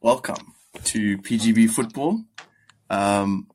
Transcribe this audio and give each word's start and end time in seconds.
welcome 0.00 0.54
to 0.84 1.18
PGB 1.18 1.68
Football. 1.68 2.22
Um, 2.88 3.48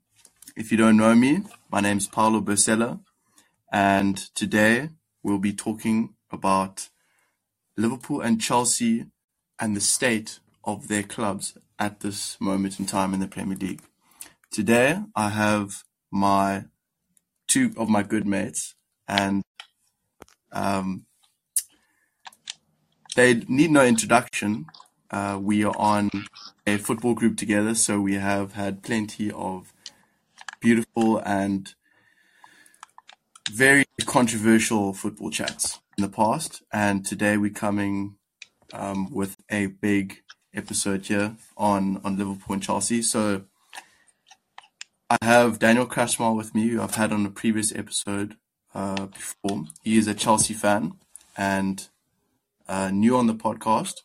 if 0.57 0.71
you 0.71 0.77
don't 0.77 0.97
know 0.97 1.15
me, 1.15 1.43
my 1.71 1.79
name 1.79 1.97
is 1.97 2.07
Paolo 2.07 2.41
Bersella, 2.41 2.99
and 3.71 4.17
today 4.35 4.89
we'll 5.23 5.37
be 5.37 5.53
talking 5.53 6.15
about 6.31 6.89
Liverpool 7.77 8.19
and 8.19 8.41
Chelsea 8.41 9.05
and 9.57 9.73
the 9.73 9.79
state 9.79 10.39
of 10.65 10.89
their 10.89 11.03
clubs 11.03 11.57
at 11.79 12.01
this 12.01 12.35
moment 12.41 12.77
in 12.77 12.85
time 12.85 13.13
in 13.13 13.21
the 13.21 13.27
Premier 13.27 13.57
League. 13.57 13.81
Today 14.51 14.99
I 15.15 15.29
have 15.29 15.83
my 16.11 16.65
two 17.47 17.71
of 17.77 17.87
my 17.87 18.03
good 18.03 18.27
mates, 18.27 18.75
and 19.07 19.43
um, 20.51 21.05
they 23.15 23.35
need 23.47 23.71
no 23.71 23.85
introduction. 23.85 24.65
Uh, 25.13 25.37
we 25.39 25.63
are 25.63 25.77
on 25.77 26.09
a 26.65 26.77
football 26.77 27.13
group 27.13 27.37
together, 27.37 27.75
so 27.75 28.01
we 28.01 28.15
have 28.15 28.53
had 28.53 28.81
plenty 28.81 29.31
of 29.31 29.71
beautiful 30.59 31.19
and 31.19 31.75
very 33.51 33.85
controversial 34.07 34.91
football 34.91 35.29
chats 35.29 35.79
in 35.99 36.01
the 36.01 36.09
past. 36.09 36.63
And 36.73 37.05
today 37.05 37.37
we're 37.37 37.51
coming 37.51 38.15
um, 38.73 39.13
with 39.13 39.37
a 39.51 39.67
big 39.67 40.23
episode 40.51 41.05
here 41.05 41.35
on, 41.57 42.01
on 42.03 42.17
Liverpool 42.17 42.55
and 42.55 42.63
Chelsea. 42.63 43.03
So 43.03 43.43
I 45.11 45.17
have 45.21 45.59
Daniel 45.59 45.85
Crashmal 45.85 46.35
with 46.35 46.55
me, 46.55 46.69
who 46.69 46.81
I've 46.81 46.95
had 46.95 47.13
on 47.13 47.23
a 47.23 47.29
previous 47.29 47.71
episode 47.75 48.35
uh, 48.73 49.05
before. 49.05 49.65
He 49.83 49.95
is 49.95 50.07
a 50.07 50.15
Chelsea 50.15 50.55
fan 50.55 50.93
and 51.37 51.87
uh, 52.67 52.89
new 52.89 53.15
on 53.15 53.27
the 53.27 53.35
podcast 53.35 54.01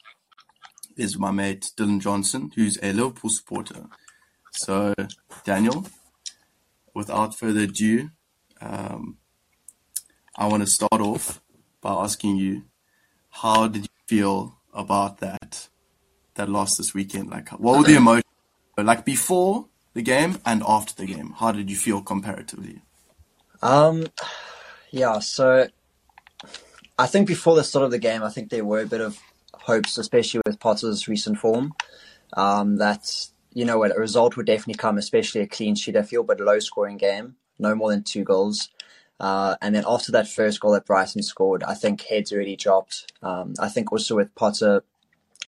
is 0.98 1.18
my 1.18 1.30
mate 1.30 1.70
Dylan 1.76 2.00
Johnson, 2.00 2.50
who's 2.54 2.78
a 2.82 2.92
Liverpool 2.92 3.30
supporter. 3.30 3.86
So, 4.52 4.94
Daniel, 5.44 5.86
without 6.94 7.38
further 7.38 7.60
ado, 7.60 8.10
um, 8.60 9.18
I 10.36 10.48
want 10.48 10.62
to 10.62 10.66
start 10.66 11.00
off 11.00 11.40
by 11.80 11.92
asking 11.92 12.36
you, 12.36 12.64
how 13.30 13.68
did 13.68 13.82
you 13.82 13.88
feel 14.06 14.58
about 14.74 15.18
that 15.18 15.68
that 16.34 16.48
loss 16.48 16.76
this 16.76 16.94
weekend? 16.94 17.30
Like, 17.30 17.50
what 17.50 17.78
were 17.78 17.84
the 17.84 17.96
emotions? 17.96 18.24
Like 18.76 19.04
before 19.04 19.66
the 19.94 20.02
game 20.02 20.38
and 20.46 20.62
after 20.66 20.94
the 20.94 21.06
game, 21.06 21.34
how 21.38 21.52
did 21.52 21.68
you 21.70 21.76
feel 21.76 22.00
comparatively? 22.00 22.82
Um, 23.60 24.06
yeah. 24.90 25.18
So, 25.18 25.68
I 26.98 27.06
think 27.06 27.26
before 27.26 27.56
the 27.56 27.64
start 27.64 27.84
of 27.84 27.90
the 27.90 27.98
game, 27.98 28.22
I 28.22 28.30
think 28.30 28.50
there 28.50 28.64
were 28.64 28.80
a 28.80 28.86
bit 28.86 29.00
of 29.00 29.20
hopes, 29.68 29.98
especially 29.98 30.40
with 30.46 30.58
Potter's 30.58 31.06
recent 31.06 31.38
form, 31.38 31.74
um, 32.32 32.76
that 32.78 33.28
you 33.52 33.64
know 33.64 33.84
a 33.84 33.94
result 33.94 34.36
would 34.36 34.46
definitely 34.46 34.74
come, 34.74 34.98
especially 34.98 35.42
a 35.42 35.46
clean 35.46 35.74
sheet. 35.76 35.96
I 35.96 36.02
feel, 36.02 36.24
but 36.24 36.40
a 36.40 36.44
low 36.44 36.58
scoring 36.58 36.96
game, 36.96 37.36
no 37.58 37.74
more 37.74 37.90
than 37.90 38.02
two 38.02 38.24
goals. 38.24 38.70
Uh, 39.20 39.56
and 39.60 39.74
then 39.74 39.84
after 39.86 40.12
that 40.12 40.28
first 40.28 40.60
goal 40.60 40.72
that 40.72 40.86
Brighton 40.86 41.22
scored, 41.22 41.62
I 41.64 41.74
think 41.74 42.02
heads 42.02 42.32
already 42.32 42.56
dropped. 42.56 43.12
Um, 43.22 43.54
I 43.60 43.68
think 43.68 43.92
also 43.92 44.16
with 44.16 44.34
Potter 44.34 44.84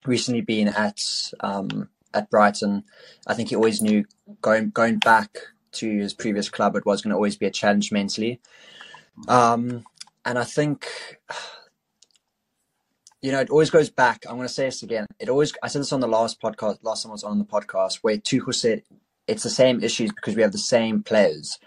recently 0.04 0.40
being 0.40 0.68
at 0.68 1.00
um, 1.40 1.88
at 2.12 2.30
Brighton, 2.30 2.84
I 3.26 3.34
think 3.34 3.48
he 3.48 3.56
always 3.56 3.80
knew 3.80 4.04
going 4.42 4.70
going 4.70 4.98
back 4.98 5.38
to 5.72 5.98
his 5.98 6.14
previous 6.14 6.48
club, 6.48 6.76
it 6.76 6.86
was 6.86 7.00
going 7.00 7.10
to 7.10 7.16
always 7.16 7.36
be 7.36 7.46
a 7.46 7.50
challenge 7.50 7.92
mentally. 7.92 8.40
Um, 9.28 9.84
and 10.24 10.38
I 10.38 10.44
think 10.44 10.86
you 13.22 13.32
know, 13.32 13.40
it 13.40 13.50
always 13.50 13.70
goes 13.70 13.90
back. 13.90 14.24
I'm 14.26 14.36
going 14.36 14.48
to 14.48 14.52
say 14.52 14.64
this 14.64 14.82
again. 14.82 15.06
It 15.18 15.28
always, 15.28 15.52
I 15.62 15.68
said 15.68 15.80
this 15.80 15.92
on 15.92 16.00
the 16.00 16.08
last 16.08 16.40
podcast, 16.40 16.78
last 16.82 17.02
time 17.02 17.10
I 17.10 17.12
was 17.12 17.24
on 17.24 17.38
the 17.38 17.44
podcast, 17.44 17.96
where 17.96 18.16
Tuchel 18.16 18.54
said 18.54 18.82
it's 19.26 19.42
the 19.42 19.50
same 19.50 19.82
issues 19.82 20.10
because 20.12 20.34
we 20.34 20.42
have 20.42 20.52
the 20.52 20.58
same 20.58 21.02
players. 21.02 21.58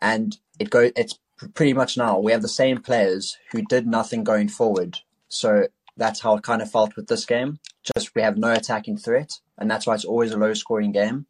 And 0.00 0.36
it 0.58 0.70
go, 0.70 0.90
it's 0.94 1.18
pretty 1.54 1.72
much 1.72 1.96
now. 1.96 2.18
We 2.18 2.32
have 2.32 2.42
the 2.42 2.48
same 2.48 2.80
players 2.80 3.36
who 3.50 3.62
did 3.62 3.86
nothing 3.86 4.22
going 4.22 4.48
forward. 4.48 4.98
So 5.28 5.66
that's 5.96 6.20
how 6.20 6.36
it 6.36 6.44
kind 6.44 6.62
of 6.62 6.70
felt 6.70 6.94
with 6.94 7.08
this 7.08 7.26
game. 7.26 7.58
Just 7.96 8.14
we 8.14 8.22
have 8.22 8.36
no 8.36 8.52
attacking 8.52 8.98
threat. 8.98 9.40
And 9.58 9.70
that's 9.70 9.86
why 9.86 9.94
it's 9.94 10.04
always 10.04 10.32
a 10.32 10.38
low 10.38 10.54
scoring 10.54 10.92
game. 10.92 11.26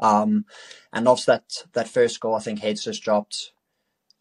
Um, 0.00 0.46
and 0.92 1.06
after 1.06 1.32
that, 1.32 1.64
that 1.74 1.88
first 1.88 2.18
goal, 2.20 2.34
I 2.34 2.40
think 2.40 2.60
heads 2.60 2.84
just 2.84 3.02
dropped. 3.02 3.52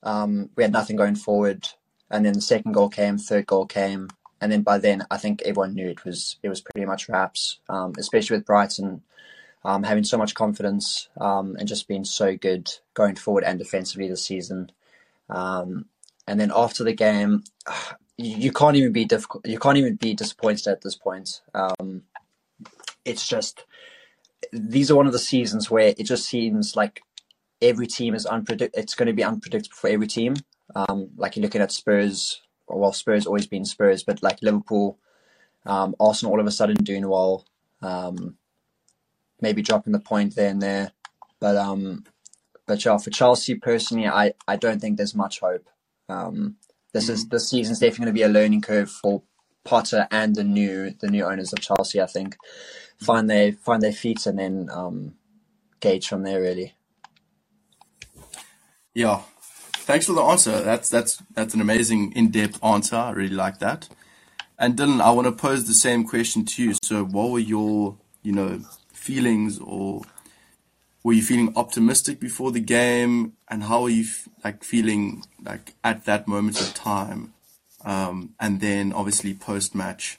Um, 0.03 0.49
we 0.55 0.63
had 0.63 0.73
nothing 0.73 0.97
going 0.97 1.15
forward. 1.15 1.67
And 2.11 2.25
then 2.25 2.33
the 2.33 2.41
second 2.41 2.73
goal 2.73 2.89
came, 2.89 3.17
third 3.17 3.47
goal 3.47 3.65
came 3.65 4.09
and 4.45 4.51
then 4.51 4.61
by 4.61 4.77
then 4.77 5.01
I 5.09 5.17
think 5.17 5.41
everyone 5.41 5.73
knew 5.73 5.89
it 5.89 6.05
was 6.05 6.37
it 6.43 6.49
was 6.49 6.61
pretty 6.61 6.85
much 6.85 7.09
wraps, 7.09 7.57
um, 7.67 7.93
especially 7.97 8.37
with 8.37 8.45
Brighton 8.45 9.01
um, 9.63 9.81
having 9.81 10.03
so 10.03 10.19
much 10.19 10.35
confidence 10.35 11.09
um, 11.19 11.55
and 11.57 11.67
just 11.67 11.87
being 11.87 12.05
so 12.05 12.37
good 12.37 12.71
going 12.93 13.15
forward 13.15 13.43
and 13.43 13.57
defensively 13.57 14.07
this 14.07 14.23
season. 14.23 14.71
Um, 15.31 15.85
and 16.27 16.39
then 16.39 16.51
after 16.55 16.83
the 16.83 16.93
game, 16.93 17.43
you, 18.17 18.37
you, 18.37 18.51
can't 18.51 18.75
even 18.75 18.91
be 18.91 19.03
difficult. 19.03 19.47
You 19.47 19.57
can't 19.57 19.79
even 19.79 19.95
be 19.95 20.13
disappointed 20.13 20.67
at 20.67 20.81
this 20.81 20.95
point. 20.95 21.41
Um, 21.55 22.03
it's 23.03 23.27
just 23.27 23.65
these 24.53 24.91
are 24.91 24.95
one 24.95 25.07
of 25.07 25.13
the 25.13 25.17
seasons 25.17 25.71
where 25.71 25.95
it 25.97 26.03
just 26.03 26.27
seems 26.27 26.75
like 26.75 27.01
every 27.63 27.87
team 27.87 28.13
is 28.13 28.27
unpredictable. 28.27 28.79
It's 28.79 28.93
going 28.93 29.07
to 29.07 29.13
be 29.13 29.23
unpredictable 29.23 29.75
for 29.75 29.89
every 29.89 30.07
team. 30.07 30.35
Um, 30.75 31.09
like 31.17 31.35
you're 31.35 31.41
looking 31.41 31.61
at 31.61 31.71
Spurs 31.71 32.43
well, 32.67 32.93
Spurs 32.93 33.25
always 33.25 33.47
been 33.47 33.65
Spurs, 33.65 34.03
but 34.03 34.23
like 34.23 34.41
Liverpool, 34.41 34.97
um, 35.65 35.95
Arsenal 35.99 36.33
all 36.33 36.39
of 36.39 36.47
a 36.47 36.51
sudden 36.51 36.75
doing 36.77 37.07
well, 37.07 37.45
um, 37.81 38.37
maybe 39.41 39.61
dropping 39.61 39.93
the 39.93 39.99
point 39.99 40.35
there 40.35 40.49
and 40.49 40.61
there. 40.61 40.91
But 41.39 41.57
um, 41.57 42.05
but 42.65 42.83
yeah, 42.83 42.97
for 42.97 43.09
Chelsea 43.09 43.55
personally, 43.55 44.07
I, 44.07 44.33
I 44.47 44.55
don't 44.55 44.79
think 44.79 44.97
there's 44.97 45.15
much 45.15 45.39
hope. 45.39 45.69
Um, 46.09 46.57
this 46.93 47.09
is 47.09 47.27
this 47.27 47.49
season's 47.49 47.79
definitely 47.79 48.05
going 48.05 48.15
to 48.15 48.19
be 48.19 48.23
a 48.23 48.41
learning 48.41 48.61
curve 48.61 48.89
for 48.89 49.23
Potter 49.63 50.07
and 50.11 50.35
the 50.35 50.43
new 50.43 50.91
the 50.99 51.07
new 51.07 51.25
owners 51.25 51.51
of 51.51 51.59
Chelsea. 51.59 52.01
I 52.01 52.05
think 52.05 52.37
find 52.97 53.29
their 53.29 53.53
find 53.53 53.81
their 53.81 53.91
feet 53.91 54.25
and 54.25 54.39
then 54.39 54.69
um, 54.71 55.15
gauge 55.79 56.07
from 56.07 56.23
there. 56.23 56.41
Really. 56.41 56.73
Yeah, 58.93 59.21
Thanks 59.85 60.07
for 60.07 60.13
the 60.13 60.23
answer. 60.23 60.61
That's 60.61 60.89
that's 60.89 61.21
that's 61.35 61.53
an 61.53 61.61
amazing 61.61 62.11
in-depth 62.13 62.57
answer. 62.63 62.95
I 62.95 63.11
really 63.11 63.35
like 63.35 63.59
that. 63.59 63.87
And 64.57 64.75
Dylan, 64.75 64.99
I 64.99 65.11
want 65.11 65.27
to 65.27 65.31
pose 65.31 65.67
the 65.67 65.75
same 65.75 66.07
question 66.07 66.43
to 66.43 66.63
you. 66.63 66.73
So, 66.81 67.05
what 67.05 67.29
were 67.29 67.37
your, 67.37 67.95
you 68.23 68.31
know, 68.31 68.61
feelings, 68.93 69.59
or 69.59 70.01
were 71.03 71.13
you 71.13 71.21
feeling 71.21 71.53
optimistic 71.55 72.19
before 72.19 72.51
the 72.51 72.61
game, 72.61 73.33
and 73.47 73.65
how 73.65 73.83
are 73.83 73.89
you 73.91 74.07
like 74.43 74.63
feeling 74.63 75.23
like 75.43 75.75
at 75.83 76.05
that 76.05 76.27
moment 76.27 76.59
of 76.59 76.73
time? 76.73 77.35
Um, 77.83 78.33
and 78.39 78.61
then 78.61 78.91
obviously 78.91 79.35
post-match, 79.35 80.17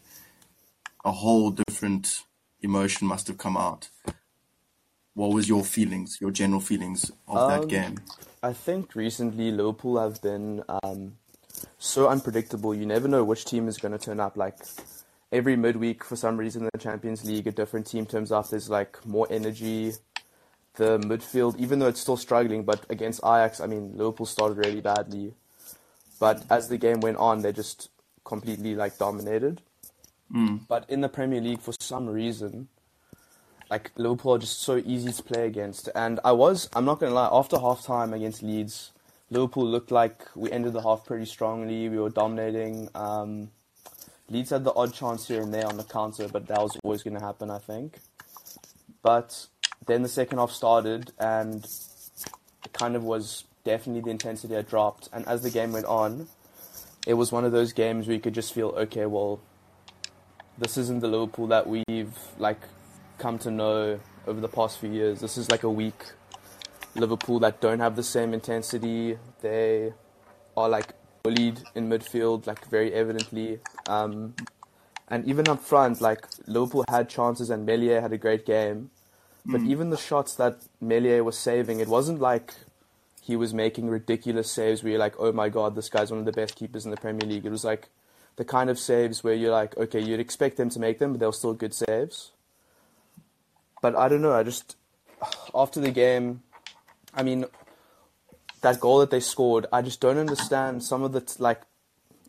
a 1.04 1.10
whole 1.10 1.50
different 1.50 2.22
emotion 2.62 3.08
must 3.08 3.26
have 3.26 3.36
come 3.36 3.56
out. 3.56 3.88
What 5.16 5.32
was 5.32 5.48
your 5.48 5.64
feelings, 5.64 6.18
your 6.20 6.30
general 6.30 6.60
feelings 6.60 7.10
of 7.26 7.38
um, 7.38 7.48
that 7.50 7.68
game? 7.68 7.96
I 8.42 8.52
think 8.52 8.94
recently 8.94 9.50
Liverpool 9.50 9.98
have 9.98 10.20
been 10.20 10.62
um, 10.68 11.14
so 11.78 12.08
unpredictable. 12.08 12.74
You 12.74 12.84
never 12.84 13.08
know 13.08 13.24
which 13.24 13.46
team 13.46 13.66
is 13.66 13.78
going 13.78 13.92
to 13.92 13.98
turn 13.98 14.20
up. 14.20 14.36
Like 14.36 14.58
every 15.32 15.56
midweek, 15.56 16.04
for 16.04 16.16
some 16.16 16.36
reason, 16.36 16.64
in 16.64 16.70
the 16.70 16.78
Champions 16.78 17.24
League, 17.24 17.46
a 17.46 17.50
different 17.50 17.86
team 17.86 18.04
turns 18.04 18.30
up. 18.30 18.50
There's 18.50 18.68
like 18.68 19.04
more 19.06 19.26
energy. 19.30 19.94
The 20.74 20.98
midfield, 20.98 21.58
even 21.58 21.78
though 21.78 21.88
it's 21.88 22.00
still 22.02 22.18
struggling, 22.18 22.64
but 22.64 22.84
against 22.90 23.20
Ajax, 23.24 23.58
I 23.60 23.66
mean, 23.68 23.96
Liverpool 23.96 24.26
started 24.26 24.58
really 24.58 24.82
badly. 24.82 25.32
But 26.20 26.44
as 26.50 26.68
the 26.68 26.76
game 26.76 27.00
went 27.00 27.16
on, 27.16 27.40
they 27.40 27.52
just 27.52 27.88
completely 28.22 28.74
like 28.74 28.98
dominated. 28.98 29.62
Mm. 30.30 30.66
But 30.68 30.84
in 30.90 31.00
the 31.00 31.08
Premier 31.08 31.40
League, 31.40 31.62
for 31.62 31.72
some 31.80 32.06
reason, 32.06 32.68
like 33.70 33.90
Liverpool 33.96 34.34
are 34.34 34.38
just 34.38 34.60
so 34.60 34.82
easy 34.84 35.12
to 35.12 35.22
play 35.22 35.46
against. 35.46 35.88
And 35.94 36.20
I 36.24 36.32
was, 36.32 36.68
I'm 36.74 36.84
not 36.84 37.00
going 37.00 37.10
to 37.10 37.14
lie, 37.14 37.28
after 37.30 37.58
half 37.58 37.84
time 37.84 38.12
against 38.12 38.42
Leeds, 38.42 38.92
Liverpool 39.30 39.66
looked 39.66 39.90
like 39.90 40.24
we 40.36 40.50
ended 40.52 40.72
the 40.72 40.82
half 40.82 41.04
pretty 41.04 41.24
strongly. 41.24 41.88
We 41.88 41.98
were 41.98 42.10
dominating. 42.10 42.88
Um, 42.94 43.50
Leeds 44.28 44.50
had 44.50 44.64
the 44.64 44.74
odd 44.74 44.94
chance 44.94 45.26
here 45.26 45.42
and 45.42 45.52
there 45.52 45.66
on 45.66 45.76
the 45.76 45.84
counter, 45.84 46.28
but 46.28 46.46
that 46.46 46.60
was 46.60 46.76
always 46.84 47.02
going 47.02 47.14
to 47.14 47.24
happen, 47.24 47.50
I 47.50 47.58
think. 47.58 47.98
But 49.02 49.46
then 49.86 50.02
the 50.02 50.08
second 50.08 50.38
half 50.38 50.50
started, 50.50 51.12
and 51.18 51.64
it 52.64 52.72
kind 52.72 52.96
of 52.96 53.02
was 53.04 53.44
definitely 53.64 54.02
the 54.02 54.10
intensity 54.10 54.54
had 54.54 54.68
dropped. 54.68 55.08
And 55.12 55.26
as 55.26 55.42
the 55.42 55.50
game 55.50 55.72
went 55.72 55.86
on, 55.86 56.28
it 57.06 57.14
was 57.14 57.30
one 57.32 57.44
of 57.44 57.52
those 57.52 57.72
games 57.72 58.06
where 58.06 58.14
you 58.14 58.20
could 58.20 58.34
just 58.34 58.52
feel, 58.52 58.68
okay, 58.70 59.06
well, 59.06 59.40
this 60.58 60.76
isn't 60.76 61.00
the 61.00 61.08
Liverpool 61.08 61.48
that 61.48 61.66
we've 61.66 62.16
like 62.38 62.60
come 63.18 63.38
to 63.40 63.50
know 63.50 64.00
over 64.26 64.40
the 64.40 64.48
past 64.48 64.78
few 64.78 64.90
years. 64.90 65.20
This 65.20 65.36
is 65.38 65.50
like 65.50 65.62
a 65.62 65.70
weak 65.70 66.04
Liverpool 66.94 67.38
that 67.40 67.60
don't 67.60 67.80
have 67.80 67.96
the 67.96 68.02
same 68.02 68.32
intensity. 68.34 69.18
They 69.40 69.92
are 70.56 70.68
like 70.68 70.94
bullied 71.22 71.62
in 71.74 71.88
midfield, 71.88 72.46
like 72.46 72.66
very 72.68 72.92
evidently. 72.92 73.60
Um, 73.86 74.34
And 75.08 75.24
even 75.28 75.48
up 75.48 75.60
front, 75.60 76.00
like 76.00 76.26
Liverpool 76.48 76.84
had 76.88 77.08
chances 77.08 77.48
and 77.48 77.64
Meslier 77.64 78.00
had 78.00 78.12
a 78.12 78.18
great 78.18 78.44
game. 78.44 78.90
But 79.44 79.60
Mm. 79.60 79.68
even 79.70 79.90
the 79.90 79.96
shots 79.96 80.34
that 80.34 80.66
Meslier 80.80 81.22
was 81.22 81.38
saving, 81.38 81.78
it 81.78 81.86
wasn't 81.86 82.20
like 82.20 82.54
he 83.22 83.36
was 83.36 83.54
making 83.54 83.88
ridiculous 83.88 84.50
saves 84.50 84.82
where 84.82 84.90
you're 84.90 84.98
like, 84.98 85.14
oh 85.20 85.30
my 85.30 85.48
god, 85.48 85.76
this 85.76 85.88
guy's 85.88 86.10
one 86.10 86.18
of 86.18 86.26
the 86.26 86.32
best 86.32 86.56
keepers 86.56 86.84
in 86.84 86.90
the 86.90 86.96
Premier 86.96 87.28
League. 87.28 87.46
It 87.46 87.50
was 87.50 87.64
like 87.64 87.88
the 88.34 88.44
kind 88.44 88.68
of 88.68 88.80
saves 88.80 89.22
where 89.22 89.34
you're 89.34 89.52
like, 89.52 89.76
okay, 89.76 90.00
you'd 90.00 90.18
expect 90.18 90.56
them 90.56 90.70
to 90.70 90.80
make 90.80 90.98
them, 90.98 91.12
but 91.12 91.20
they 91.20 91.26
were 91.26 91.32
still 91.32 91.54
good 91.54 91.72
saves. 91.74 92.32
But 93.86 93.94
I 93.94 94.08
don't 94.08 94.20
know. 94.20 94.32
I 94.32 94.42
just 94.42 94.74
after 95.54 95.78
the 95.78 95.92
game, 95.92 96.42
I 97.14 97.22
mean, 97.22 97.44
that 98.62 98.80
goal 98.80 98.98
that 98.98 99.12
they 99.12 99.20
scored, 99.20 99.66
I 99.72 99.80
just 99.80 100.00
don't 100.00 100.18
understand. 100.18 100.82
Some 100.82 101.04
of 101.04 101.12
the 101.12 101.22
like, 101.38 101.60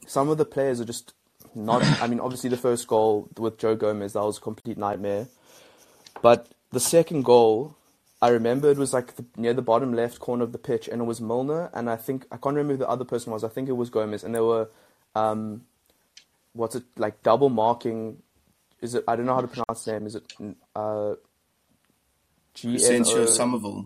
some 0.05 0.29
of 0.29 0.37
the 0.37 0.45
players 0.45 0.79
are 0.79 0.85
just 0.85 1.15
not. 1.55 1.81
I 1.99 2.05
mean, 2.05 2.19
obviously 2.19 2.51
the 2.51 2.57
first 2.57 2.85
goal 2.87 3.27
with 3.39 3.57
Joe 3.57 3.75
Gomez 3.75 4.13
that 4.13 4.21
was 4.21 4.37
a 4.37 4.41
complete 4.41 4.77
nightmare, 4.77 5.29
but 6.21 6.47
the 6.71 6.79
second 6.79 7.25
goal. 7.25 7.75
I 8.21 8.27
remember 8.29 8.69
it 8.69 8.77
was 8.77 8.93
like 8.93 9.15
the, 9.15 9.25
near 9.35 9.55
the 9.55 9.63
bottom 9.63 9.93
left 9.93 10.19
corner 10.19 10.43
of 10.43 10.51
the 10.51 10.59
pitch, 10.59 10.87
and 10.87 11.01
it 11.01 11.05
was 11.05 11.19
Milner, 11.19 11.71
and 11.73 11.89
I 11.89 11.95
think 11.95 12.25
I 12.31 12.37
can't 12.37 12.55
remember 12.55 12.73
who 12.73 12.77
the 12.77 12.89
other 12.89 13.05
person 13.05 13.31
was. 13.31 13.43
I 13.43 13.47
think 13.47 13.67
it 13.67 13.77
was 13.81 13.89
Gomez, 13.89 14.23
and 14.23 14.35
they 14.35 14.41
were, 14.41 14.69
um, 15.15 15.63
what's 16.53 16.75
it 16.75 16.83
like 16.97 17.23
double 17.23 17.49
marking? 17.49 18.21
Is 18.79 18.93
it? 18.93 19.03
I 19.07 19.15
don't 19.15 19.25
know 19.25 19.33
how 19.33 19.41
to 19.41 19.47
pronounce 19.47 19.85
the 19.85 19.93
name. 19.93 20.05
Is 20.05 20.15
it? 20.15 20.23
Uh, 20.75 21.15
G 22.57 22.69
N 22.69 22.75
Asensio 22.75 23.21
O. 23.21 23.25
Summerville. 23.25 23.85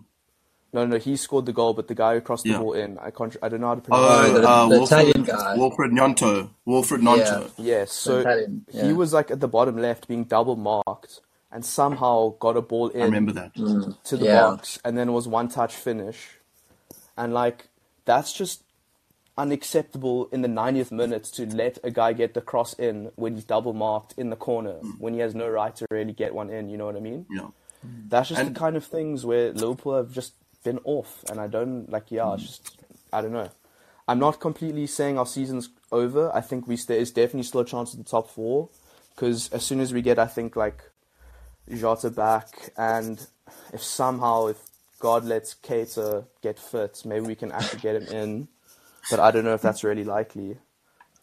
No, 0.74 0.86
no, 0.86 0.98
he 0.98 1.18
scored 1.18 1.46
the 1.46 1.52
goal, 1.52 1.74
but 1.74 1.90
the 1.90 1.96
guy 1.96 2.14
who 2.16 2.22
crossed 2.22 2.44
the 2.46 2.52
Yeah. 2.52 2.60
ball 2.60 2.74
in, 2.74 2.98
I 3.00 3.12
can't. 3.12 3.36
I 3.44 3.50
don't 3.50 3.60
know 3.60 3.68
how 3.68 3.76
to 3.76 3.82
pronounce. 3.82 4.06
Oh, 4.10 4.26
it. 4.38 4.42
the- 4.42 4.48
uh, 4.50 4.64
the 4.64 4.70
Wilfred, 4.80 5.00
Italian 5.08 5.24
guy. 5.26 5.58
Wilfred 5.58 5.92
Gnonto. 5.92 6.50
Wilfred 6.66 7.02
Gnonto. 7.02 7.52
Yes, 7.58 7.92
so 7.92 8.20
Italian, 8.20 8.66
he 8.72 8.94
was 8.94 9.12
like 9.12 9.30
at 9.32 9.42
the 9.42 9.50
bottom 9.50 9.78
left, 9.78 10.08
being 10.08 10.24
double 10.24 10.56
marked, 10.56 11.20
and 11.52 11.66
somehow 11.66 12.36
got 12.40 12.56
a 12.56 12.62
ball 12.62 12.88
in 12.88 13.02
I 13.02 13.06
remember 13.06 13.34
that. 13.34 13.54
to 14.06 14.16
the 14.18 14.26
Yeah. 14.26 14.42
box, 14.44 14.80
and 14.86 14.98
then 14.98 15.10
it 15.10 15.12
was 15.12 15.28
one 15.28 15.50
touch 15.50 15.76
finish, 15.76 16.40
and 17.18 17.34
like 17.34 17.68
that's 18.06 18.32
just 18.32 18.64
unacceptable 19.38 20.28
in 20.32 20.42
the 20.42 20.48
90th 20.48 20.92
minute 20.92 21.24
to 21.24 21.46
let 21.56 21.78
a 21.84 21.92
guy 21.92 22.14
get 22.14 22.34
the 22.34 22.42
cross 22.42 22.74
in 22.74 23.12
when 23.16 23.36
he's 23.36 23.46
double 23.46 23.74
marked 23.74 24.14
in 24.18 24.30
the 24.30 24.36
corner 24.36 24.74
when 25.00 25.14
he 25.14 25.20
has 25.20 25.34
no 25.34 25.48
right 25.50 25.76
to 25.76 25.86
really 25.92 26.14
get 26.14 26.34
one 26.34 26.50
in. 26.50 26.70
You 26.70 26.78
know 26.78 26.86
what 26.86 26.96
I 26.96 27.00
mean? 27.00 27.26
Yeah. 27.30 27.48
That's 27.84 28.30
just 28.30 28.42
And- 28.42 28.56
the 28.56 28.60
kind 28.60 28.76
of 28.76 28.86
things 28.86 29.26
where 29.26 29.52
Liverpool 29.54 29.96
have 29.96 30.12
just 30.12 30.34
been 30.64 30.80
off, 30.84 31.24
and 31.30 31.40
I 31.40 31.48
don't 31.48 31.90
like. 31.90 32.12
Yeah, 32.12 32.34
it's 32.34 32.44
just 32.44 32.78
I 33.12 33.22
don't 33.22 33.34
know. 33.34 33.50
I'm 34.08 34.20
not 34.20 34.40
completely 34.40 34.88
saying 34.88 35.18
our 35.18 35.26
season's 35.26 35.70
over. 35.92 36.32
I 36.36 36.42
think 36.42 36.68
we 36.68 36.76
there 36.76 36.98
is 37.00 37.12
definitely 37.12 37.44
still 37.44 37.62
a 37.62 37.66
chance 37.66 37.94
at 37.94 37.98
the 37.98 38.10
top 38.10 38.30
four, 38.30 38.70
because 39.16 39.50
as 39.52 39.64
soon 39.64 39.80
as 39.80 39.94
we 39.94 40.02
get, 40.02 40.20
I 40.20 40.28
think 40.28 40.56
like 40.56 40.84
Jota 41.74 42.10
back, 42.10 42.74
and 42.78 43.26
if 43.74 43.82
somehow 43.84 44.48
if 44.48 44.58
God 45.00 45.26
lets 45.26 45.56
Keita 45.56 46.26
get 46.42 46.60
fit, 46.60 47.02
maybe 47.06 47.26
we 47.26 47.36
can 47.36 47.52
actually 47.52 47.80
get 47.80 47.96
him 48.02 48.08
in. 48.16 48.48
But 49.10 49.20
I 49.20 49.32
don't 49.32 49.44
know 49.44 49.54
if 49.56 49.62
that's 49.64 49.84
really 49.84 50.04
likely. 50.04 50.58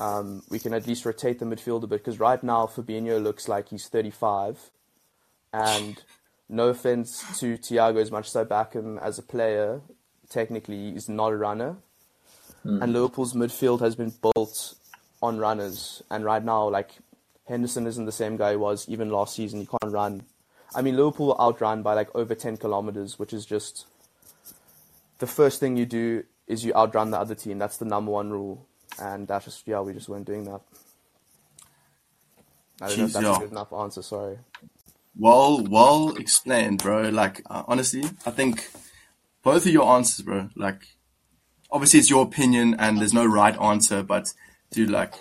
Um, 0.01 0.43
we 0.49 0.59
can 0.59 0.75
at 0.75 0.87
least 0.87 1.05
rotate 1.05 1.39
the 1.39 1.45
midfield 1.45 1.83
a 1.83 1.87
bit 1.87 2.01
because 2.05 2.19
right 2.21 2.43
now 2.43 2.67
Fabinho 2.67 3.23
looks 3.23 3.49
like 3.49 3.69
he's 3.69 3.87
35, 3.89 4.71
and 5.53 6.03
no 6.49 6.69
offense 6.69 7.39
to 7.41 7.59
Thiago 7.59 8.01
as 8.01 8.11
much 8.11 8.29
as 8.29 8.37
I 8.37 8.45
back 8.45 8.73
him 8.73 8.99
as 8.99 9.19
a 9.19 9.23
player, 9.23 9.81
technically 10.29 10.93
he's 10.93 11.09
not 11.09 11.33
a 11.33 11.37
runner. 11.37 11.77
Hmm. 12.63 12.83
And 12.83 12.93
Liverpool's 12.93 13.35
midfield 13.35 13.81
has 13.81 13.95
been 13.95 14.13
built 14.23 14.75
on 15.23 15.39
runners, 15.39 16.03
and 16.11 16.25
right 16.25 16.43
now 16.43 16.69
like 16.69 16.93
Henderson 17.47 17.87
isn't 17.87 18.05
the 18.05 18.13
same 18.13 18.37
guy 18.37 18.53
he 18.53 18.57
was 18.57 18.89
even 18.89 19.11
last 19.11 19.35
season. 19.35 19.61
He 19.61 19.67
can't 19.67 19.93
run. 19.93 20.23
I 20.75 20.83
mean 20.83 20.97
Liverpool 20.97 21.29
were 21.29 21.41
outrun 21.41 21.83
by 21.83 21.95
like 21.95 22.15
over 22.15 22.35
10 22.35 22.57
kilometers, 22.57 23.19
which 23.19 23.33
is 23.33 23.47
just 23.47 23.87
the 25.19 25.27
first 25.27 25.61
thing 25.61 25.77
you 25.77 25.87
do 25.87 26.25
is 26.47 26.65
you 26.65 26.73
outrun 26.75 27.11
the 27.11 27.19
other 27.19 27.35
team. 27.35 27.59
That's 27.59 27.77
the 27.77 27.85
number 27.85 28.11
one 28.11 28.31
rule, 28.31 28.67
and 29.01 29.29
that's 29.29 29.45
just 29.45 29.67
yeah 29.67 29.81
we 29.81 29.93
just 29.93 30.09
weren't 30.09 30.27
doing 30.27 30.45
that. 30.45 30.61
I 32.81 32.89
don't 32.89 32.99
know 32.99 33.05
if 33.05 33.13
that's 33.13 33.25
yeah. 33.25 33.37
a 33.37 33.41
good 33.41 33.51
enough 33.51 33.73
answer. 33.73 34.03
Sorry. 34.03 34.39
Well, 35.19 35.65
well 35.65 36.15
explained, 36.17 36.79
bro. 36.79 37.09
Like, 37.09 37.43
uh, 37.51 37.65
honestly, 37.67 38.05
I 38.25 38.31
think 38.31 38.71
both 39.43 39.67
of 39.67 39.73
your 39.73 39.93
answers, 39.97 40.25
bro. 40.25 40.49
Like, 40.57 40.83
obviously 41.71 42.01
it's 42.01 42.11
your 42.11 42.23
opinion 42.25 42.77
and 42.79 42.99
there's 42.99 43.15
no 43.15 43.27
right 43.27 43.59
answer, 43.61 44.03
but 44.03 44.33
dude, 44.71 44.91
like, 44.91 45.15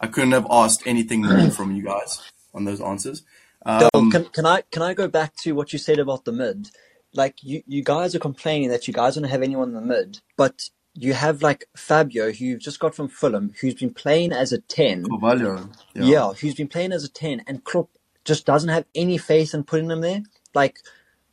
I 0.00 0.08
couldn't 0.08 0.32
have 0.32 0.46
asked 0.50 0.82
anything 0.86 1.22
more 1.22 1.50
from 1.50 1.74
you 1.74 1.84
guys 1.84 2.20
on 2.52 2.64
those 2.64 2.80
answers. 2.80 3.22
Um, 3.64 4.10
can, 4.10 4.24
can 4.24 4.44
I 4.44 4.62
can 4.72 4.82
I 4.82 4.92
go 4.94 5.06
back 5.06 5.36
to 5.42 5.52
what 5.52 5.72
you 5.72 5.78
said 5.78 6.00
about 6.00 6.24
the 6.24 6.32
mid? 6.32 6.70
Like 7.14 7.36
you, 7.42 7.62
you 7.66 7.84
guys 7.84 8.14
are 8.16 8.18
complaining 8.18 8.70
that 8.70 8.88
you 8.88 8.94
guys 8.94 9.14
don't 9.14 9.24
have 9.24 9.42
anyone 9.42 9.68
in 9.68 9.74
the 9.74 9.80
mid, 9.80 10.18
but 10.36 10.68
you 10.94 11.12
have 11.14 11.42
like 11.42 11.66
Fabio, 11.76 12.32
who 12.32 12.44
you've 12.44 12.60
just 12.60 12.80
got 12.80 12.94
from 12.96 13.08
Fulham, 13.08 13.52
who's 13.60 13.74
been 13.74 13.94
playing 13.94 14.32
as 14.32 14.52
a 14.52 14.58
ten. 14.60 15.04
Carvalho, 15.04 15.70
Yeah. 15.94 16.32
who's 16.32 16.54
been 16.54 16.66
playing 16.68 16.90
as 16.92 17.04
a 17.04 17.08
ten, 17.08 17.42
and 17.46 17.62
Klopp 17.62 17.90
just 18.24 18.46
doesn't 18.46 18.68
have 18.68 18.84
any 18.94 19.18
faith 19.18 19.54
in 19.54 19.64
putting 19.64 19.90
him 19.90 20.00
there. 20.00 20.22
Like, 20.54 20.78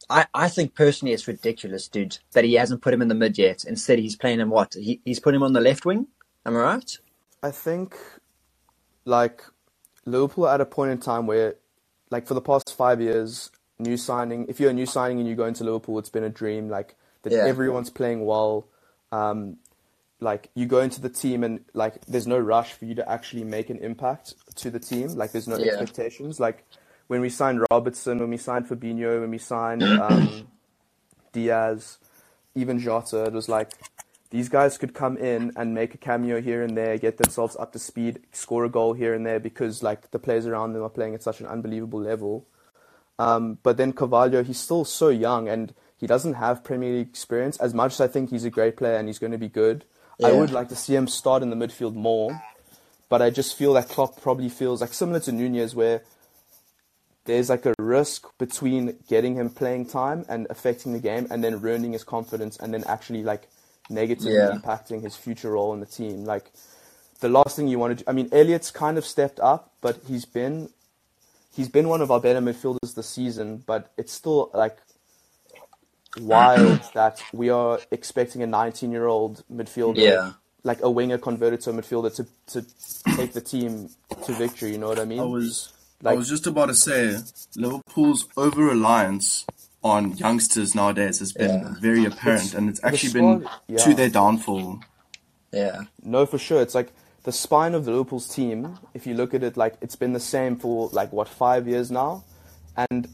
I, 0.09 0.25
I 0.33 0.49
think 0.49 0.75
personally 0.75 1.13
it's 1.13 1.27
ridiculous, 1.27 1.87
dude, 1.87 2.17
that 2.31 2.43
he 2.43 2.55
hasn't 2.55 2.81
put 2.81 2.93
him 2.93 3.01
in 3.01 3.09
the 3.09 3.15
mid 3.15 3.37
yet. 3.37 3.63
Instead, 3.63 3.99
he's 3.99 4.15
playing 4.15 4.39
him 4.39 4.49
what? 4.49 4.73
He, 4.73 4.99
he's 5.05 5.19
put 5.19 5.35
him 5.35 5.43
on 5.43 5.53
the 5.53 5.61
left 5.61 5.85
wing. 5.85 6.07
Am 6.45 6.55
I 6.55 6.59
right? 6.59 6.97
I 7.43 7.51
think, 7.51 7.95
like, 9.05 9.43
Liverpool 10.05 10.45
are 10.45 10.55
at 10.55 10.61
a 10.61 10.65
point 10.65 10.91
in 10.91 10.97
time 10.97 11.27
where, 11.27 11.55
like, 12.09 12.25
for 12.25 12.33
the 12.33 12.41
past 12.41 12.75
five 12.75 13.01
years, 13.01 13.51
new 13.77 13.97
signing, 13.97 14.45
if 14.49 14.59
you're 14.59 14.71
a 14.71 14.73
new 14.73 14.85
signing 14.85 15.19
and 15.19 15.27
you 15.27 15.35
go 15.35 15.45
into 15.45 15.63
Liverpool, 15.63 15.99
it's 15.99 16.09
been 16.09 16.23
a 16.23 16.29
dream. 16.29 16.69
Like, 16.69 16.95
that 17.23 17.33
Yeah. 17.33 17.45
everyone's 17.45 17.89
playing 17.89 18.25
well. 18.25 18.67
Um, 19.11 19.57
like, 20.19 20.49
you 20.53 20.65
go 20.65 20.79
into 20.79 21.01
the 21.01 21.09
team 21.09 21.43
and, 21.43 21.63
like, 21.73 22.05
there's 22.05 22.27
no 22.27 22.37
rush 22.37 22.73
for 22.73 22.85
you 22.85 22.95
to 22.95 23.09
actually 23.09 23.43
make 23.43 23.69
an 23.69 23.77
impact 23.79 24.33
to 24.55 24.69
the 24.69 24.79
team. 24.79 25.15
Like, 25.15 25.31
there's 25.31 25.47
no 25.47 25.57
Yeah. 25.57 25.67
expectations. 25.67 26.39
Like, 26.39 26.65
when 27.07 27.21
we 27.21 27.29
signed 27.29 27.65
Robertson, 27.71 28.19
when 28.19 28.29
we 28.29 28.37
signed 28.37 28.67
Fabinho, 28.67 29.21
when 29.21 29.31
we 29.31 29.39
signed 29.39 29.91
um, 29.97 30.47
Diaz, 31.31 31.97
even 32.55 32.79
Jota, 32.79 33.25
it 33.25 33.33
was 33.33 33.49
like 33.49 33.69
these 34.29 34.49
guys 34.49 34.77
could 34.77 34.93
come 34.93 35.17
in 35.17 35.51
and 35.55 35.73
make 35.73 35.95
a 35.95 35.97
cameo 35.97 36.39
here 36.39 36.61
and 36.61 36.77
there, 36.77 36.97
get 36.97 37.17
themselves 37.17 37.55
up 37.55 37.71
to 37.73 37.79
speed, 37.79 38.19
score 38.31 38.65
a 38.65 38.69
goal 38.69 38.93
here 38.93 39.13
and 39.13 39.25
there 39.25 39.39
because 39.39 39.81
like 39.81 40.11
the 40.11 40.19
players 40.19 40.45
around 40.45 40.73
them 40.73 40.83
are 40.83 40.89
playing 40.89 41.15
at 41.15 41.23
such 41.23 41.39
an 41.39 41.47
unbelievable 41.47 41.99
level. 41.99 42.45
Um, 43.17 43.57
but 43.63 43.77
then 43.77 43.91
Carvalho, 43.91 44.43
he's 44.43 44.59
still 44.59 44.85
so 44.85 45.09
young 45.09 45.49
and 45.49 45.73
he 45.97 46.05
doesn't 46.07 46.35
have 46.35 46.63
Premier 46.63 46.93
League 46.93 47.09
experience. 47.09 47.57
As 47.57 47.73
much 47.73 47.93
as 47.93 48.01
I 48.01 48.07
think 48.07 48.29
he's 48.29 48.45
a 48.45 48.49
great 48.51 48.77
player 48.77 48.95
and 48.97 49.09
he's 49.09 49.19
going 49.19 49.31
to 49.31 49.37
be 49.37 49.49
good, 49.49 49.83
I 50.23 50.31
would 50.31 50.51
like 50.51 50.69
to 50.69 50.75
see 50.75 50.95
him 50.95 51.07
start 51.07 51.43
in 51.43 51.49
the 51.49 51.55
midfield 51.55 51.95
more. 51.95 52.41
But 53.09 53.21
I 53.21 53.29
just 53.31 53.57
feel 53.57 53.73
that 53.73 53.89
Klopp 53.89 54.21
probably 54.21 54.49
feels 54.49 54.81
like 54.81 54.93
similar 54.93 55.19
to 55.21 55.31
Nunez, 55.31 55.73
where 55.73 56.01
there's 57.25 57.49
like 57.49 57.65
a 57.65 57.73
risk 57.79 58.27
between 58.37 58.97
getting 59.07 59.35
him 59.35 59.49
playing 59.49 59.87
time 59.87 60.25
and 60.29 60.45
affecting 60.49 60.93
the 60.93 60.99
game, 60.99 61.27
and 61.31 61.43
then 61.43 61.59
ruining 61.59 61.93
his 61.93 62.03
confidence, 62.03 62.57
and 62.57 62.73
then 62.73 62.83
actually 62.85 63.23
like 63.23 63.47
negatively 63.89 64.33
Yeah. 64.33 64.51
impacting 64.51 65.01
his 65.01 65.15
future 65.15 65.51
role 65.51 65.73
in 65.73 65.79
the 65.79 65.85
team. 65.85 66.25
Like 66.25 66.51
the 67.19 67.29
last 67.29 67.55
thing 67.55 67.67
you 67.67 67.79
want 67.79 67.97
to 67.97 68.03
do. 68.03 68.09
I 68.09 68.13
mean, 68.13 68.29
Elliot's 68.31 68.71
kind 68.71 68.97
of 68.97 69.05
stepped 69.05 69.39
up, 69.39 69.73
but 69.81 69.99
he's 70.07 70.25
been 70.25 70.69
he's 71.51 71.69
been 71.69 71.89
one 71.89 72.01
of 72.01 72.11
our 72.11 72.19
better 72.19 72.41
midfielders 72.41 72.93
this 72.93 73.09
season. 73.09 73.63
But 73.65 73.91
it's 73.97 74.13
still 74.13 74.51
like 74.53 74.77
wild 76.21 76.81
that 76.93 77.21
we 77.33 77.49
are 77.49 77.79
expecting 77.91 78.41
a 78.43 78.47
19 78.47 78.91
year 78.91 79.05
old 79.07 79.43
midfielder, 79.51 79.97
Yeah. 79.97 80.31
like 80.63 80.81
a 80.81 80.89
winger 80.89 81.17
converted 81.17 81.61
to 81.61 81.69
a 81.69 81.73
midfielder, 81.73 82.13
to 82.15 82.25
to 82.53 82.65
take 83.15 83.33
the 83.33 83.41
team 83.41 83.89
to 84.25 84.33
victory. 84.33 84.71
You 84.71 84.77
know 84.79 84.87
what 84.87 84.99
I 84.99 85.05
mean? 85.05 85.19
I 85.19 85.23
was 85.25 85.71
I 86.05 86.13
was 86.15 86.29
just 86.29 86.47
about 86.47 86.67
to 86.67 86.75
say 86.75 87.17
Liverpool's 87.55 88.25
over 88.37 88.63
reliance 88.63 89.45
on 89.83 90.17
youngsters 90.17 90.73
nowadays 90.75 91.19
has 91.19 91.31
been 91.31 91.59
Yeah. 91.61 91.73
very 91.79 92.05
apparent, 92.05 92.41
It's- 92.45 92.53
and 92.53 92.69
it's 92.69 92.79
the 92.81 92.87
actually 92.87 93.13
been 93.13 93.41
squad- 93.45 93.77
to 93.79 93.93
their 93.93 94.09
downfall. 94.09 94.79
Yeah. 95.51 95.83
No, 96.03 96.25
for 96.25 96.37
sure. 96.37 96.61
It's 96.61 96.75
like 96.75 96.91
the 97.23 97.31
spine 97.31 97.73
of 97.75 97.85
the 97.85 97.91
Liverpool's 97.91 98.27
team. 98.27 98.77
If 98.93 99.05
you 99.07 99.13
look 99.13 99.33
at 99.33 99.43
it, 99.43 99.55
like 99.57 99.75
it's 99.81 99.95
been 99.95 100.13
the 100.13 100.19
same 100.19 100.55
for 100.57 100.89
like 100.91 101.11
what 101.13 101.27
five 101.27 101.67
years 101.67 101.89
now, 101.91 102.23
and 102.75 103.07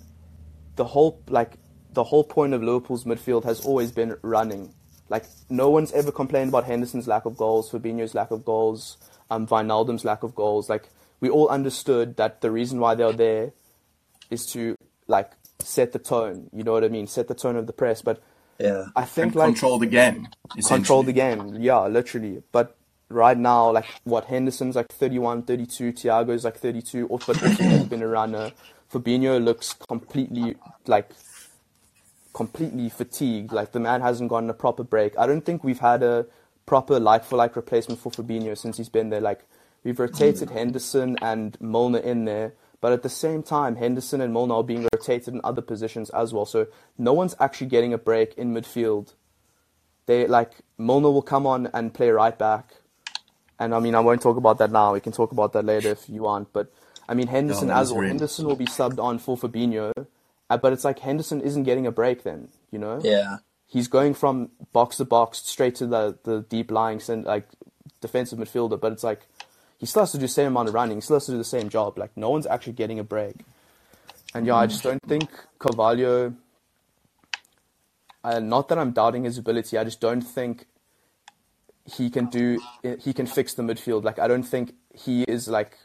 the 0.76 0.86
whole 0.86 1.20
like 1.30 1.58
the 1.96 2.04
whole 2.04 2.24
point 2.24 2.54
of 2.54 2.62
Liverpool's 2.62 3.04
midfield 3.06 3.44
has 3.46 3.66
always 3.66 3.92
been 3.92 4.16
running. 4.22 4.74
Like 5.10 5.26
no 5.50 5.70
one's 5.70 5.92
ever 5.94 6.12
complained 6.12 6.50
about 6.50 6.66
Henderson's 6.66 7.08
lack 7.08 7.26
of 7.26 7.38
goals, 7.38 7.72
Fabinho's 7.72 8.14
lack 8.16 8.32
of 8.32 8.46
goals, 8.46 8.98
um, 9.32 9.48
Wijnaldum's 9.48 10.06
lack 10.06 10.24
of 10.24 10.36
goals. 10.36 10.70
Like 10.70 10.90
we 11.20 11.30
all 11.30 11.48
understood 11.50 12.18
that 12.18 12.42
the 12.42 12.52
reason 12.52 12.80
why 12.80 12.96
they're 12.96 13.14
there 13.14 13.52
is 14.30 14.46
to 14.54 14.76
like 15.08 15.32
set 15.60 15.92
the 15.92 16.00
tone. 16.00 16.50
You 16.54 16.64
know 16.64 16.74
what 16.74 16.84
I 16.84 16.90
mean? 16.90 17.08
Set 17.08 17.28
the 17.28 17.36
tone 17.36 17.56
of 17.56 17.68
the 17.68 17.74
press. 17.74 18.02
But 18.02 18.22
Yeah. 18.60 18.86
I 18.96 19.06
think 19.06 19.28
And 19.28 19.36
like 19.36 19.48
control 19.48 19.78
the 19.80 19.86
game. 19.88 20.28
control 20.68 21.04
the 21.04 21.14
game. 21.14 21.56
Yeah, 21.62 21.88
literally. 21.88 22.42
But 22.52 22.76
right 23.10 23.38
now, 23.38 23.72
like 23.72 23.86
what 24.06 24.26
Henderson's 24.26 24.76
like 24.76 24.90
31, 24.92 25.44
32, 25.44 25.94
Thiago's 25.94 26.44
like 26.44 26.58
32, 26.58 27.06
or 27.08 27.20
but 27.20 27.42
also 27.44 27.64
has 27.64 27.86
been 27.86 28.02
a 28.02 28.08
runner. 28.08 28.52
Fabinho 28.92 29.44
looks 29.44 29.74
completely 29.88 30.56
like 30.88 31.10
completely 32.36 32.90
fatigued. 32.90 33.54
Like 33.54 33.72
the 33.72 33.80
man 33.80 34.02
hasn't 34.02 34.30
gotten 34.30 34.50
a 34.50 34.54
proper 34.54 34.84
break. 34.84 35.18
I 35.18 35.26
don't 35.26 35.42
think 35.42 35.64
we've 35.64 35.80
had 35.80 36.04
a 36.04 36.28
proper 36.66 37.00
like 37.00 37.24
for 37.24 37.38
like 37.38 37.56
replacement 37.56 38.02
for 38.02 38.12
Fabinho 38.12 38.58
since 38.58 38.76
he's 38.78 38.90
been 38.90 39.10
there. 39.10 39.22
Like 39.22 39.46
we've 39.84 39.98
rotated 39.98 40.50
Henderson 40.50 41.18
and 41.22 41.60
Milner 41.62 42.00
in 42.00 42.26
there, 42.26 42.54
but 42.82 42.92
at 42.92 43.04
the 43.04 43.10
same 43.10 43.42
time, 43.42 43.78
Henderson 43.78 44.20
and 44.20 44.34
Milner 44.34 44.56
are 44.56 44.64
being 44.64 44.86
rotated 44.94 45.34
in 45.34 45.42
other 45.46 45.62
positions 45.62 46.10
as 46.10 46.34
well. 46.34 46.46
So 46.46 46.68
no 46.98 47.14
one's 47.14 47.36
actually 47.40 47.68
getting 47.68 47.94
a 47.94 47.98
break 47.98 48.34
in 48.36 48.54
midfield. 48.54 49.14
They 50.06 50.28
like 50.28 50.52
Milner 50.78 51.12
will 51.12 51.22
come 51.22 51.48
on 51.48 51.70
and 51.74 51.94
play 51.94 52.10
right 52.10 52.38
back. 52.38 52.76
And 53.58 53.74
I 53.74 53.80
mean, 53.80 53.96
I 53.96 54.02
won't 54.02 54.22
talk 54.22 54.36
about 54.36 54.58
that 54.58 54.72
now. 54.74 54.92
We 54.92 55.00
can 55.00 55.14
talk 55.14 55.32
about 55.32 55.54
that 55.54 55.64
later 55.64 55.90
if 55.90 56.10
you 56.10 56.24
want. 56.24 56.52
But 56.52 56.70
I 57.08 57.14
mean, 57.14 57.28
Henderson 57.28 57.70
that 57.70 57.78
as 57.78 57.94
well. 57.94 58.06
Henderson 58.06 58.46
will 58.46 58.58
be 58.58 58.66
subbed 58.66 59.00
on 59.02 59.20
for 59.20 59.38
Fabinho, 59.38 59.94
but 60.50 60.74
it's 60.74 60.84
like 60.84 61.00
Henderson 61.00 61.42
isn't 61.42 61.64
getting 61.64 61.86
a 61.88 61.92
break. 61.92 62.24
Then 62.24 62.50
you 62.72 62.80
know, 62.80 63.00
Yeah. 63.04 63.38
he's 63.68 63.88
going 63.88 64.14
from 64.14 64.52
box 64.74 64.98
to 64.98 65.06
box 65.06 65.40
straight 65.46 65.76
to 65.76 65.88
the 65.88 66.18
the 66.24 66.42
deep 66.42 66.72
lying 66.72 67.00
cent- 67.00 67.26
like 67.26 67.48
defensive 68.02 68.40
midfielder. 68.40 68.80
But 68.80 68.92
it's 68.94 69.04
like 69.04 69.28
he 69.78 69.86
still 69.86 70.04
has 70.04 70.12
to 70.14 70.18
do 70.18 70.22
the 70.24 70.28
same 70.28 70.48
amount 70.48 70.70
of 70.70 70.74
running. 70.76 70.98
He 70.98 71.02
still 71.02 71.16
has 71.18 71.26
to 71.26 71.32
do 71.34 71.38
the 71.38 71.44
same 71.44 71.70
job. 71.70 71.98
Like 71.98 72.16
no 72.16 72.30
one's 72.30 72.48
actually 72.48 72.74
getting 72.74 73.00
a 73.00 73.04
break. 73.04 73.36
And 74.34 74.46
yeah, 74.46 74.56
I 74.56 74.68
just 74.68 74.84
don't 74.84 75.02
think 75.04 75.30
Carvalho. 75.60 76.34
Uh, 78.24 78.40
not 78.40 78.68
that 78.70 78.78
I'm 78.80 78.92
doubting 78.92 79.24
his 79.24 79.38
ability. 79.38 79.78
I 79.78 79.84
just 79.84 80.02
don't 80.02 80.22
think 80.22 80.66
he 81.86 82.10
can 82.10 82.26
do. 82.26 82.60
He 83.00 83.14
can 83.14 83.28
fix 83.28 83.54
the 83.54 83.62
midfield. 83.64 84.04
Like 84.04 84.20
I 84.20 84.28
don't 84.28 84.44
think 84.44 84.74
he 84.94 85.24
is 85.24 85.48
like 85.48 85.78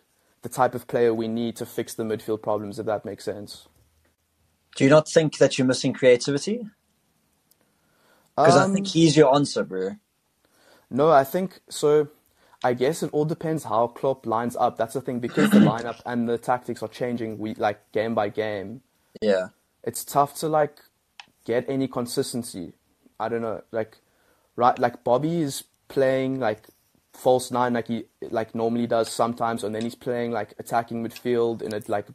the 0.43 0.49
type 0.49 0.75
of 0.75 0.87
player 0.89 1.13
we 1.13 1.29
need 1.29 1.57
to 1.57 1.67
fix 1.67 1.95
the 1.95 2.03
midfield 2.03 2.41
problems. 2.43 2.79
If 2.79 2.87
that 2.87 3.05
makes 3.05 3.25
sense. 3.25 3.67
Do 4.77 4.85
you 4.85 4.91
not 4.91 5.09
think 5.09 5.39
that 5.39 5.59
you're 5.59 5.67
missing 5.67 5.93
creativity? 5.93 6.67
Because 8.37 8.57
I 8.57 8.65
Um, 8.65 8.75
think 8.75 8.87
he's 8.87 9.17
your 9.17 9.35
answer, 9.35 9.65
bro. 9.65 9.97
No, 10.91 11.11
I 11.11 11.25
think 11.25 11.61
so. 11.69 12.09
I 12.63 12.75
guess 12.75 13.03
it 13.03 13.11
all 13.13 13.25
depends 13.25 13.65
how 13.65 13.89
Klopp 13.89 14.27
lines 14.27 14.57
up. 14.57 14.77
That's 14.77 14.95
the 14.95 15.01
thing 15.01 15.21
because 15.21 15.51
the 15.51 15.59
lineup 15.73 16.01
and 16.07 16.29
the 16.29 16.39
tactics 16.39 16.83
are 16.83 16.89
changing 16.89 17.39
week 17.39 17.59
like 17.59 17.91
game 17.93 18.15
by 18.15 18.29
game. 18.29 18.83
Yeah. 19.21 19.49
It's 19.83 20.05
tough 20.05 20.35
to 20.37 20.49
like 20.49 20.79
get 21.45 21.65
any 21.69 21.89
consistency. 21.89 22.75
I 23.19 23.29
don't 23.29 23.43
know, 23.43 23.63
like 23.73 23.99
right, 24.57 24.79
like 24.79 25.05
Bobby 25.05 25.41
is 25.43 25.65
playing 25.89 26.41
like 26.41 26.67
false 27.13 27.51
nine 27.51 27.73
like 27.75 27.89
he 27.89 28.05
like 28.31 28.55
normally 28.55 28.87
does 28.87 29.11
sometimes, 29.11 29.65
and 29.65 29.75
then 29.75 29.83
he's 29.83 29.95
playing 29.95 30.33
like 30.33 30.55
attacking 30.59 31.05
midfield 31.05 31.63
in 31.63 31.75
a 31.75 31.83
like 31.89 32.07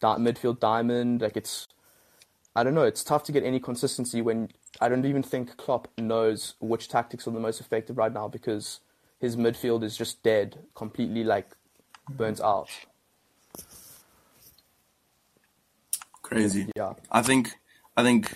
di- 0.00 0.16
midfield 0.16 0.60
diamond. 0.60 1.22
Like 1.22 1.36
it's, 1.36 1.66
I 2.56 2.62
don't 2.62 2.74
know. 2.74 2.84
It's 2.84 3.02
tough 3.02 3.24
to 3.24 3.32
get 3.32 3.42
any 3.42 3.58
consistency 3.58 4.22
when 4.22 4.50
I 4.80 4.88
don't 4.88 5.04
even 5.04 5.22
think 5.22 5.56
Klopp 5.56 5.88
knows 5.98 6.54
which 6.60 6.88
tactics 6.88 7.26
are 7.26 7.32
the 7.32 7.40
most 7.40 7.60
effective 7.60 7.98
right 7.98 8.12
now 8.12 8.28
because 8.28 8.80
his 9.18 9.36
midfield 9.36 9.82
is 9.82 9.96
just 9.96 10.22
dead, 10.22 10.58
completely 10.74 11.24
like 11.24 11.50
burnt 12.08 12.40
out. 12.40 12.68
Crazy. 16.22 16.70
Yeah. 16.76 16.94
I 17.10 17.22
think 17.22 17.54
I 17.96 18.02
think 18.02 18.32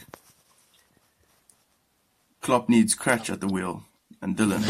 Klopp 2.40 2.68
needs 2.68 2.94
Cratch 2.96 3.30
at 3.30 3.40
the 3.40 3.48
wheel 3.48 3.84
and 4.20 4.36
Dylan. 4.36 4.64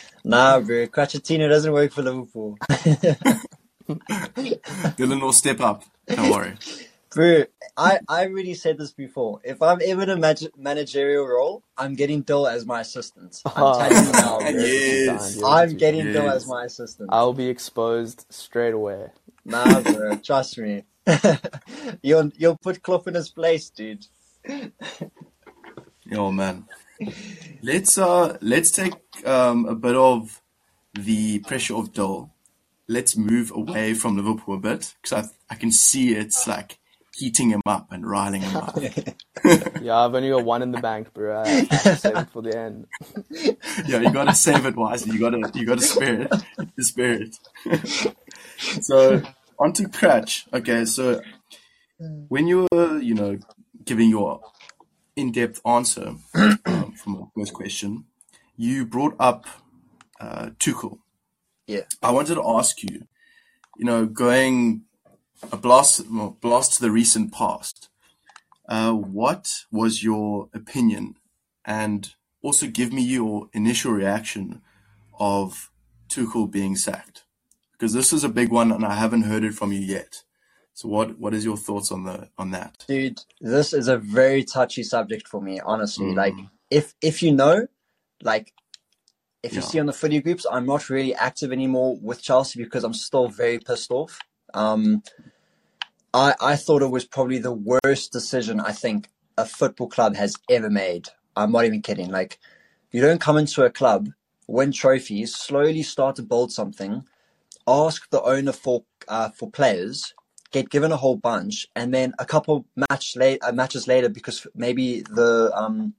Nah, 0.26 0.58
bro. 0.58 0.88
Crachatino 0.88 1.48
doesn't 1.48 1.72
work 1.72 1.92
for 1.92 2.02
Liverpool. 2.02 2.58
Dylan 3.88 5.22
will 5.22 5.32
step 5.32 5.60
up. 5.60 5.84
Don't 6.08 6.30
worry. 6.30 6.56
Bro, 7.16 7.44
I, 7.78 8.00
I 8.10 8.26
already 8.26 8.52
said 8.52 8.76
this 8.76 8.92
before. 8.92 9.40
If 9.42 9.62
I'm 9.62 9.80
ever 9.82 10.02
in 10.02 10.10
a 10.10 10.16
mag- 10.18 10.52
managerial 10.58 11.26
role, 11.26 11.62
I'm 11.78 11.94
getting 11.94 12.20
Dill 12.20 12.46
as 12.46 12.66
my 12.66 12.82
assistant. 12.82 13.40
I'm 13.46 13.90
telling 13.90 14.06
you 14.06 14.12
now, 14.12 14.38
bro. 14.40 14.50
Yes. 14.50 15.42
I'm 15.42 15.78
getting 15.78 16.12
Dill 16.12 16.24
Yes. 16.26 16.36
as 16.36 16.46
my 16.46 16.64
assistant. 16.64 17.08
I'll 17.10 17.32
be 17.32 17.48
exposed 17.48 18.26
straight 18.28 18.74
away. 18.74 19.06
Nah, 19.46 19.80
bro. 19.80 20.16
Trust 20.22 20.58
me. 20.58 20.84
you'll 22.02 22.32
you'll 22.36 22.58
put 22.58 22.82
Klopp 22.82 23.08
in 23.08 23.14
his 23.14 23.30
place, 23.30 23.70
dude. 23.70 24.06
Oh 26.12 26.30
man. 26.30 26.66
Let's 27.62 27.96
uh 27.96 28.36
let's 28.42 28.70
take 28.70 28.92
um 29.24 29.64
a 29.64 29.74
bit 29.74 29.96
of 29.96 30.42
the 30.92 31.38
pressure 31.40 31.76
of 31.76 31.94
Dole. 31.94 32.28
Let's 32.88 33.16
move 33.16 33.52
away 33.52 33.94
from 33.94 34.18
Liverpool 34.18 34.56
a 34.56 34.58
bit 34.58 34.94
because 35.00 35.30
I 35.50 35.54
I 35.54 35.56
can 35.56 35.72
see 35.72 36.14
it's 36.14 36.46
like 36.46 36.78
heating 37.16 37.50
him 37.50 37.62
up 37.66 37.92
and 37.92 38.08
riling 38.08 38.42
him 38.42 38.56
up. 38.56 38.78
Yeah, 39.82 39.98
I've 39.98 40.14
only 40.14 40.30
got 40.30 40.44
one 40.44 40.62
in 40.62 40.72
the 40.72 40.80
bank, 40.80 41.14
bro. 41.14 41.42
I 41.42 41.48
have 41.48 41.68
to 41.68 41.96
save 41.96 42.16
it 42.16 42.30
for 42.30 42.42
the 42.42 42.58
end. 42.58 42.86
yeah, 43.86 44.00
you 44.00 44.12
gotta 44.12 44.34
save 44.34 44.66
it 44.66 44.74
wisely. 44.74 45.12
You 45.12 45.20
gotta 45.20 45.50
you 45.54 45.64
gotta 45.64 45.82
spare 45.82 46.22
it. 46.22 46.32
The 46.76 46.82
spirit. 46.82 47.36
so 48.82 49.22
on 49.60 49.72
to 49.74 49.84
Cratch. 49.84 50.52
Okay, 50.52 50.84
so 50.84 51.20
when 52.28 52.48
you 52.48 52.66
were, 52.72 52.98
you 52.98 53.14
know, 53.14 53.38
giving 53.84 54.10
your 54.10 54.40
in-depth 55.14 55.60
answer 55.64 56.14
um, 56.34 56.92
from 56.92 57.14
the 57.14 57.26
first 57.36 57.54
question, 57.54 58.06
you 58.56 58.84
brought 58.84 59.14
up 59.20 59.46
uh, 60.20 60.50
Tuchel. 60.58 60.98
Yeah. 61.66 61.82
I 62.02 62.10
wanted 62.10 62.34
to 62.34 62.44
ask 62.46 62.82
you, 62.82 63.06
you 63.76 63.84
know, 63.84 64.06
going 64.06 64.82
a 65.52 65.56
blast, 65.56 66.08
well, 66.10 66.36
blast 66.40 66.74
to 66.74 66.82
the 66.82 66.90
recent 66.90 67.32
past. 67.32 67.88
Uh, 68.68 68.92
what 68.92 69.64
was 69.70 70.02
your 70.02 70.48
opinion, 70.52 71.16
and 71.64 72.14
also 72.42 72.66
give 72.66 72.92
me 72.92 73.02
your 73.02 73.48
initial 73.52 73.92
reaction 73.92 74.60
of 75.18 75.70
Tuchel 76.08 76.50
being 76.50 76.76
sacked, 76.76 77.24
because 77.72 77.92
this 77.92 78.12
is 78.12 78.24
a 78.24 78.28
big 78.28 78.50
one, 78.50 78.72
and 78.72 78.84
I 78.84 78.94
haven't 78.94 79.22
heard 79.22 79.44
it 79.44 79.54
from 79.54 79.72
you 79.72 79.80
yet. 79.80 80.24
So, 80.74 80.88
what 80.88 81.18
what 81.18 81.32
is 81.32 81.44
your 81.44 81.56
thoughts 81.56 81.92
on 81.92 82.04
the 82.04 82.28
on 82.36 82.50
that? 82.50 82.84
Dude, 82.88 83.20
this 83.40 83.72
is 83.72 83.88
a 83.88 83.96
very 83.98 84.44
touchy 84.44 84.82
subject 84.82 85.28
for 85.28 85.40
me, 85.40 85.60
honestly. 85.60 86.08
Mm. 86.08 86.16
Like 86.16 86.34
if 86.70 86.94
if 87.00 87.22
you 87.22 87.32
know, 87.32 87.66
like 88.22 88.52
if 89.42 89.52
you 89.52 89.60
Yeah. 89.60 89.66
see 89.66 89.80
on 89.80 89.86
the 89.86 89.92
footy 89.92 90.20
groups, 90.20 90.44
I'm 90.50 90.66
not 90.66 90.90
really 90.90 91.14
active 91.14 91.52
anymore 91.52 91.96
with 92.02 92.20
Chelsea 92.22 92.62
because 92.62 92.84
I'm 92.84 92.94
still 92.94 93.28
very 93.28 93.58
pissed 93.58 93.90
off. 93.90 94.18
Um 94.56 95.02
I 96.12 96.34
I 96.40 96.56
thought 96.56 96.82
it 96.82 96.90
was 96.90 97.04
probably 97.04 97.38
the 97.38 97.52
worst 97.52 98.12
decision 98.12 98.60
I 98.60 98.72
think 98.72 99.08
a 99.38 99.44
football 99.44 99.88
club 99.88 100.16
has 100.16 100.34
ever 100.50 100.70
made. 100.70 101.08
I'm 101.36 101.52
not 101.52 101.66
even 101.66 101.82
kidding. 101.82 102.10
Like 102.10 102.38
you 102.90 103.00
don't 103.02 103.20
come 103.20 103.36
into 103.36 103.64
a 103.64 103.70
club, 103.70 104.08
win 104.46 104.72
trophies, 104.72 105.34
slowly 105.34 105.82
start 105.82 106.16
to 106.16 106.22
build 106.22 106.52
something, 106.52 107.04
ask 107.68 108.08
the 108.10 108.22
owner 108.22 108.52
for 108.52 108.84
uh, 109.08 109.30
for 109.30 109.50
players, 109.50 110.14
get 110.52 110.70
given 110.70 110.92
a 110.92 110.96
whole 110.96 111.16
bunch, 111.16 111.66
and 111.76 111.92
then 111.92 112.14
a 112.18 112.24
couple 112.24 112.66
match 112.74 113.16
late, 113.16 113.38
uh, 113.42 113.52
matches 113.52 113.86
later, 113.86 114.08
because 114.08 114.46
maybe 114.54 115.02
the 115.02 115.52
um, 115.54 115.94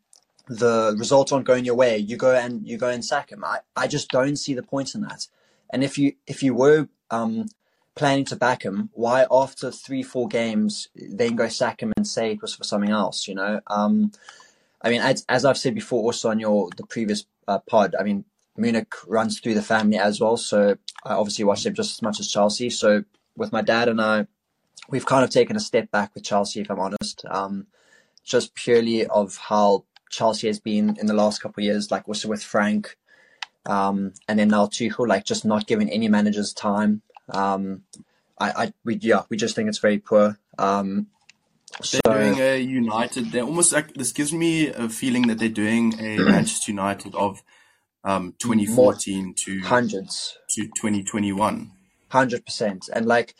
the 0.47 0.95
results 0.97 1.31
aren't 1.31 1.45
going 1.45 1.65
your 1.65 1.75
way, 1.75 1.97
you 1.97 2.17
go 2.17 2.33
and 2.33 2.67
you 2.67 2.77
go 2.77 2.89
and 2.89 3.03
sack 3.03 3.31
him. 3.31 3.43
I, 3.43 3.59
I 3.75 3.87
just 3.87 4.09
don't 4.09 4.37
see 4.37 4.53
the 4.53 4.63
point 4.63 4.95
in 4.95 5.01
that. 5.01 5.27
And 5.71 5.83
if 5.83 5.97
you 5.97 6.13
if 6.25 6.41
you 6.41 6.53
were 6.55 6.87
um, 7.11 7.47
planning 7.97 8.25
to 8.25 8.35
back 8.35 8.63
him, 8.63 8.89
why 8.93 9.25
after 9.29 9.71
three 9.71 10.03
four 10.03 10.27
games 10.27 10.87
then 10.95 11.35
go 11.35 11.47
sack 11.49 11.81
him 11.81 11.91
and 11.97 12.07
say 12.07 12.31
it 12.31 12.41
was 12.41 12.55
for 12.55 12.63
something 12.63 12.91
else? 12.91 13.27
You 13.27 13.35
know. 13.35 13.59
Um, 13.67 14.11
I 14.81 14.89
mean, 14.89 15.01
as, 15.01 15.25
as 15.27 15.43
I've 15.43 15.57
said 15.57 15.73
before, 15.75 16.03
also 16.03 16.29
on 16.29 16.39
your 16.39 16.69
the 16.77 16.85
previous 16.85 17.25
uh, 17.47 17.59
pod, 17.59 17.95
I 17.99 18.03
mean, 18.03 18.25
Munich 18.55 18.93
runs 19.07 19.39
through 19.39 19.55
the 19.55 19.61
family 19.61 19.97
as 19.97 20.21
well, 20.21 20.37
so 20.37 20.77
I 21.03 21.13
obviously 21.13 21.45
watch 21.45 21.63
them 21.63 21.73
just 21.73 21.97
as 21.97 22.01
much 22.01 22.19
as 22.19 22.31
Chelsea. 22.31 22.69
So 22.69 23.03
with 23.35 23.51
my 23.51 23.61
dad 23.61 23.89
and 23.89 24.01
I, 24.01 24.27
we've 24.89 25.05
kind 25.05 25.23
of 25.23 25.29
taken 25.29 25.55
a 25.55 25.59
step 25.59 25.91
back 25.91 26.11
with 26.13 26.23
Chelsea, 26.23 26.61
if 26.61 26.71
I'm 26.71 26.79
honest, 26.79 27.25
um, 27.29 27.67
just 28.23 28.55
purely 28.55 29.05
of 29.07 29.37
how 29.37 29.85
Chelsea 30.09 30.47
has 30.47 30.59
been 30.59 30.97
in 30.99 31.07
the 31.07 31.13
last 31.13 31.41
couple 31.41 31.61
of 31.61 31.65
years, 31.65 31.91
like 31.91 32.07
also 32.07 32.27
with 32.29 32.43
Frank, 32.43 32.97
um, 33.65 34.13
and 34.27 34.39
then 34.39 34.49
now 34.49 34.65
Tuchel, 34.67 35.07
like 35.07 35.25
just 35.25 35.45
not 35.45 35.67
giving 35.67 35.89
any 35.89 36.07
managers 36.07 36.53
time. 36.53 37.01
Um, 37.29 37.83
I, 38.39 38.51
I, 38.51 38.73
we, 38.85 38.95
yeah, 38.95 39.23
we 39.29 39.37
just 39.37 39.55
think 39.55 39.69
it's 39.69 39.79
very 39.79 39.97
poor. 39.99 40.37
Um, 40.57 41.07
They're 41.91 42.01
doing 42.03 42.39
a 42.39 42.59
United. 42.59 43.31
They're 43.31 43.43
almost 43.43 43.73
like 43.73 43.93
this 43.93 44.11
gives 44.11 44.33
me 44.33 44.67
a 44.67 44.89
feeling 44.89 45.27
that 45.27 45.39
they're 45.39 45.49
doing 45.49 45.93
a 45.99 46.17
Manchester 46.31 46.71
United 46.71 47.15
of 47.15 47.43
um, 48.03 48.33
2014 48.39 49.33
to 49.45 49.61
hundreds. 49.61 50.37
to 50.51 50.63
2021. 50.67 51.71
Hundred 52.09 52.45
percent, 52.45 52.89
and 52.93 53.05
like 53.05 53.35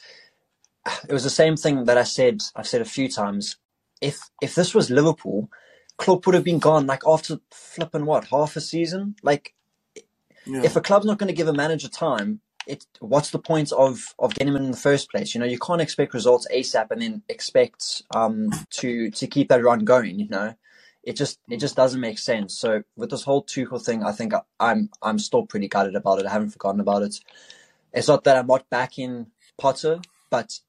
it 1.08 1.14
was 1.14 1.24
the 1.24 1.30
same 1.30 1.56
thing 1.56 1.86
that 1.86 1.98
I 1.98 2.04
said. 2.04 2.42
I've 2.56 2.68
said 2.68 2.82
a 2.82 2.86
few 2.86 3.08
times. 3.10 3.56
If 4.02 4.20
if 4.42 4.56
this 4.56 4.76
was 4.76 4.90
Liverpool, 4.90 5.50
Klopp 5.98 6.26
would 6.26 6.36
have 6.36 6.44
been 6.44 6.60
gone 6.60 6.86
like 6.86 7.04
after 7.08 7.40
flipping 7.50 8.06
what 8.06 8.26
half 8.26 8.56
a 8.58 8.62
season. 8.62 9.16
Like 9.24 9.54
Yeah. 10.46 10.64
if 10.64 10.76
a 10.76 10.82
club's 10.82 11.06
not 11.06 11.18
going 11.18 11.30
to 11.30 11.34
give 11.34 11.48
a 11.48 11.54
manager 11.54 11.88
time, 11.88 12.42
it 12.68 12.86
what's 13.02 13.32
the 13.32 13.40
point 13.40 13.74
of 13.74 14.16
of 14.20 14.36
getting 14.36 14.56
him 14.56 14.58
in 14.66 14.72
the 14.72 14.78
first 14.78 15.12
place? 15.12 15.36
You 15.36 15.42
know, 15.42 15.48
you 15.48 15.60
can't 15.60 15.82
expect 15.82 16.16
results 16.16 16.48
ASAP 16.54 16.92
and 16.92 17.02
then 17.04 17.24
expect 17.30 18.04
um 18.16 18.52
to 18.72 19.12
to 19.12 19.28
keep 19.28 19.50
that 19.50 19.64
run 19.64 19.86
going. 19.86 20.20
You 20.20 20.30
know, 20.30 20.56
it 21.04 21.16
just 21.18 21.40
it 21.50 21.60
just 21.60 21.78
doesn't 21.78 22.02
make 22.02 22.20
sense. 22.20 22.58
So 22.60 22.84
with 22.98 23.12
this 23.12 23.24
whole 23.24 23.44
Tuchel 23.46 23.84
thing, 23.86 24.04
I 24.04 24.14
think 24.14 24.34
I, 24.36 24.42
I'm 24.60 24.92
I'm 25.04 25.20
still 25.20 25.48
pretty 25.48 25.70
gutted 25.70 25.96
about 25.96 26.20
it. 26.20 26.28
I 26.28 26.32
haven't 26.34 26.52
forgotten 26.52 26.82
about 26.82 27.04
it. 27.04 27.18
It's 27.94 28.10
not 28.10 28.26
that 28.26 28.38
I'm 28.38 28.48
not 28.48 28.70
backing 28.70 29.28
Potter, 29.60 30.02
but 30.32 30.60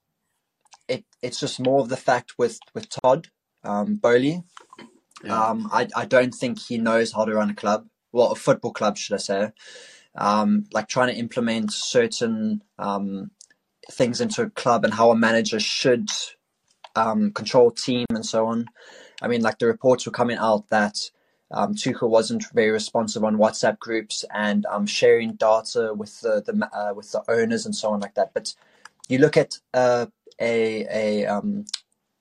it 0.88 1.04
it's 1.22 1.40
just 1.40 1.60
more 1.60 1.80
of 1.80 1.90
the 1.90 1.98
fact 1.98 2.34
with 2.38 2.60
with 2.74 2.88
Todd 2.90 3.28
um, 3.64 3.96
Boehly. 3.96 4.44
Yeah. 5.24 5.48
Um, 5.48 5.70
I 5.72 5.88
I 5.96 6.06
don't 6.06 6.34
think 6.34 6.60
he 6.60 6.78
knows 6.78 7.12
how 7.12 7.24
to 7.26 7.34
run 7.34 7.50
a 7.50 7.54
club. 7.56 7.88
Well, 8.12 8.32
a 8.32 8.36
football 8.36 8.72
club, 8.72 8.98
should 8.98 9.14
I 9.14 9.18
say? 9.18 9.52
Um, 10.16 10.64
like 10.72 10.88
trying 10.88 11.14
to 11.14 11.18
implement 11.18 11.72
certain 11.72 12.62
um, 12.78 13.30
things 13.90 14.20
into 14.20 14.42
a 14.42 14.50
club 14.50 14.84
and 14.84 14.94
how 14.94 15.10
a 15.10 15.16
manager 15.16 15.60
should 15.60 16.08
um, 16.96 17.30
control 17.32 17.70
team 17.70 18.06
and 18.10 18.26
so 18.26 18.46
on. 18.46 18.66
I 19.22 19.28
mean, 19.28 19.42
like 19.42 19.58
the 19.58 19.66
reports 19.66 20.06
were 20.06 20.12
coming 20.12 20.38
out 20.38 20.68
that 20.70 21.10
um, 21.50 21.74
Tuchel 21.74 22.10
wasn't 22.10 22.44
very 22.52 22.70
responsive 22.70 23.24
on 23.24 23.36
WhatsApp 23.36 23.78
groups 23.78 24.24
and 24.34 24.66
um, 24.66 24.86
sharing 24.86 25.34
data 25.34 25.94
with 25.94 26.20
the, 26.20 26.42
the 26.44 26.68
uh, 26.76 26.92
with 26.94 27.10
the 27.12 27.22
owners 27.28 27.64
and 27.64 27.74
so 27.74 27.90
on 27.90 28.00
like 28.00 28.14
that. 28.14 28.34
But 28.34 28.54
you 29.08 29.18
look 29.18 29.36
at 29.36 29.58
uh, 29.72 30.06
a 30.40 30.86
a 30.90 31.26
um, 31.26 31.64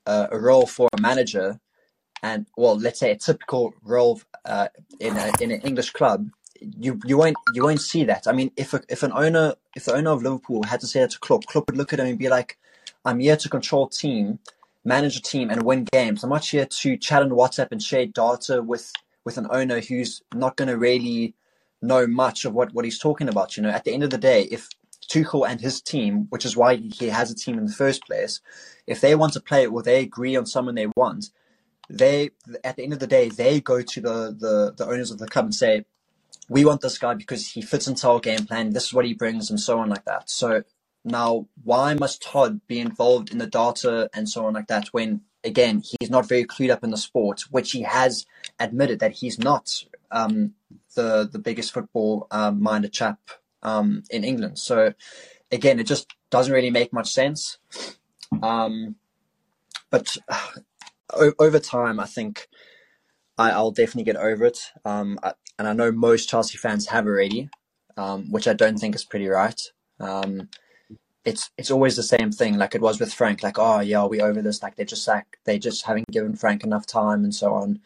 a 0.05 0.29
a 0.31 0.39
role 0.39 0.65
for 0.65 0.87
a 0.93 1.01
manager, 1.01 1.59
and 2.23 2.45
well, 2.55 2.77
let's 2.77 2.99
say 2.99 3.11
a 3.11 3.17
typical 3.17 3.73
role 3.83 4.21
uh, 4.45 4.69
in 4.99 5.17
a, 5.17 5.31
in 5.41 5.51
an 5.51 5.61
English 5.61 5.91
club, 5.91 6.29
you 6.61 6.99
you 7.05 7.17
won't 7.17 7.37
you 7.53 7.63
won't 7.63 7.81
see 7.81 8.03
that. 8.05 8.27
I 8.27 8.31
mean, 8.31 8.51
if 8.55 8.73
a, 8.73 8.81
if 8.89 9.03
an 9.03 9.11
owner 9.13 9.55
if 9.75 9.85
the 9.85 9.93
owner 9.93 10.11
of 10.11 10.23
Liverpool 10.23 10.63
had 10.63 10.79
to 10.81 10.87
say 10.87 11.01
that 11.01 11.11
to 11.11 11.19
Klopp, 11.19 11.45
Klopp 11.45 11.67
would 11.67 11.77
look 11.77 11.93
at 11.93 11.99
him 11.99 12.07
and 12.07 12.19
be 12.19 12.29
like, 12.29 12.57
"I'm 13.05 13.19
here 13.19 13.37
to 13.37 13.49
control 13.49 13.87
team, 13.87 14.39
manage 14.85 15.17
a 15.17 15.21
team, 15.21 15.49
and 15.49 15.63
win 15.63 15.85
games. 15.91 16.23
I'm 16.23 16.29
not 16.29 16.45
here 16.45 16.65
to 16.65 16.97
chat 16.97 17.21
on 17.21 17.29
WhatsApp 17.29 17.69
and 17.71 17.81
share 17.81 18.05
data 18.05 18.61
with 18.61 18.91
with 19.25 19.37
an 19.37 19.47
owner 19.51 19.81
who's 19.81 20.21
not 20.33 20.55
going 20.55 20.69
to 20.69 20.77
really 20.77 21.35
know 21.81 22.07
much 22.07 22.45
of 22.45 22.53
what 22.53 22.73
what 22.73 22.85
he's 22.85 22.99
talking 22.99 23.29
about. 23.29 23.57
You 23.57 23.63
know, 23.63 23.69
at 23.69 23.83
the 23.83 23.93
end 23.93 24.03
of 24.03 24.09
the 24.09 24.17
day, 24.17 24.43
if 24.43 24.69
Tuchel 25.07 25.47
and 25.47 25.61
his 25.61 25.81
team, 25.81 26.27
which 26.29 26.45
is 26.45 26.57
why 26.57 26.75
he 26.75 27.07
has 27.07 27.31
a 27.31 27.35
team 27.35 27.57
in 27.57 27.65
the 27.65 27.73
first 27.73 28.05
place, 28.05 28.39
if 28.85 29.01
they 29.01 29.15
want 29.15 29.33
to 29.33 29.41
play 29.41 29.65
or 29.65 29.81
they 29.81 30.01
agree 30.01 30.35
on 30.35 30.45
someone 30.45 30.75
they 30.75 30.87
want, 30.95 31.29
they 31.89 32.31
at 32.63 32.75
the 32.75 32.83
end 32.83 32.93
of 32.93 32.99
the 32.99 33.07
day 33.07 33.29
they 33.29 33.61
go 33.61 33.81
to 33.81 34.01
the 34.01 34.35
the, 34.37 34.73
the 34.77 34.85
owners 34.85 35.11
of 35.11 35.19
the 35.19 35.27
club 35.27 35.45
and 35.45 35.55
say, 35.55 35.85
we 36.49 36.65
want 36.65 36.81
this 36.81 36.97
guy 36.97 37.13
because 37.13 37.47
he 37.47 37.61
fits 37.61 37.87
into 37.87 38.07
our 38.07 38.19
game 38.19 38.45
plan. 38.45 38.71
This 38.71 38.87
is 38.87 38.93
what 38.93 39.05
he 39.05 39.13
brings, 39.13 39.49
and 39.49 39.59
so 39.59 39.79
on 39.79 39.89
like 39.89 40.05
that. 40.05 40.29
So 40.29 40.63
now, 41.03 41.47
why 41.63 41.93
must 41.93 42.21
Todd 42.21 42.61
be 42.67 42.79
involved 42.79 43.31
in 43.31 43.37
the 43.37 43.47
data 43.47 44.09
and 44.13 44.27
so 44.27 44.45
on 44.45 44.53
like 44.53 44.67
that 44.67 44.87
when 44.89 45.21
again 45.43 45.81
he's 45.99 46.09
not 46.09 46.27
very 46.27 46.43
clued 46.45 46.71
up 46.71 46.83
in 46.83 46.89
the 46.91 46.97
sport, 46.97 47.45
which 47.49 47.71
he 47.71 47.83
has 47.83 48.25
admitted 48.59 48.99
that 48.99 49.13
he's 49.13 49.39
not 49.39 49.83
um, 50.11 50.53
the 50.95 51.27
the 51.31 51.39
biggest 51.39 51.73
football 51.73 52.27
um, 52.31 52.61
minded 52.61 52.93
chap 52.93 53.19
um, 53.63 54.03
in 54.09 54.23
England. 54.23 54.59
So 54.59 54.93
again, 55.51 55.79
it 55.79 55.85
just 55.85 56.07
doesn't 56.29 56.53
really 56.53 56.71
make 56.71 56.93
much 56.93 57.11
sense. 57.11 57.57
Um, 58.41 58.95
but 59.89 60.17
uh, 60.27 60.47
o- 61.13 61.33
over 61.39 61.59
time, 61.59 61.99
I 61.99 62.05
think 62.05 62.47
I, 63.37 63.51
I'll 63.51 63.71
definitely 63.71 64.11
get 64.11 64.15
over 64.15 64.45
it. 64.45 64.71
Um, 64.85 65.19
I, 65.23 65.33
and 65.59 65.67
I 65.67 65.73
know 65.73 65.91
most 65.91 66.29
Chelsea 66.29 66.57
fans 66.57 66.87
have 66.87 67.05
already, 67.05 67.49
um, 67.95 68.31
which 68.31 68.47
I 68.47 68.53
don't 68.53 68.77
think 68.77 68.95
is 68.95 69.05
pretty 69.05 69.27
right. 69.27 69.59
Um, 69.99 70.49
it's 71.25 71.51
it's 71.57 71.71
always 71.71 71.95
the 71.97 72.03
same 72.03 72.31
thing, 72.31 72.57
like 72.57 72.73
it 72.73 72.81
was 72.81 72.99
with 72.99 73.13
Frank. 73.13 73.43
Like, 73.43 73.59
oh 73.59 73.81
yeah, 73.81 74.05
we 74.05 74.21
over 74.21 74.41
this. 74.41 74.63
Like 74.63 74.75
they 74.75 74.85
just 74.85 75.03
sack, 75.03 75.37
they 75.43 75.59
just 75.59 75.85
haven't 75.85 76.07
given 76.09 76.35
Frank 76.35 76.63
enough 76.63 76.85
time 76.85 77.23
and 77.23 77.35
so 77.35 77.53
on. 77.53 77.79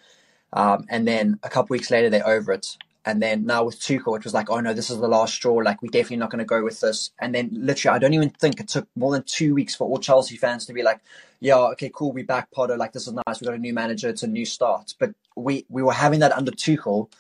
Um, 0.54 0.86
and 0.90 1.08
then 1.08 1.40
a 1.44 1.50
couple 1.50 1.74
weeks 1.74 1.90
later, 1.90 2.10
they're 2.10 2.28
over 2.28 2.52
it. 2.52 2.78
And 3.04 3.20
then 3.20 3.48
now 3.48 3.64
with 3.64 3.80
Tuchel, 3.80 4.16
it 4.16 4.24
was 4.24 4.34
like, 4.34 4.52
oh 4.52 4.60
no, 4.60 4.74
this 4.74 4.92
is 4.92 5.00
the 5.00 5.08
last 5.08 5.34
straw. 5.34 5.56
Like 5.56 5.82
we're 5.82 5.90
definitely 5.90 6.18
not 6.18 6.30
going 6.30 6.40
to 6.40 6.46
go 6.46 6.64
with 6.64 6.82
this. 6.82 7.10
And 7.20 7.34
then 7.34 7.50
literally, 7.52 7.96
I 7.96 8.00
don't 8.00 8.14
even 8.14 8.30
think 8.30 8.60
it 8.60 8.68
took 8.68 8.88
more 8.96 9.12
than 9.12 9.24
two 9.24 9.56
weeks 9.56 9.74
for 9.74 9.88
all 9.88 9.98
Chelsea 9.98 10.38
fans 10.38 10.68
to 10.68 10.74
be 10.74 10.84
like, 10.84 11.00
yeah, 11.40 11.58
okay, 11.58 11.90
cool, 11.92 12.12
we 12.12 12.22
back 12.22 12.52
Potter. 12.52 12.78
Like 12.78 12.94
this 12.94 13.08
is 13.08 13.14
nice. 13.26 13.42
We 13.42 13.46
got 13.46 13.56
a 13.56 13.60
new 13.60 13.74
manager. 13.74 14.08
It's 14.08 14.22
a 14.22 14.28
new 14.28 14.46
start. 14.46 14.94
But 15.00 15.16
we 15.36 15.66
we 15.70 15.84
were 15.84 15.94
having 15.94 16.20
that 16.20 16.32
under 16.32 16.52
Tuchel. 16.52 17.12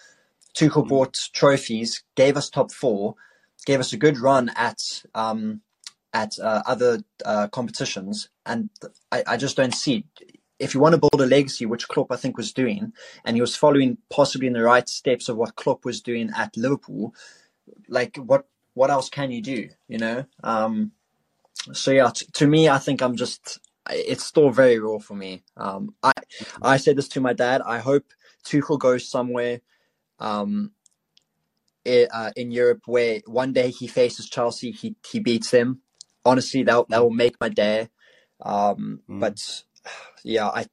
Tuchel 0.54 0.88
brought 0.88 1.30
trophies, 1.34 2.04
gave 2.16 2.36
us 2.36 2.50
top 2.50 2.72
four, 2.72 3.16
gave 3.66 3.80
us 3.80 3.94
a 3.94 3.98
good 3.98 4.18
run 4.18 4.50
at 4.56 5.04
um, 5.16 5.62
at 6.14 6.38
uh, 6.40 6.62
other 6.66 7.00
uh, 7.26 7.48
competitions, 7.48 8.30
and 8.46 8.70
I, 9.12 9.24
I 9.28 9.38
just 9.38 9.58
don't 9.58 9.74
see. 9.74 10.06
If 10.60 10.76
you 10.76 10.80
want 10.80 10.94
to 10.94 11.00
build 11.00 11.20
a 11.22 11.26
legacy, 11.26 11.66
which 11.66 11.88
Klopp 11.88 12.12
I 12.12 12.18
think 12.18 12.38
was 12.38 12.54
doing, 12.54 12.94
and 13.26 13.36
he 13.36 13.42
was 13.42 13.56
following 13.56 13.98
possibly 14.10 14.48
in 14.48 14.54
the 14.54 14.62
right 14.62 14.88
steps 14.88 15.30
of 15.30 15.38
what 15.38 15.56
Klopp 15.56 15.86
was 15.86 16.02
doing 16.02 16.30
at 16.36 16.56
Liverpool, 16.58 17.16
like 17.88 18.18
what 18.18 18.46
what 18.74 18.92
else 18.92 19.10
can 19.10 19.32
you 19.32 19.42
do? 19.42 19.70
You 19.88 19.98
know. 19.98 20.26
Um, 20.44 20.92
so 21.74 21.92
yeah, 21.92 22.10
t- 22.14 22.28
to 22.34 22.48
me, 22.48 22.70
I 22.70 22.78
think 22.78 23.02
I'm 23.02 23.16
just. 23.16 23.60
It's 23.90 24.24
still 24.26 24.50
very 24.52 24.80
raw 24.80 25.00
for 25.00 25.16
me. 25.16 25.44
Um, 25.58 25.96
I 26.04 26.12
I 26.62 26.78
said 26.78 26.96
this 26.98 27.08
to 27.10 27.22
my 27.22 27.34
dad. 27.34 27.62
I 27.66 27.80
hope 27.80 28.06
Tuchel 28.46 28.80
goes 28.80 29.10
somewhere 29.10 29.62
um, 30.20 30.72
i- 31.86 32.08
uh, 32.12 32.32
in 32.36 32.52
Europe 32.52 32.82
where 32.86 33.22
one 33.26 33.54
day 33.54 33.72
he 33.72 33.88
faces 33.88 34.30
Chelsea, 34.30 34.72
he 34.72 34.96
he 35.10 35.20
beats 35.20 35.52
them. 35.52 35.82
Honestly, 36.26 36.64
that 36.64 36.90
that 36.90 37.02
will 37.04 37.10
make 37.10 37.40
my 37.42 37.50
day. 37.50 37.90
Um, 38.42 39.02
Mm. 39.10 39.20
But 39.20 39.64
yeah, 40.24 40.48
I, 40.48 40.66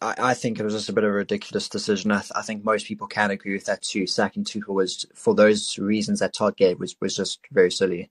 I 0.00 0.14
I 0.30 0.34
think 0.34 0.58
it 0.60 0.64
was 0.64 0.74
just 0.74 0.88
a 0.88 0.92
bit 0.92 1.04
of 1.04 1.10
a 1.10 1.12
ridiculous 1.14 1.68
decision. 1.68 2.12
I, 2.12 2.20
th- 2.20 2.32
I 2.36 2.42
think 2.42 2.64
most 2.64 2.86
people 2.86 3.08
can 3.08 3.30
agree 3.32 3.54
with 3.54 3.66
that 3.66 3.82
too. 3.82 4.06
Sacking 4.06 4.44
Tuchel 4.44 4.74
was 4.74 5.06
for 5.14 5.34
those 5.34 5.76
reasons 5.78 6.20
that 6.20 6.34
Todd 6.34 6.56
gave 6.56 6.78
was 6.78 6.94
was 7.00 7.16
just 7.16 7.40
very 7.50 7.70
silly. 7.72 8.10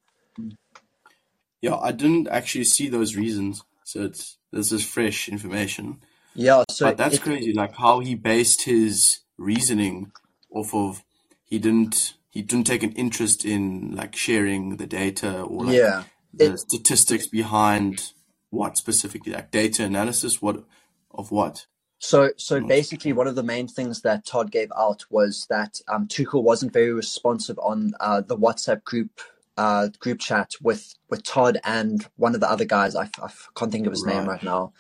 Yeah, 1.62 1.76
I 1.78 1.92
didn't 1.92 2.28
actually 2.28 2.66
see 2.66 2.88
those 2.88 3.16
reasons, 3.16 3.64
so 3.88 4.04
it's 4.04 4.38
this 4.52 4.74
is 4.74 4.86
fresh 4.86 5.30
information. 5.30 6.02
Yeah, 6.36 6.64
so 6.70 6.88
But 6.88 6.98
that's 6.98 7.20
crazy, 7.20 7.54
like 7.54 7.74
how 7.74 8.00
he 8.00 8.16
based 8.16 8.64
his 8.64 9.22
reasoning 9.38 10.12
off 10.52 10.76
of 10.76 11.04
he 11.46 11.58
didn't 11.58 12.16
he 12.30 12.42
didn't 12.42 12.68
take 12.68 12.84
an 12.84 12.92
interest 12.92 13.46
in 13.46 13.96
like 13.96 14.14
sharing 14.14 14.76
the 14.76 14.88
data 14.88 15.42
or 15.42 15.66
like 15.66 15.76
yeah. 15.76 16.04
the 16.34 16.52
It- 16.52 16.60
statistics 16.60 17.28
behind 17.28 18.12
what 18.50 18.78
specifically, 18.78 19.32
like 19.32 19.52
data 19.52 19.86
analysis, 19.86 20.42
what 20.42 20.66
of 21.12 21.32
what? 21.32 21.66
So, 22.00 22.32
so 22.38 22.60
basically, 22.60 23.14
one 23.14 23.28
of 23.28 23.36
the 23.36 23.42
main 23.42 23.68
things 23.68 24.02
that 24.02 24.26
Todd 24.26 24.52
gave 24.52 24.72
out 24.78 25.06
was 25.10 25.48
that 25.50 25.80
um, 25.88 26.08
Tuchel 26.08 26.44
wasn't 26.44 26.72
very 26.74 26.94
responsive 26.94 27.58
on 27.58 27.94
uh, 28.00 28.22
the 28.22 28.38
WhatsApp 28.38 28.84
group 28.84 29.20
uh, 29.58 29.90
group 30.00 30.20
chat 30.20 30.52
with 30.62 30.94
with 31.10 31.24
Todd 31.24 31.60
and 31.64 32.08
one 32.18 32.36
of 32.36 32.42
the 32.42 32.50
other 32.50 32.66
guys. 32.66 32.96
I 32.96 33.10
can't 33.56 33.72
think 33.72 33.86
of 33.88 33.94
his 33.94 34.06
name 34.06 34.26
Right. 34.28 34.44
now. 34.44 34.74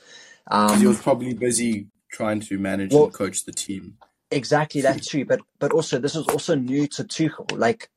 'Cause 0.49 0.79
he 0.79 0.87
Um, 0.87 0.93
was 0.93 1.01
probably 1.01 1.33
busy 1.33 1.87
trying 2.11 2.39
to 2.41 2.57
manage 2.57 2.93
Well- 2.93 3.05
and 3.05 3.13
coach 3.13 3.45
the 3.45 3.51
team. 3.51 3.97
exactly 4.31 4.81
that 4.81 5.01
too. 5.03 5.25
But 5.25 5.41
but 5.59 5.71
also 5.73 5.99
this 5.99 6.15
is 6.15 6.27
also 6.27 6.55
new 6.55 6.87
to 6.89 7.03
Tuchel. 7.03 7.57
Like, 7.57 7.89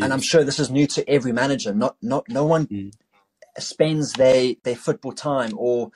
and 0.00 0.12
I'm 0.12 0.20
sure 0.20 0.44
this 0.44 0.58
is 0.60 0.70
new 0.70 0.86
to 0.88 1.08
every 1.08 1.32
manager. 1.32 1.74
Not 1.74 1.96
not 2.02 2.28
no 2.28 2.44
one 2.46 2.66
Mm. 2.68 2.92
spends 3.58 4.12
their 4.14 4.54
their 4.64 4.76
football 4.76 5.12
time 5.12 5.52
or 5.56 5.90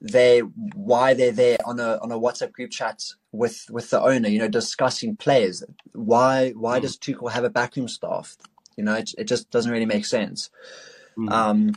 they 0.00 0.40
why 0.40 1.14
they're 1.14 1.32
there 1.32 1.58
on 1.64 1.80
a 1.80 1.98
on 2.02 2.12
a 2.12 2.18
WhatsApp 2.18 2.52
group 2.52 2.70
chat 2.70 3.02
with 3.32 3.66
with 3.70 3.90
the 3.90 4.00
owner, 4.02 4.28
you 4.28 4.38
know, 4.38 4.48
discussing 4.48 5.16
players. 5.16 5.62
Why 5.92 6.50
why 6.50 6.78
Mm. 6.78 6.82
does 6.82 6.98
Tuchel 6.98 7.30
have 7.32 7.44
a 7.44 7.50
backroom 7.50 7.88
staff? 7.88 8.36
You 8.76 8.84
know, 8.84 8.94
it, 8.94 9.10
it 9.18 9.24
just 9.24 9.50
doesn't 9.50 9.72
really 9.72 9.86
make 9.86 10.04
sense. 10.04 10.50
Mm. 11.18 11.32
Um, 11.32 11.74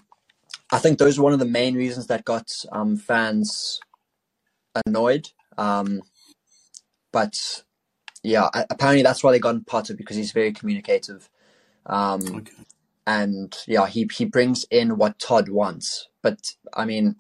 I 0.72 0.80
think 0.80 0.98
those 0.98 1.20
are 1.20 1.24
one 1.24 1.34
of 1.34 1.40
the 1.40 1.46
main 1.46 1.76
reasons 1.76 2.08
that 2.08 2.26
got 2.26 2.52
um, 2.72 2.98
fans 2.98 3.80
annoyed. 4.86 5.30
Um, 5.58 6.02
but 7.12 7.64
yeah, 8.24 8.50
apparently 8.70 9.04
that's 9.04 9.24
why 9.24 9.32
they 9.32 9.40
got 9.40 9.66
Potter 9.66 9.94
because 9.94 10.18
he's 10.18 10.32
very 10.32 10.52
communicative. 10.52 11.30
Um, 11.86 12.22
Okay. 12.38 12.54
and 13.08 13.56
yeah, 13.68 13.88
he 13.88 14.10
he 14.12 14.26
brings 14.26 14.66
in 14.72 14.98
what 14.98 15.20
Todd 15.20 15.50
wants. 15.50 16.08
But 16.24 16.40
I 16.74 16.86
mean, 16.86 17.18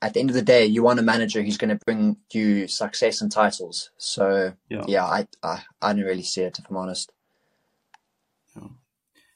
at 0.00 0.14
the 0.14 0.20
end 0.20 0.30
of 0.30 0.36
the 0.36 0.42
day, 0.42 0.64
you 0.64 0.82
want 0.82 1.00
a 1.00 1.02
manager 1.02 1.42
who's 1.42 1.58
going 1.58 1.76
to 1.76 1.84
bring 1.84 2.18
you 2.32 2.68
success 2.68 3.20
and 3.20 3.30
titles. 3.30 3.90
So 3.98 4.54
Yeah. 4.68 4.84
yeah, 4.86 5.04
I, 5.04 5.26
I 5.42 5.62
I 5.82 5.92
didn't 5.92 6.06
really 6.06 6.22
see 6.22 6.42
it 6.42 6.58
if 6.58 6.70
I'm 6.70 6.76
honest. 6.76 7.12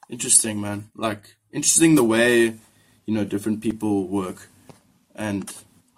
Interesting, 0.09 0.61
man. 0.61 0.91
Like 0.95 1.37
interesting 1.53 1.95
the 1.95 2.05
way 2.05 2.55
you 3.07 3.15
know 3.15 3.25
different 3.25 3.61
people 3.61 4.07
work 4.09 4.49
and 5.15 5.53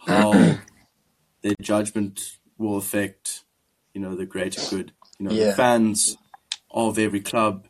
how 0.06 0.32
their 1.42 1.54
judgment 1.60 2.36
will 2.56 2.76
affect 2.76 3.44
you 3.94 4.00
know 4.00 4.14
the 4.14 4.26
greater 4.26 4.62
good. 4.70 4.92
You 5.18 5.26
know, 5.26 5.32
Yeah. 5.32 5.46
the 5.50 5.52
fans 5.54 6.16
of 6.70 6.98
every 6.98 7.20
club 7.20 7.66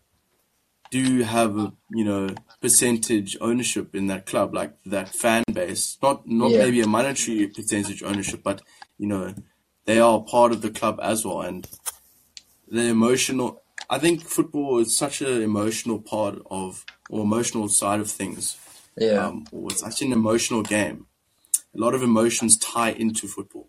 do 0.90 1.22
have 1.22 1.58
a 1.58 1.72
you 1.90 2.04
know 2.04 2.28
percentage 2.60 3.36
ownership 3.40 3.94
in 3.94 4.06
that 4.06 4.26
club, 4.26 4.54
like 4.54 4.74
that 4.86 5.08
fan 5.14 5.42
base. 5.52 5.98
Not 6.02 6.26
not 6.28 6.50
Yeah. 6.52 6.64
maybe 6.64 6.80
a 6.80 6.86
monetary 6.86 7.48
percentage 7.48 8.02
ownership, 8.02 8.42
but 8.44 8.62
you 8.96 9.06
know 9.08 9.34
they 9.86 9.98
are 9.98 10.20
part 10.22 10.52
of 10.52 10.62
the 10.62 10.70
club 10.70 11.00
as 11.02 11.24
well, 11.24 11.40
and 11.40 11.66
the 12.68 12.82
emotional. 12.84 13.62
I 13.90 13.98
think 13.98 14.22
football 14.22 14.78
is 14.78 14.96
such 14.96 15.22
an 15.22 15.42
emotional 15.42 15.98
part 16.00 16.38
of 16.50 16.84
or 17.08 17.22
emotional 17.22 17.68
side 17.68 18.00
of 18.00 18.10
things. 18.10 18.56
Yeah. 18.96 19.26
Um, 19.26 19.46
it's 19.52 19.80
such 19.80 20.02
an 20.02 20.12
emotional 20.12 20.62
game. 20.62 21.06
A 21.74 21.78
lot 21.78 21.94
of 21.94 22.02
emotions 22.02 22.56
tie 22.58 22.90
into 22.90 23.26
football. 23.28 23.68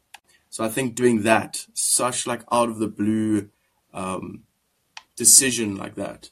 So 0.49 0.63
I 0.63 0.69
think 0.69 0.95
doing 0.95 1.23
that, 1.23 1.65
such 1.73 2.25
like 2.25 2.41
out 2.51 2.69
of 2.69 2.79
the 2.79 2.87
blue 2.87 3.49
um, 3.93 4.43
decision 5.15 5.77
like 5.77 5.95
that, 5.95 6.31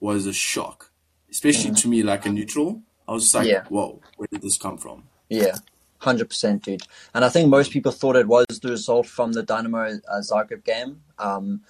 was 0.00 0.26
a 0.26 0.32
shock, 0.32 0.90
especially 1.30 1.72
to 1.74 1.88
me, 1.88 2.02
like 2.02 2.24
a 2.24 2.30
neutral. 2.30 2.82
I 3.06 3.12
was 3.12 3.24
just 3.24 3.34
like, 3.34 3.46
Yeah. 3.48 3.64
"Whoa, 3.68 4.00
where 4.16 4.28
did 4.30 4.42
this 4.42 4.56
come 4.56 4.78
from?" 4.78 5.04
Yeah, 5.28 5.56
hundred 5.98 6.28
percent, 6.28 6.62
dude. 6.64 6.82
And 7.14 7.24
I 7.24 7.28
think 7.28 7.48
most 7.48 7.72
people 7.72 7.92
thought 7.92 8.16
it 8.16 8.28
was 8.28 8.46
the 8.62 8.70
result 8.70 9.06
from 9.06 9.32
the 9.32 9.42
Dinamo 9.42 10.00
uh, 10.08 10.20
Zagreb 10.20 10.64
game. 10.64 11.02
Um, 11.18 11.62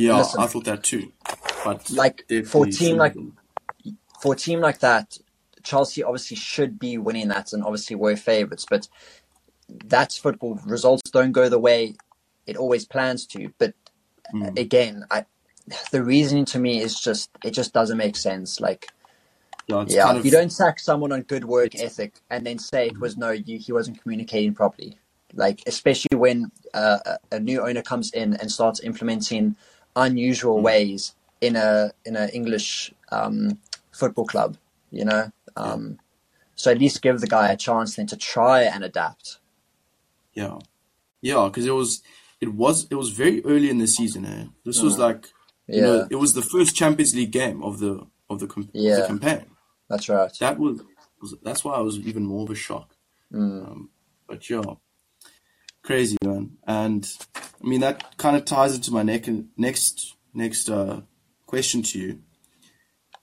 Yeah, 0.00 0.16
Listen. 0.18 0.40
I 0.40 0.46
thought 0.46 0.64
that 0.64 0.82
too. 0.82 1.12
But 1.64 1.90
Like, 1.90 2.24
for 2.46 2.66
a 2.66 2.70
team 2.70 2.96
like- 2.96 3.16
for 4.22 4.32
a 4.34 4.36
team 4.36 4.60
like 4.60 4.80
that, 4.80 5.18
Chelsea 5.62 6.02
obviously 6.02 6.36
should 6.36 6.78
be 6.78 6.96
winning 6.98 7.28
that, 7.28 7.52
and 7.52 7.62
obviously 7.62 7.96
we're 7.96 8.16
favourites. 8.16 8.66
But 8.68 8.88
that's 9.68 10.16
football. 10.16 10.58
Results 10.66 11.02
don't 11.10 11.32
go 11.32 11.48
the 11.48 11.58
way 11.58 11.94
it 12.46 12.56
always 12.56 12.84
plans 12.86 13.26
to. 13.26 13.52
But 13.58 13.74
Mm. 14.32 14.58
again, 14.58 15.04
I 15.10 15.26
the 15.92 16.02
reasoning 16.02 16.44
to 16.46 16.58
me 16.58 16.80
is 16.80 16.98
just 16.98 17.30
it 17.44 17.50
just 17.52 17.72
doesn't 17.72 17.98
make 17.98 18.16
sense. 18.16 18.58
Like, 18.60 18.88
yeah, 19.68 19.84
yeah, 19.86 20.04
kind 20.04 20.18
of 20.18 20.24
you 20.24 20.30
don't 20.30 20.50
sack 20.50 20.80
someone 20.80 21.12
on 21.12 21.22
good 21.22 21.44
work 21.44 21.74
ethic 21.78 22.14
and 22.30 22.46
then 22.46 22.58
say 22.58 22.86
it 22.88 22.98
was 22.98 23.16
no, 23.18 23.30
you, 23.30 23.58
he 23.58 23.72
wasn't 23.72 24.00
communicating 24.02 24.54
properly. 24.54 24.98
Like, 25.34 25.62
especially 25.66 26.16
when 26.16 26.50
uh, 26.74 27.16
a 27.30 27.38
new 27.38 27.60
owner 27.60 27.82
comes 27.82 28.10
in 28.12 28.34
and 28.34 28.50
starts 28.50 28.80
implementing 28.80 29.56
unusual 29.96 30.58
Mm. 30.58 30.62
ways 30.62 31.14
in 31.40 31.56
a 31.56 31.92
in 32.04 32.16
an 32.16 32.28
English 32.30 32.92
um, 33.12 33.58
football 33.92 34.24
club. 34.26 34.56
You 34.90 35.04
know, 35.04 35.30
um, 35.56 35.98
so 36.56 36.70
at 36.70 36.78
least 36.78 37.00
give 37.02 37.20
the 37.20 37.26
guy 37.28 37.52
a 37.52 37.56
chance 37.56 37.94
then 37.96 38.06
to 38.08 38.16
try 38.16 38.62
and 38.62 38.82
adapt. 38.84 39.38
Yeah, 40.34 40.58
yeah, 41.22 41.44
because 41.46 41.66
it 41.66 41.70
was, 41.74 42.02
it 42.40 42.54
was, 42.54 42.86
it 42.90 42.94
was 42.94 43.10
very 43.10 43.44
early 43.44 43.68
in 43.70 43.78
the 43.78 43.86
season. 43.86 44.24
Eh? 44.24 44.44
This 44.64 44.80
was 44.82 44.98
like, 44.98 45.28
you 45.66 45.80
know, 45.82 46.06
it 46.10 46.16
was 46.16 46.34
the 46.34 46.42
first 46.42 46.74
Champions 46.74 47.14
League 47.14 47.30
game 47.32 47.62
of 47.62 47.78
the 47.78 48.06
of 48.28 48.40
the, 48.40 48.68
Yeah. 48.72 49.00
the 49.00 49.06
campaign. 49.06 49.46
that's 49.88 50.08
right. 50.08 50.32
That 50.40 50.58
was, 50.58 50.80
was 51.20 51.34
that's 51.42 51.64
why 51.64 51.74
I 51.74 51.80
was 51.80 51.98
even 51.98 52.24
more 52.26 52.42
of 52.44 52.50
a 52.50 52.54
shock. 52.54 52.94
Mm. 53.32 53.66
Um, 53.68 53.90
but 54.26 54.48
yeah, 54.50 54.62
crazy 55.82 56.16
man. 56.24 56.56
And 56.66 57.06
I 57.62 57.66
mean 57.66 57.80
that 57.80 58.16
kind 58.16 58.36
of 58.36 58.44
ties 58.44 58.74
into 58.74 58.92
my 58.92 59.02
neck 59.02 59.28
next 59.56 60.16
next 60.32 60.68
uh, 60.68 61.02
question 61.46 61.82
to 61.82 61.98
you. 61.98 62.20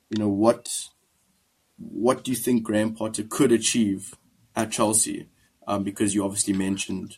You 0.10 0.20
know 0.20 0.30
what 0.30 0.90
what 1.78 2.24
do 2.24 2.32
you 2.32 2.38
think 2.38 2.64
Graham 2.64 2.94
Potter 2.94 3.24
could 3.24 3.52
achieve 3.52 4.16
at 4.56 4.72
Chelsea? 4.72 5.30
Um, 5.68 5.84
because 5.84 6.16
you 6.16 6.24
obviously 6.24 6.54
mentioned, 6.54 7.18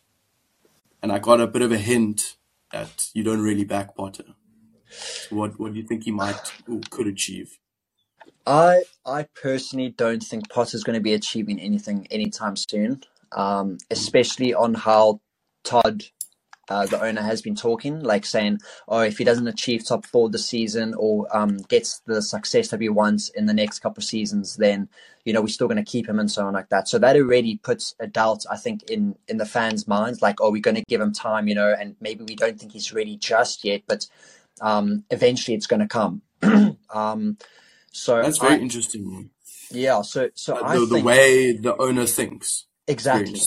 and 1.04 1.12
I 1.12 1.20
got 1.20 1.40
a 1.40 1.46
bit 1.46 1.62
of 1.62 1.72
a 1.72 1.78
hint 1.78 2.38
that 2.72 3.10
you 3.14 3.24
don't 3.24 3.42
really 3.42 3.64
back 3.64 3.96
Potter. 3.96 4.26
So 4.90 5.36
what 5.36 5.60
what 5.60 5.74
do 5.74 5.80
you 5.80 5.86
think 5.86 6.04
he 6.06 6.12
might 6.12 6.52
could 6.90 7.08
achieve? 7.08 7.60
I 8.46 8.84
I 9.06 9.28
personally 9.40 9.90
don't 9.90 10.24
think 10.24 10.50
Potter's 10.50 10.84
going 10.84 10.96
to 10.96 11.04
be 11.04 11.14
achieving 11.14 11.60
anything 11.60 12.08
anytime 12.10 12.56
soon, 12.56 13.04
um, 13.32 13.78
especially 13.92 14.54
on 14.54 14.74
how 14.74 15.22
Todd, 15.64 16.06
uh, 16.70 16.86
the 16.86 17.02
owner, 17.02 17.22
has 17.22 17.42
been 17.42 17.56
talking, 17.56 18.00
like 18.02 18.26
saying, 18.26 18.60
"Oh, 18.88 19.00
if 19.00 19.18
he 19.18 19.24
doesn't 19.24 19.48
achieve 19.48 19.86
top 19.86 20.06
four 20.06 20.30
this 20.30 20.46
season 20.46 20.94
or 20.98 21.28
um, 21.36 21.58
gets 21.68 22.00
the 22.06 22.22
success 22.22 22.70
that 22.70 22.80
he 22.82 22.90
wants 22.90 23.30
in 23.30 23.46
the 23.48 23.54
next 23.54 23.80
couple 23.80 24.02
of 24.02 24.06
seasons, 24.06 24.56
then 24.58 24.88
you 25.26 25.34
know 25.34 25.42
we're 25.42 25.48
still 25.48 25.68
going 25.68 25.84
to 25.84 25.92
keep 25.92 26.08
him 26.08 26.20
and 26.20 26.30
so 26.32 26.46
on 26.46 26.54
like 26.54 26.70
that." 26.70 26.88
So 26.88 27.00
that 27.00 27.16
already 27.16 27.58
puts 27.58 27.96
a 28.00 28.08
doubt, 28.08 28.46
I 28.52 28.58
think, 28.58 28.84
in 28.90 29.16
in 29.28 29.38
the 29.38 29.46
fans' 29.46 29.88
minds, 29.88 30.22
like, 30.22 30.40
"Oh, 30.42 30.52
we're 30.52 30.62
going 30.62 30.76
to 30.76 30.84
give 30.88 31.02
him 31.02 31.12
time," 31.14 31.48
you 31.48 31.56
know, 31.56 31.76
and 31.80 31.96
maybe 32.00 32.24
we 32.24 32.36
don't 32.36 32.60
think 32.60 32.72
he's 32.74 32.94
ready 32.94 33.18
just 33.18 33.64
yet, 33.66 33.82
but 33.88 34.08
um, 34.62 35.04
eventually 35.10 35.56
it's 35.56 35.68
going 35.68 35.80
to 35.82 35.88
come. 35.88 36.22
um, 36.94 37.38
so 37.92 38.22
That's 38.22 38.38
very 38.38 38.56
I- 38.56 38.60
interesting. 38.60 39.30
yeah, 39.72 40.02
so 40.04 40.30
so 40.36 40.58
Uh, 40.58 40.64
I 40.64 40.76
the, 40.78 40.86
the 40.86 41.02
way 41.02 41.52
the 41.54 41.76
owner 41.78 42.06
thinks. 42.06 42.66
Exactly 42.88 43.40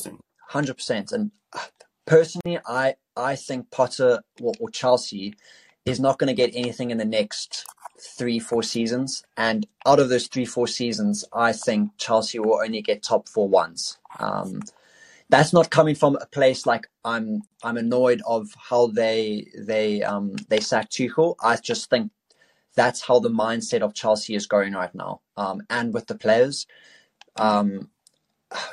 hundred 0.48 0.74
percent. 0.74 1.12
And 1.12 1.30
uh, 1.52 1.60
personally, 2.06 2.58
I 2.66 2.94
I 3.16 3.36
think 3.36 3.70
Potter 3.70 4.22
or, 4.40 4.52
or 4.60 4.70
Chelsea 4.70 5.34
is 5.84 6.00
not 6.00 6.18
going 6.18 6.28
to 6.28 6.34
get 6.34 6.54
anything 6.54 6.90
in 6.90 6.98
the 6.98 7.04
next 7.04 7.66
three 8.00 8.38
four 8.38 8.62
seasons. 8.62 9.24
And 9.36 9.66
out 9.86 10.00
of 10.00 10.08
those 10.08 10.26
three 10.26 10.44
four 10.46 10.66
seasons, 10.66 11.24
I 11.32 11.52
think 11.52 11.90
Chelsea 11.98 12.38
will 12.38 12.60
only 12.62 12.82
get 12.82 13.02
top 13.02 13.28
four 13.28 13.48
once. 13.48 13.98
Um, 14.18 14.60
that's 15.28 15.52
not 15.52 15.70
coming 15.70 15.94
from 15.94 16.16
a 16.16 16.26
place 16.26 16.66
like 16.66 16.88
I'm 17.04 17.42
I'm 17.62 17.78
annoyed 17.78 18.20
of 18.26 18.48
how 18.68 18.88
they 18.88 19.46
they 19.56 20.02
um 20.02 20.34
they 20.48 20.60
sacked 20.60 20.92
Tuchel. 20.92 21.36
I 21.42 21.56
just 21.56 21.88
think 21.88 22.12
that's 22.74 23.00
how 23.00 23.18
the 23.18 23.30
mindset 23.30 23.80
of 23.80 23.94
Chelsea 23.94 24.34
is 24.34 24.46
going 24.46 24.72
right 24.74 24.94
now. 24.94 25.20
Um, 25.36 25.62
and 25.70 25.92
with 25.92 26.06
the 26.06 26.14
players, 26.14 26.66
um, 27.36 27.90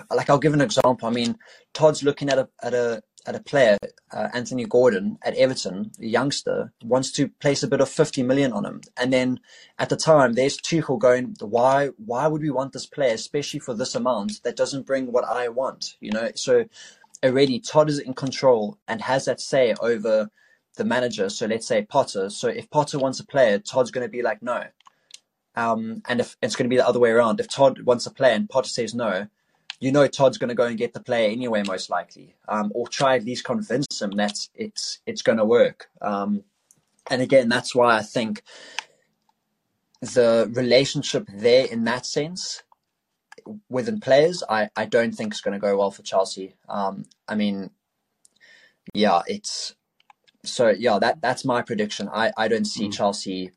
like 0.09 0.29
I'll 0.29 0.39
give 0.39 0.53
an 0.53 0.61
example. 0.61 1.07
I 1.07 1.11
mean, 1.11 1.37
Todd's 1.73 2.03
looking 2.03 2.29
at 2.29 2.37
a 2.37 2.49
at 2.61 2.73
a 2.73 3.01
at 3.25 3.35
a 3.35 3.39
player, 3.39 3.77
uh, 4.11 4.29
Anthony 4.33 4.65
Gordon 4.65 5.17
at 5.23 5.35
Everton, 5.35 5.91
a 5.99 6.05
youngster, 6.05 6.71
wants 6.83 7.11
to 7.11 7.27
place 7.27 7.63
a 7.63 7.67
bid 7.67 7.81
of 7.81 7.89
fifty 7.89 8.23
million 8.23 8.53
on 8.53 8.65
him, 8.65 8.81
and 8.97 9.11
then 9.11 9.39
at 9.77 9.89
the 9.89 9.97
time 9.97 10.33
there's 10.33 10.57
Tuchel 10.57 10.99
going, 10.99 11.35
why 11.41 11.89
why 11.97 12.27
would 12.27 12.41
we 12.41 12.49
want 12.49 12.73
this 12.73 12.85
player, 12.85 13.13
especially 13.13 13.59
for 13.59 13.73
this 13.73 13.95
amount 13.95 14.41
that 14.43 14.55
doesn't 14.55 14.85
bring 14.85 15.11
what 15.11 15.25
I 15.25 15.49
want, 15.49 15.95
you 15.99 16.11
know? 16.11 16.31
So 16.35 16.65
already 17.23 17.59
Todd 17.59 17.89
is 17.89 17.99
in 17.99 18.13
control 18.13 18.77
and 18.87 19.01
has 19.01 19.25
that 19.25 19.41
say 19.41 19.75
over 19.81 20.29
the 20.77 20.85
manager. 20.85 21.29
So 21.29 21.45
let's 21.45 21.67
say 21.67 21.83
Potter. 21.83 22.29
So 22.29 22.47
if 22.47 22.69
Potter 22.69 22.97
wants 22.97 23.19
a 23.19 23.25
player, 23.25 23.59
Todd's 23.59 23.91
going 23.91 24.05
to 24.05 24.11
be 24.11 24.21
like 24.21 24.41
no. 24.41 24.63
Um, 25.55 26.01
and 26.07 26.21
if 26.21 26.37
it's 26.41 26.55
going 26.55 26.69
to 26.69 26.73
be 26.73 26.77
the 26.77 26.87
other 26.87 26.99
way 26.99 27.09
around, 27.09 27.39
if 27.39 27.49
Todd 27.49 27.81
wants 27.81 28.05
a 28.05 28.11
player 28.11 28.33
and 28.33 28.49
Potter 28.49 28.69
says 28.69 28.95
no, 28.95 29.27
you 29.79 29.91
know 29.91 30.07
Todd's 30.07 30.37
going 30.37 30.49
to 30.49 30.55
go 30.55 30.65
and 30.65 30.77
get 30.77 30.93
the 30.93 30.99
player 30.99 31.29
anyway, 31.29 31.63
most 31.65 31.89
likely, 31.89 32.35
um, 32.47 32.71
or 32.75 32.87
try 32.87 33.15
at 33.15 33.23
least 33.23 33.45
convince 33.45 34.01
him 34.01 34.11
that 34.11 34.37
it's 34.53 34.99
it's 35.05 35.21
going 35.21 35.37
to 35.37 35.45
work. 35.45 35.89
Um, 36.01 36.43
and 37.09 37.21
again, 37.21 37.49
that's 37.49 37.73
why 37.73 37.97
I 37.97 38.01
think 38.01 38.43
the 40.01 40.49
relationship 40.53 41.27
there, 41.33 41.65
in 41.65 41.85
that 41.85 42.05
sense, 42.05 42.63
within 43.69 43.99
players, 43.99 44.43
I, 44.49 44.69
I 44.75 44.85
don't 44.85 45.13
think 45.13 45.33
is 45.33 45.41
going 45.41 45.53
to 45.53 45.59
go 45.59 45.77
well 45.77 45.91
for 45.91 46.03
Chelsea. 46.03 46.55
Um, 46.67 47.05
I 47.27 47.35
mean, 47.35 47.71
yeah, 48.93 49.21
it's 49.27 49.75
so 50.43 50.69
yeah 50.69 50.99
that 50.99 51.21
that's 51.21 51.45
my 51.45 51.61
prediction. 51.61 52.09
I, 52.11 52.31
I 52.37 52.47
don't 52.47 52.65
see 52.65 52.87
Mm. 52.87 52.93
Chelsea 52.93 53.51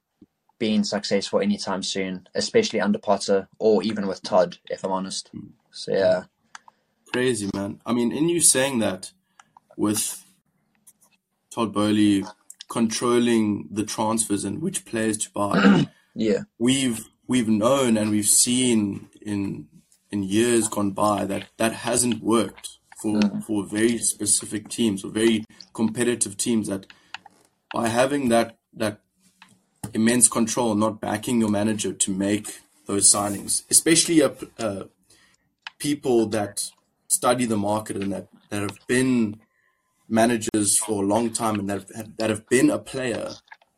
being 0.58 0.84
successful 0.84 1.40
anytime 1.40 1.82
soon, 1.82 2.28
especially 2.34 2.80
under 2.80 2.98
Potter 2.98 3.48
or 3.58 3.82
even 3.82 4.06
with 4.06 4.22
Todd, 4.22 4.58
if 4.70 4.84
I'm 4.84 4.92
honest. 4.92 5.30
So 5.72 5.92
yeah, 5.92 6.24
Crazy, 7.12 7.50
man. 7.52 7.78
I 7.84 7.92
mean, 7.92 8.10
in 8.10 8.30
you 8.30 8.40
saying 8.40 8.78
that 8.78 9.12
with 9.76 10.24
Todd 11.50 11.74
Boehly 11.74 12.24
controlling 12.70 13.68
the 13.70 13.84
transfers 13.84 14.44
and 14.44 14.62
which 14.62 14.86
players 14.86 15.18
to 15.18 15.30
buy, 15.30 15.88
yeah, 16.14 16.44
we've 16.58 17.10
we've 17.26 17.48
known 17.48 17.98
and 17.98 18.10
we've 18.10 18.24
seen 18.24 19.10
in 19.20 19.68
in 20.10 20.22
years 20.22 20.68
gone 20.68 20.92
by 20.92 21.26
that 21.26 21.48
that 21.58 21.72
hasn't 21.74 22.22
worked 22.22 22.78
for 22.96 23.20
for 23.46 23.66
very 23.66 23.98
specific 23.98 24.70
teams 24.70 25.04
or 25.04 25.10
very 25.10 25.44
competitive 25.74 26.38
teams 26.38 26.68
that 26.68 26.86
by 27.74 27.88
having 27.88 28.30
that 28.30 28.56
that 28.72 29.00
immense 29.92 30.28
control 30.28 30.74
not 30.74 30.98
backing 30.98 31.40
your 31.40 31.50
manager 31.50 31.92
to 31.92 32.14
make 32.14 32.60
those 32.86 33.12
signings 33.12 33.64
especially 33.70 34.20
a, 34.20 34.32
uh, 34.58 34.84
people 35.82 36.26
that 36.26 36.70
study 37.08 37.44
the 37.44 37.56
market 37.56 37.96
and 37.96 38.12
that, 38.12 38.28
that 38.50 38.62
have 38.62 38.78
been 38.86 39.40
managers 40.08 40.78
for 40.78 41.02
a 41.02 41.06
long 41.06 41.32
time 41.32 41.58
and 41.58 41.68
that 41.68 41.84
have, 41.96 42.16
that 42.18 42.30
have 42.30 42.48
been 42.48 42.70
a 42.70 42.78
player 42.78 43.30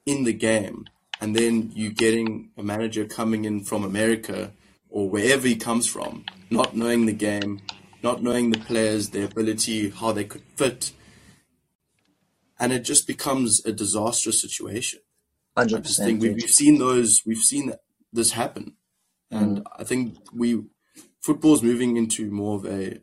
in 0.05 0.25
the 0.25 0.33
game 0.35 0.85
and 1.23 1.35
then 1.35 1.73
you 1.75 1.91
getting 1.91 2.51
a 2.59 2.63
manager 2.63 3.07
coming 3.07 3.47
in 3.47 3.65
from 3.65 3.83
America 3.85 4.53
or 4.91 5.09
wherever 5.09 5.49
he 5.49 5.57
comes 5.57 5.87
from, 5.87 6.25
not 6.51 6.77
knowing 6.77 7.07
the 7.07 7.13
game, 7.13 7.63
not 8.03 8.23
knowing 8.23 8.51
the 8.51 8.59
players, 8.59 9.09
their 9.09 9.25
ability, 9.25 9.89
how 9.89 10.13
they 10.13 10.25
could 10.25 10.43
fit, 10.57 10.93
and 12.61 12.71
it 12.71 12.85
just 12.85 13.07
becomes 13.07 13.65
a 13.65 13.73
disastrous 13.73 14.41
situation. 14.41 15.01
100%. 15.57 15.77
I 15.77 15.81
just 15.81 15.99
think 15.99 16.21
we've, 16.21 16.35
we've 16.35 16.51
seen 16.51 16.79
those, 16.79 17.23
we've 17.25 17.39
seen 17.39 17.73
this 18.13 18.33
happen, 18.33 18.75
and 19.31 19.59
Mm. 19.59 19.63
I 19.81 19.85
think 19.85 20.17
we 20.33 20.63
football's 21.25 21.63
moving 21.63 21.97
into 21.97 22.31
more 22.31 22.57
of 22.57 22.67
a 22.67 23.01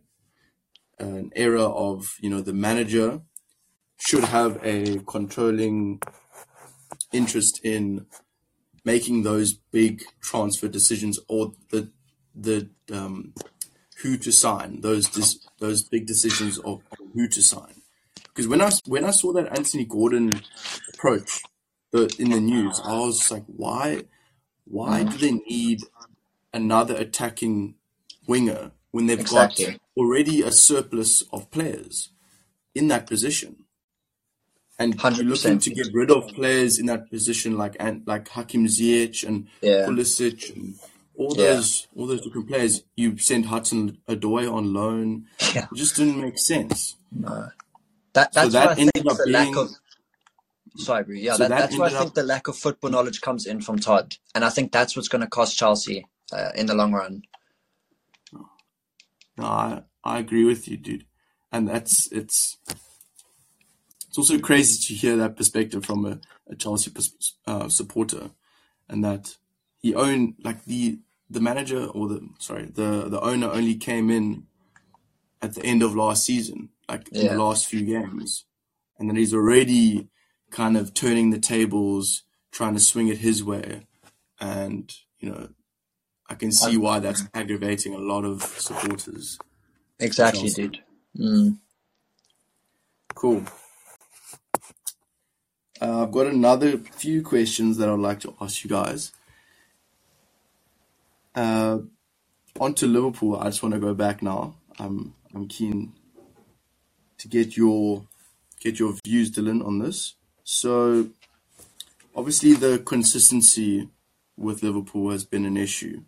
an 1.00 1.32
era 1.36 1.64
of 1.64 2.06
you 2.22 2.30
know 2.30 2.42
the 2.42 2.54
manager 2.54 3.22
should 3.98 4.24
have 4.24 4.60
a 4.64 5.00
controlling 5.08 6.00
interest 7.12 7.60
in 7.64 8.06
making 8.86 9.24
those 9.24 9.54
big 9.54 10.04
transfer 10.22 10.68
decisions 10.68 11.20
or 11.28 11.54
the 11.72 11.90
the 12.36 12.70
um, 12.94 13.34
who 14.02 14.18
to 14.18 14.32
sign 14.32 14.82
those 14.82 15.10
dis, 15.10 15.48
those 15.60 15.84
big 15.84 16.06
decisions 16.06 16.58
of, 16.60 16.82
of 17.00 17.08
who 17.14 17.28
to 17.28 17.42
sign. 17.42 17.82
Because 18.24 18.48
when 18.48 18.62
I 18.62 18.70
when 18.86 19.04
I 19.04 19.12
saw 19.12 19.34
that 19.34 19.58
Anthony 19.58 19.86
Gordon 19.86 20.42
approach 20.94 21.42
the, 21.92 22.14
in 22.20 22.30
the 22.30 22.40
news 22.40 22.80
I 22.86 22.94
was 23.00 23.32
like 23.32 23.46
why 23.48 24.04
why 24.66 25.04
do 25.04 25.18
they 25.18 25.32
need 25.32 25.80
another 26.54 26.96
attacking 26.96 27.76
winger 28.32 28.72
when 28.94 29.06
they've 29.08 29.28
got 29.36 29.52
already 29.98 30.42
a 30.42 30.52
surplus 30.52 31.14
of 31.36 31.50
players 31.52 31.96
in 32.80 32.86
that 32.88 33.04
position 33.14 33.52
and 34.80 34.90
you're 35.18 35.26
looking 35.34 35.60
to 35.60 35.70
get 35.80 35.88
rid 35.94 36.10
of 36.18 36.28
players 36.40 36.80
in 36.80 36.86
that 36.92 37.04
position 37.10 37.58
like 37.64 37.76
Ant- 37.80 38.08
like 38.08 38.26
Hakim 38.36 38.66
Ziyech 38.76 39.18
and 39.28 39.38
Yeah. 39.62 39.86
Pulisic 39.88 40.40
and 40.56 40.64
all 41.16 41.34
Yeah. 41.38 41.54
those 41.56 41.88
all 41.96 42.08
those 42.08 42.22
different 42.26 42.48
players. 42.48 42.74
You 43.02 43.18
sent 43.18 43.46
Hudson 43.54 43.82
Odoi 44.12 44.44
on 44.58 44.74
loan. 44.74 45.08
Yeah. 45.56 45.68
It 45.72 45.76
just 45.84 45.96
didn't 45.98 46.20
make 46.26 46.40
sense. 46.40 46.96
No. 47.12 47.50
That 48.14 48.34
So 48.34 48.40
that's 48.42 48.54
that 48.54 48.66
why 48.66 48.72
I 48.72 48.76
think 48.76 48.92
ended 48.96 49.12
up 49.12 49.18
the 49.24 49.30
lack 49.38 49.46
being- 49.46 49.58
of 49.58 49.70
sorry. 50.78 51.22
Yeah, 51.22 51.34
So 51.34 51.38
that, 51.44 51.50
that 51.50 51.60
that's 51.60 51.78
why 51.78 51.88
I 51.88 51.90
think 51.90 52.02
up- 52.12 52.14
the 52.22 52.24
lack 52.34 52.48
of 52.48 52.56
football 52.58 52.90
knowledge 52.96 53.20
comes 53.22 53.46
in 53.46 53.62
from 53.62 53.78
Todd, 53.78 54.08
and 54.34 54.44
I 54.44 54.50
think 54.50 54.72
that's 54.72 54.96
what's 54.96 55.10
going 55.14 55.22
to 55.28 55.28
cost 55.40 55.58
Chelsea 55.58 56.08
uh, 56.38 56.52
in 56.56 56.66
the 56.66 56.74
long 56.82 56.92
run. 56.94 57.14
No, 59.42 59.48
I 59.48 59.82
I 60.04 60.20
agree 60.20 60.46
with 60.46 60.68
you, 60.68 60.78
dude. 60.78 61.06
And 61.52 61.68
that's 61.68 62.12
it's 62.12 62.58
it's 64.08 64.18
also 64.18 64.40
crazy 64.40 64.88
to 64.88 64.94
hear 64.94 65.18
that 65.18 65.36
perspective 65.36 65.86
from 65.86 66.06
a, 66.06 66.20
a 66.48 66.56
Chelsea 66.56 66.92
uh, 67.48 67.68
supporter, 67.70 68.32
and 68.88 69.04
that 69.04 69.36
he 69.82 69.96
owned 69.96 70.36
like 70.44 70.66
the 70.66 71.00
the 71.30 71.42
manager 71.42 71.86
or 71.86 72.08
the 72.08 72.30
sorry 72.40 72.66
the 72.66 73.10
the 73.10 73.20
owner 73.22 73.48
only 73.48 73.76
came 73.76 74.10
in 74.12 74.44
at 75.42 75.56
the 75.56 75.66
end 75.66 75.82
of 75.82 75.96
last 75.96 76.24
season, 76.24 76.70
like 76.88 77.10
in 77.10 77.28
the 77.30 77.36
last 77.44 77.66
few 77.66 77.84
games, 77.84 78.46
and 79.00 79.10
then 79.10 79.16
he's 79.16 79.34
already 79.34 80.08
kind 80.52 80.78
of 80.78 80.94
turning 80.94 81.32
the 81.32 81.40
tables, 81.40 82.24
trying 82.52 82.76
to 82.76 82.80
swing 82.80 83.08
it 83.08 83.18
his 83.18 83.44
way, 83.44 83.88
and 84.40 84.94
you 85.20 85.30
know. 85.30 85.50
I 86.32 86.36
can 86.36 86.54
see 86.54 86.78
why 86.78 87.00
that's 87.00 87.24
aggravating 87.34 87.94
a 87.94 87.98
lot 87.98 88.24
of 88.24 88.42
supporters. 88.42 89.38
Exactly, 90.00 90.50
dude. 90.50 90.80
Mm. 91.20 91.60
Cool. 93.14 93.44
Uh, 95.82 96.04
I've 96.04 96.12
got 96.14 96.28
another 96.28 96.78
few 96.78 97.22
questions 97.22 97.76
that 97.78 97.90
I'd 97.90 98.00
like 98.00 98.22
to 98.22 98.34
ask 98.40 98.64
you 98.64 98.70
guys. 98.70 99.12
Uh, 101.36 101.80
on 102.62 102.76
to 102.76 102.88
Liverpool. 102.88 103.36
I 103.36 103.46
just 103.50 103.62
want 103.62 103.76
to 103.76 103.82
go 103.82 103.94
back 103.94 104.22
now. 104.22 104.56
I'm 104.80 105.14
I'm 105.36 105.50
keen 105.50 105.92
to 107.18 107.28
get 107.28 107.58
your 107.58 108.06
get 108.62 108.80
your 108.80 108.94
views, 109.04 109.32
Dylan, 109.32 109.66
on 109.66 109.80
this. 109.80 110.16
So, 110.46 111.10
obviously, 112.16 112.54
the 112.54 112.80
consistency 112.80 113.90
with 114.38 114.64
Liverpool 114.64 115.12
has 115.12 115.26
been 115.26 115.46
an 115.46 115.58
issue. 115.58 116.04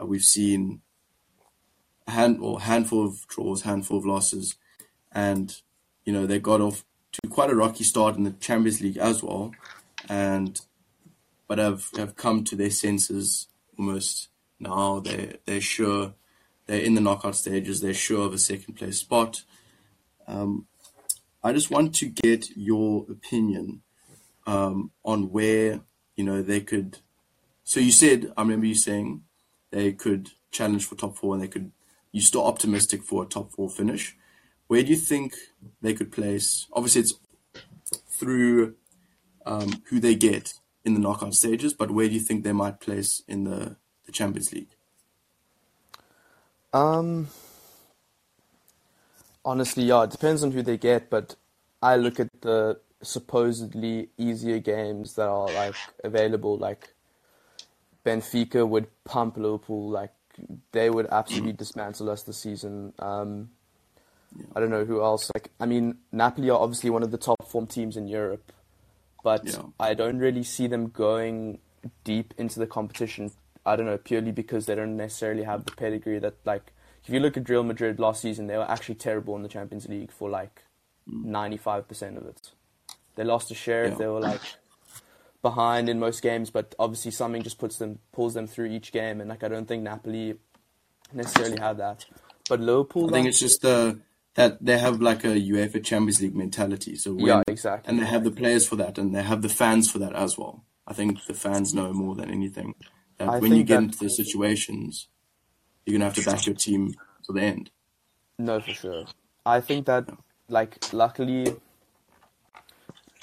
Uh, 0.00 0.06
we've 0.06 0.22
seen 0.22 0.80
a 2.06 2.12
hand 2.12 2.38
or 2.40 2.60
handful 2.60 3.04
of 3.06 3.26
draws, 3.28 3.62
handful 3.62 3.98
of 3.98 4.06
losses, 4.06 4.56
and 5.12 5.60
you 6.04 6.12
know 6.12 6.26
they 6.26 6.38
got 6.38 6.60
off 6.60 6.84
to 7.12 7.28
quite 7.28 7.50
a 7.50 7.54
rocky 7.54 7.84
start 7.84 8.16
in 8.16 8.24
the 8.24 8.32
Champions 8.32 8.80
League 8.80 8.98
as 8.98 9.22
well, 9.22 9.52
and 10.08 10.60
but 11.46 11.58
have 11.58 11.88
have 11.96 12.16
come 12.16 12.44
to 12.44 12.56
their 12.56 12.70
senses 12.70 13.48
almost 13.78 14.28
now. 14.58 15.00
They 15.00 15.38
they're 15.46 15.60
sure 15.60 16.14
they're 16.66 16.80
in 16.80 16.94
the 16.94 17.00
knockout 17.00 17.36
stages. 17.36 17.80
They're 17.80 17.94
sure 17.94 18.26
of 18.26 18.34
a 18.34 18.38
second 18.38 18.74
place 18.74 18.98
spot. 18.98 19.42
Um, 20.26 20.66
I 21.42 21.52
just 21.52 21.70
want 21.70 21.94
to 21.96 22.06
get 22.06 22.56
your 22.56 23.04
opinion 23.10 23.82
um, 24.46 24.90
on 25.04 25.30
where 25.30 25.80
you 26.16 26.24
know 26.24 26.42
they 26.42 26.60
could. 26.60 26.98
So 27.64 27.80
you 27.80 27.92
said 27.92 28.32
I 28.36 28.42
remember 28.42 28.66
you 28.66 28.74
saying 28.74 29.22
they 29.74 29.92
could 29.92 30.30
challenge 30.52 30.86
for 30.86 30.94
top 30.94 31.16
four 31.16 31.34
and 31.34 31.42
they 31.42 31.48
could. 31.48 31.72
You're 32.12 32.22
still 32.22 32.46
optimistic 32.46 33.02
for 33.02 33.24
a 33.24 33.26
top 33.26 33.50
four 33.50 33.68
finish. 33.68 34.16
Where 34.68 34.82
do 34.82 34.90
you 34.90 34.96
think 34.96 35.34
they 35.82 35.94
could 35.94 36.12
place? 36.12 36.68
Obviously, 36.72 37.00
it's 37.02 37.14
through 38.08 38.76
um, 39.44 39.82
who 39.88 39.98
they 39.98 40.14
get 40.14 40.54
in 40.84 40.94
the 40.94 41.00
knockout 41.00 41.34
stages, 41.34 41.74
but 41.74 41.90
where 41.90 42.06
do 42.06 42.14
you 42.14 42.20
think 42.20 42.44
they 42.44 42.52
might 42.52 42.78
place 42.78 43.22
in 43.26 43.44
the, 43.44 43.76
the 44.06 44.12
Champions 44.12 44.52
League? 44.52 44.76
Um, 46.72 47.28
honestly, 49.44 49.84
yeah, 49.84 50.04
it 50.04 50.10
depends 50.10 50.44
on 50.44 50.52
who 50.52 50.62
they 50.62 50.76
get, 50.76 51.10
but 51.10 51.34
I 51.82 51.96
look 51.96 52.20
at 52.20 52.28
the 52.42 52.78
supposedly 53.02 54.08
easier 54.16 54.60
games 54.60 55.14
that 55.14 55.28
are 55.28 55.52
like 55.52 55.74
available, 56.04 56.56
like 56.56 56.93
Benfica 58.04 58.66
would 58.68 58.86
pump 59.04 59.36
Liverpool, 59.36 59.88
like 59.90 60.12
they 60.72 60.90
would 60.90 61.06
absolutely 61.12 61.52
dismantle 61.52 62.10
us 62.10 62.22
this 62.24 62.38
season. 62.38 62.92
Um, 62.98 63.50
I 64.54 64.60
don't 64.60 64.70
know 64.70 64.84
who 64.84 65.00
else. 65.02 65.30
Like, 65.34 65.50
I 65.60 65.66
mean, 65.66 65.98
Napoli 66.10 66.50
are 66.50 66.58
obviously 66.58 66.90
one 66.90 67.02
of 67.04 67.10
the 67.12 67.18
top 67.18 67.46
form 67.48 67.66
teams 67.66 67.96
in 67.96 68.08
Europe, 68.08 68.52
but 69.22 69.44
Yeah. 69.46 69.62
I 69.78 69.94
don't 69.94 70.18
really 70.18 70.42
see 70.42 70.66
them 70.66 70.88
going 70.88 71.60
deep 72.02 72.34
into 72.36 72.58
the 72.58 72.66
competition. 72.66 73.30
I 73.64 73.76
don't 73.76 73.86
know, 73.86 73.96
purely 73.96 74.32
because 74.32 74.66
they 74.66 74.74
don't 74.74 74.96
necessarily 74.96 75.44
have 75.44 75.64
the 75.64 75.72
pedigree 75.72 76.18
that, 76.18 76.34
like, 76.44 76.72
if 77.06 77.10
you 77.14 77.20
look 77.20 77.36
at 77.36 77.48
Real 77.48 77.62
Madrid 77.62 78.00
last 78.00 78.22
season, 78.22 78.46
they 78.48 78.56
were 78.56 78.68
actually 78.70 78.96
terrible 78.96 79.36
in 79.36 79.42
the 79.42 79.48
Champions 79.48 79.88
League 79.88 80.10
for 80.10 80.28
like 80.28 80.62
95% 81.08 82.16
of 82.16 82.26
it. 82.26 82.50
They 83.14 83.24
lost 83.24 83.50
a 83.50 83.54
share 83.54 83.84
Yeah. 83.84 83.92
if 83.92 83.98
they 83.98 84.06
were 84.06 84.20
like 84.20 84.40
behind 85.44 85.90
in 85.90 86.00
most 86.00 86.22
games, 86.22 86.50
but 86.50 86.74
obviously 86.78 87.10
something 87.10 87.42
just 87.42 87.58
puts 87.58 87.76
them 87.76 88.00
pulls 88.12 88.32
them 88.32 88.46
through 88.48 88.66
each 88.66 88.90
game, 88.90 89.20
and 89.20 89.28
like 89.28 89.44
I 89.44 89.48
don't 89.48 89.68
think 89.68 89.82
Napoli 89.84 90.34
necessarily 91.12 91.60
have 91.60 91.76
that. 91.76 92.06
But 92.48 92.60
Liverpool, 92.60 93.10
I 93.10 93.12
think 93.12 93.28
it's 93.28 93.38
just 93.38 93.60
the 93.60 94.00
that 94.34 94.64
they 94.64 94.78
have 94.78 95.00
like 95.00 95.22
a 95.22 95.28
UEFA 95.28 95.84
Champions 95.84 96.20
League 96.20 96.34
mentality. 96.34 96.96
So 96.96 97.12
when, 97.12 97.26
yeah, 97.26 97.42
exactly. 97.46 97.88
and 97.88 98.00
they 98.00 98.06
have 98.06 98.24
the 98.24 98.32
players 98.32 98.66
for 98.66 98.76
that, 98.76 98.98
and 98.98 99.14
they 99.14 99.22
have 99.22 99.42
the 99.42 99.48
fans 99.48 99.90
for 99.90 99.98
that 100.00 100.14
as 100.14 100.36
well. 100.36 100.64
I 100.86 100.94
think 100.94 101.24
the 101.26 101.34
fans 101.34 101.74
know 101.74 101.92
more 101.92 102.14
than 102.14 102.30
anything 102.30 102.74
that 103.18 103.28
I 103.28 103.38
when 103.38 103.54
you 103.54 103.62
get 103.62 103.76
that- 103.76 103.84
into 103.84 103.98
the 103.98 104.10
situations, 104.10 105.08
you're 105.84 105.92
gonna 105.92 106.06
have 106.06 106.14
to 106.14 106.24
back 106.24 106.46
your 106.46 106.56
team 106.56 106.94
to 107.26 107.32
the 107.32 107.42
end. 107.42 107.70
No, 108.38 108.60
for 108.60 108.72
sure. 108.72 109.04
I 109.46 109.60
think 109.60 109.86
that, 109.86 110.08
like, 110.48 110.92
luckily, 110.92 111.54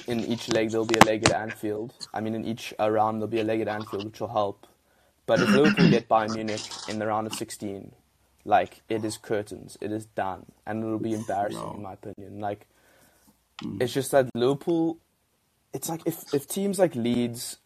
in 0.08 0.20
each 0.22 0.50
leg 0.50 0.72
there'll 0.72 0.86
be 0.86 0.98
a 1.00 1.06
leg 1.06 1.24
at 1.26 1.32
Anfield. 1.34 1.94
I 2.14 2.22
mean, 2.22 2.36
in 2.36 2.46
each 2.46 2.74
uh, 2.80 2.90
round 2.90 3.18
there'll 3.18 3.28
be 3.28 3.40
a 3.40 3.44
leg 3.44 3.62
at 3.62 3.68
Anfield, 3.68 4.06
which 4.06 4.20
will 4.20 4.28
help. 4.30 4.68
But 5.26 5.40
if 5.42 5.50
Liverpool 5.50 5.90
get 5.90 6.10
Bayern 6.10 6.34
Munich 6.36 6.62
in 6.90 7.00
the 7.00 7.08
round 7.08 7.28
of 7.28 7.34
16, 7.34 7.92
like, 8.44 8.82
it 8.90 9.06
is 9.06 9.18
curtains. 9.18 9.78
It 9.80 9.92
is 9.92 10.06
done. 10.08 10.46
And 10.66 10.84
it'll 10.84 10.98
be 11.00 11.14
embarrassing, 11.14 11.60
No. 11.62 11.74
in 11.76 11.82
my 11.84 11.94
opinion. 11.94 12.40
Like, 12.40 12.66
it's 13.80 13.94
just 13.94 14.12
that 14.12 14.30
Liverpool, 14.36 14.98
it's 15.74 15.88
like, 15.90 16.02
if, 16.06 16.34
if 16.34 16.48
teams 16.48 16.80
like 16.80 16.96
Leeds, 16.96 17.58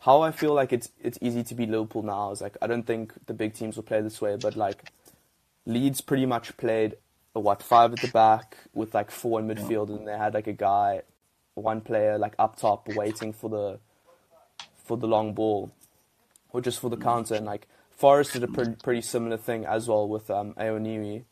how 0.00 0.22
I 0.22 0.32
feel 0.32 0.54
like 0.54 0.72
it's 0.72 0.90
it's 1.00 1.18
easy 1.20 1.42
to 1.44 1.54
be 1.54 1.66
Liverpool 1.66 2.02
now 2.02 2.30
is 2.32 2.40
like, 2.40 2.56
I 2.62 2.66
don't 2.66 2.86
think 2.86 3.12
the 3.26 3.34
big 3.34 3.54
teams 3.54 3.76
will 3.76 3.84
play 3.84 4.00
this 4.00 4.20
way, 4.20 4.36
but 4.36 4.56
like, 4.56 4.90
Leeds 5.66 6.00
pretty 6.00 6.26
much 6.26 6.56
played 6.56 6.94
what 7.34 7.62
five 7.62 7.92
at 7.92 8.00
the 8.00 8.08
back 8.08 8.56
with 8.74 8.94
like 8.94 9.10
four 9.10 9.40
in 9.40 9.46
midfield, 9.48 9.88
and 9.90 10.06
they 10.08 10.16
had 10.16 10.34
like 10.34 10.46
a 10.46 10.52
guy, 10.52 11.02
one 11.54 11.80
player 11.80 12.18
like 12.18 12.34
up 12.38 12.56
top 12.56 12.88
waiting 12.88 13.32
for 13.32 13.48
the 13.50 13.78
for 14.84 14.96
the 14.96 15.06
long 15.06 15.32
ball, 15.34 15.72
or 16.52 16.60
just 16.60 16.80
for 16.80 16.90
the 16.90 16.96
counter. 16.96 17.34
And 17.34 17.46
like 17.46 17.66
Forest 17.90 18.32
did 18.34 18.42
a 18.42 18.48
pretty, 18.48 18.72
pretty 18.82 19.00
similar 19.02 19.36
thing 19.36 19.64
as 19.64 19.88
well 19.88 20.08
with 20.08 20.30
um, 20.30 20.54
Awoniyi, 20.54 21.24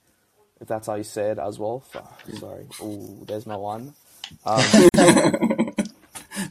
if 0.60 0.68
that's 0.68 0.86
how 0.86 0.94
you 0.94 1.02
say 1.04 1.30
it 1.30 1.38
as 1.38 1.58
well. 1.58 1.80
Fuck, 1.80 2.22
sorry, 2.38 2.66
oh, 2.80 3.24
there's 3.26 3.46
my 3.46 3.56
one. 3.56 3.94
Um, 4.46 4.62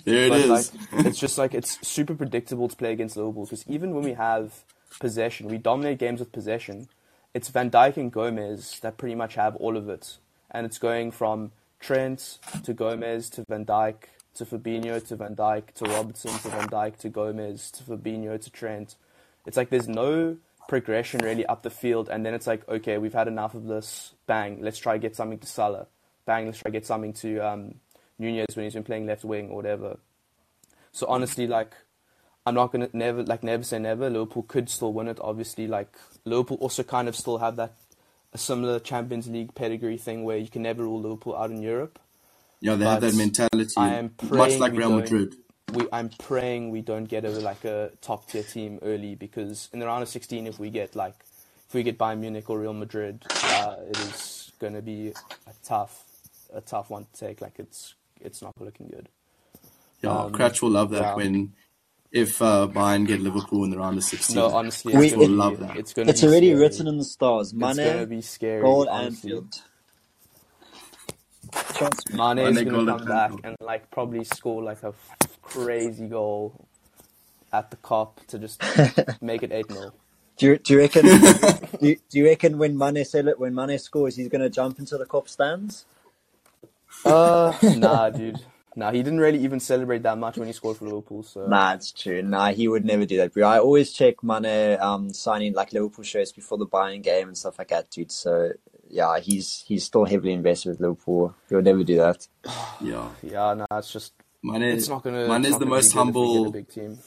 There 0.06 0.26
it 0.28 0.32
is. 0.34 0.50
like, 0.50 1.06
it's 1.06 1.20
just 1.20 1.38
like 1.38 1.54
it's 1.54 1.86
super 1.88 2.14
predictable 2.16 2.68
to 2.68 2.76
play 2.76 2.92
against 2.92 3.18
Liverpool 3.18 3.46
because 3.46 3.66
even 3.68 3.94
when 3.96 4.04
we 4.04 4.14
have 4.14 4.64
possession, 5.00 5.48
we 5.48 5.58
dominate 5.58 5.98
games 6.00 6.20
with 6.20 6.32
possession. 6.32 6.88
It's 7.34 7.50
Van 7.50 7.72
Dijk 7.72 7.98
and 7.98 8.12
Gomez 8.12 8.80
that 8.82 8.98
pretty 8.98 9.16
much 9.16 9.36
have 9.36 9.56
all 9.56 9.78
of 9.78 9.90
it, 9.90 10.18
and 10.52 10.66
it's 10.66 10.78
going 10.78 11.12
from 11.12 11.52
Trent 11.82 12.38
to 12.64 12.74
Gomez 12.74 13.30
to 13.32 13.44
Van 13.50 13.66
Dijk 13.66 13.96
to 14.36 14.46
Fabinho 14.46 15.06
to 15.08 15.16
Van 15.16 15.36
Dijk 15.36 15.74
to 15.74 15.86
Robertson 15.86 16.32
to 16.40 16.50
Van 16.50 16.70
Dijk 16.70 16.98
to 17.00 17.10
Gomez 17.10 17.72
to 17.72 17.84
Fabinho 17.84 18.40
to 18.40 18.50
Trent. 18.50 18.96
It's 19.46 19.58
like 19.58 19.70
there's 19.70 19.88
no 19.88 20.38
progression 20.70 21.20
really 21.22 21.46
up 21.48 21.64
the 21.64 21.70
field, 21.70 22.08
and 22.08 22.26
then 22.26 22.34
it's 22.34 22.48
like, 22.48 22.68
okay, 22.70 22.98
we've 22.98 23.14
had 23.14 23.28
enough 23.28 23.56
of 23.56 23.66
this. 23.66 24.14
Bang, 24.28 24.62
let's 24.62 24.78
try 24.78 24.98
get 24.98 25.16
something 25.16 25.40
to 25.40 25.48
Salah. 25.48 25.88
Bang, 26.26 26.46
let's 26.46 26.60
try 26.60 26.72
get 26.72 26.86
something 26.86 27.14
to 27.14 27.40
um, 27.40 27.76
Nunez 28.20 28.56
when 28.56 28.66
he's 28.66 28.76
been 28.76 28.84
playing 28.84 29.08
left 29.08 29.26
wing 29.26 29.50
or 29.50 29.56
whatever. 29.56 29.98
So 30.92 31.08
honestly, 31.08 31.48
like, 31.48 31.74
I'm 32.46 32.56
not 32.56 32.72
gonna 32.72 32.90
never 32.94 33.24
like 33.24 33.44
never 33.44 33.64
say 33.64 33.80
never. 33.80 34.10
Liverpool 34.10 34.44
could 34.44 34.70
still 34.70 34.94
win 34.94 35.08
it. 35.08 35.20
Obviously, 35.22 35.68
like 35.68 35.94
Liverpool 36.26 36.58
also 36.58 36.84
kind 36.84 37.08
of 37.08 37.16
still 37.16 37.40
have 37.40 37.56
that 37.56 37.74
a 38.34 38.38
similar 38.38 38.80
Champions 38.80 39.28
League 39.28 39.54
pedigree 39.56 39.98
thing 39.98 40.24
where 40.24 40.38
you 40.38 40.48
can 40.48 40.62
never 40.64 40.84
rule 40.84 41.02
Liverpool 41.02 41.36
out 41.36 41.52
in 41.52 41.62
Europe. 41.62 42.00
Yeah, 42.62 42.76
they 42.76 42.86
have 42.86 43.02
that 43.02 43.16
mentality, 43.16 43.74
I 43.76 43.96
am 43.96 44.14
much 44.30 44.58
like 44.58 44.74
Real 44.74 44.92
Madrid. 44.92 45.36
We, 45.74 45.88
I'm 45.92 46.10
praying 46.10 46.70
we 46.70 46.82
don't 46.82 47.06
get 47.06 47.26
a 47.26 47.30
like 47.30 47.64
a 47.66 47.92
top 48.02 48.30
tier 48.30 48.44
team 48.44 48.80
early 48.82 49.16
because 49.16 49.70
in 49.74 49.80
the 49.80 49.86
round 49.86 50.04
of 50.04 50.10
16, 50.10 50.46
if 50.46 50.60
we 50.60 50.70
get 50.70 50.96
like 50.96 51.16
if 51.68 51.74
we 51.74 51.82
get 51.84 51.98
Bayern 51.98 52.20
Munich 52.20 52.50
or 52.50 52.60
Real 52.60 52.74
Madrid, 52.74 53.24
uh, 53.44 53.78
it 53.88 53.98
is 53.98 54.52
going 54.60 54.74
to 54.74 54.82
be 54.82 55.10
a 55.10 55.54
tough 55.64 56.04
a 56.54 56.62
tough 56.62 56.90
one 56.90 57.06
to 57.14 57.20
take. 57.28 57.42
Like 57.42 57.58
it's 57.58 57.96
it's 58.20 58.42
not 58.42 58.54
looking 58.60 58.88
good. 58.90 59.10
Yeah, 60.04 60.12
Um, 60.12 60.32
Cratch 60.34 60.62
will 60.62 60.72
love 60.72 60.90
that 60.92 61.02
yeah. 61.02 61.16
when 61.16 61.54
if 62.12 62.42
uh, 62.42 62.68
Bayern 62.72 63.08
get 63.08 63.22
Liverpool 63.22 63.64
in 63.64 63.70
the 63.72 63.78
round 63.78 63.98
of 63.98 64.04
16. 64.04 64.36
No, 64.36 64.48
honestly, 64.48 64.96
We- 64.96 65.08
it's 65.08 65.16
going 65.16 65.32
it- 65.32 65.34
love 65.34 65.60
that. 65.60 65.78
it's 65.78 65.94
going 65.94 66.08
to 66.08 66.12
It's 66.12 66.22
be 66.22 66.28
already 66.28 66.48
scary. 66.50 66.60
written 66.62 66.88
in 66.88 66.98
the 66.98 67.04
stars. 67.06 67.52
It's 67.54 67.60
going 67.60 67.76
to 67.78 67.84
Mane, 67.84 68.10
be 68.10 68.22
scary. 68.22 68.62
goal, 68.62 68.88
honestly. 68.90 69.32
Anfield. 69.32 69.62
Chance. 71.76 72.10
Mane 72.14 72.36
Mane 72.38 72.48
is 72.58 72.64
going 72.64 72.86
to 72.86 72.98
come 72.98 73.06
back 73.08 73.32
Anfield. 73.32 73.46
and 73.46 73.56
like 73.62 73.90
probably 73.92 74.24
score 74.24 74.64
like 74.64 74.84
a 74.84 74.88
f- 74.90 75.38
crazy 75.42 76.08
goal 76.08 76.66
at 77.52 77.70
the 77.72 77.78
Kop 77.78 78.26
to 78.28 78.40
just 78.40 78.62
make 79.22 79.44
it 79.44 79.52
eight 79.52 79.70
0 79.72 79.92
Do 80.38 80.46
you, 80.48 80.58
do 80.58 80.74
you 80.74 80.80
reckon? 80.80 81.04
do, 81.82 81.88
you, 81.90 81.98
do 82.10 82.18
you 82.20 82.26
reckon 82.28 82.58
when 82.58 82.78
Mane 82.78 83.04
sell 83.04 83.28
it, 83.28 83.40
when 83.40 83.54
Mane 83.54 83.78
scores, 83.80 84.16
he's 84.16 84.30
going 84.30 84.42
to 84.42 84.50
jump 84.50 84.80
into 84.80 84.98
the 84.98 85.06
Kop 85.06 85.28
stands? 85.28 85.86
Uh, 87.06 87.54
nah, 87.78 88.10
dude. 88.10 88.40
Nah, 88.76 88.92
he 88.92 89.04
didn't 89.04 89.20
really 89.20 89.40
even 89.40 89.60
celebrate 89.60 90.04
that 90.04 90.18
much 90.18 90.38
when 90.38 90.48
he 90.48 90.54
scored 90.54 90.78
for 90.78 90.86
Liverpool. 90.86 91.24
So 91.24 91.46
Nah, 91.48 91.74
it's 91.74 91.92
true. 91.92 92.22
Nah, 92.22 92.52
he 92.54 92.68
would 92.68 92.86
never 92.86 93.06
do 93.06 93.18
that. 93.18 93.34
Bro. 93.34 93.48
I 93.48 93.60
always 93.60 93.92
check 93.92 94.24
Mane 94.24 94.80
um, 94.80 95.14
signing 95.14 95.54
like 95.54 95.74
Liverpool 95.74 96.04
shirts 96.04 96.32
before 96.32 96.58
the 96.58 96.66
Bayern 96.68 97.02
game 97.02 97.28
and 97.28 97.38
stuff 97.38 97.60
like 97.60 97.68
that, 97.70 97.90
dude. 97.90 98.12
So 98.12 98.54
yeah, 98.90 99.20
he's 99.20 99.64
he's 99.68 99.84
still 99.86 100.06
heavily 100.06 100.34
invested 100.34 100.70
with 100.70 100.80
Liverpool. 100.80 101.36
He 101.50 101.56
would 101.56 101.66
never 101.66 101.84
do 101.84 101.98
that. 101.98 102.28
Yeah, 102.82 103.10
yeah, 103.22 103.54
nah, 103.54 103.78
it's 103.78 103.94
just 103.94 104.14
Mane, 104.44 104.64
it's 104.64 104.90
not 104.90 105.04
gonna. 105.04 105.28
Mane 105.28 105.46
is 105.46 105.60
the 105.60 105.66
most 105.68 105.94
good 105.94 106.00
if 106.00 106.06
we 106.08 106.12
get 106.12 106.22
a 106.22 106.34
humble. 106.34 106.52
big 106.52 106.70
team. 106.70 106.98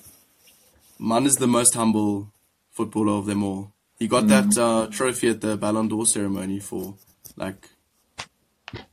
Mane 1.00 1.26
is 1.26 1.36
the 1.36 1.48
most 1.48 1.74
humble 1.74 2.30
footballer 2.70 3.14
of 3.14 3.26
them 3.26 3.42
all. 3.42 3.72
He 3.98 4.06
got 4.06 4.28
that 4.28 4.56
uh, 4.56 4.86
trophy 4.90 5.30
at 5.30 5.40
the 5.40 5.56
Ballon 5.56 5.88
d'Or 5.88 6.06
ceremony 6.06 6.60
for 6.60 6.94
like 7.36 7.70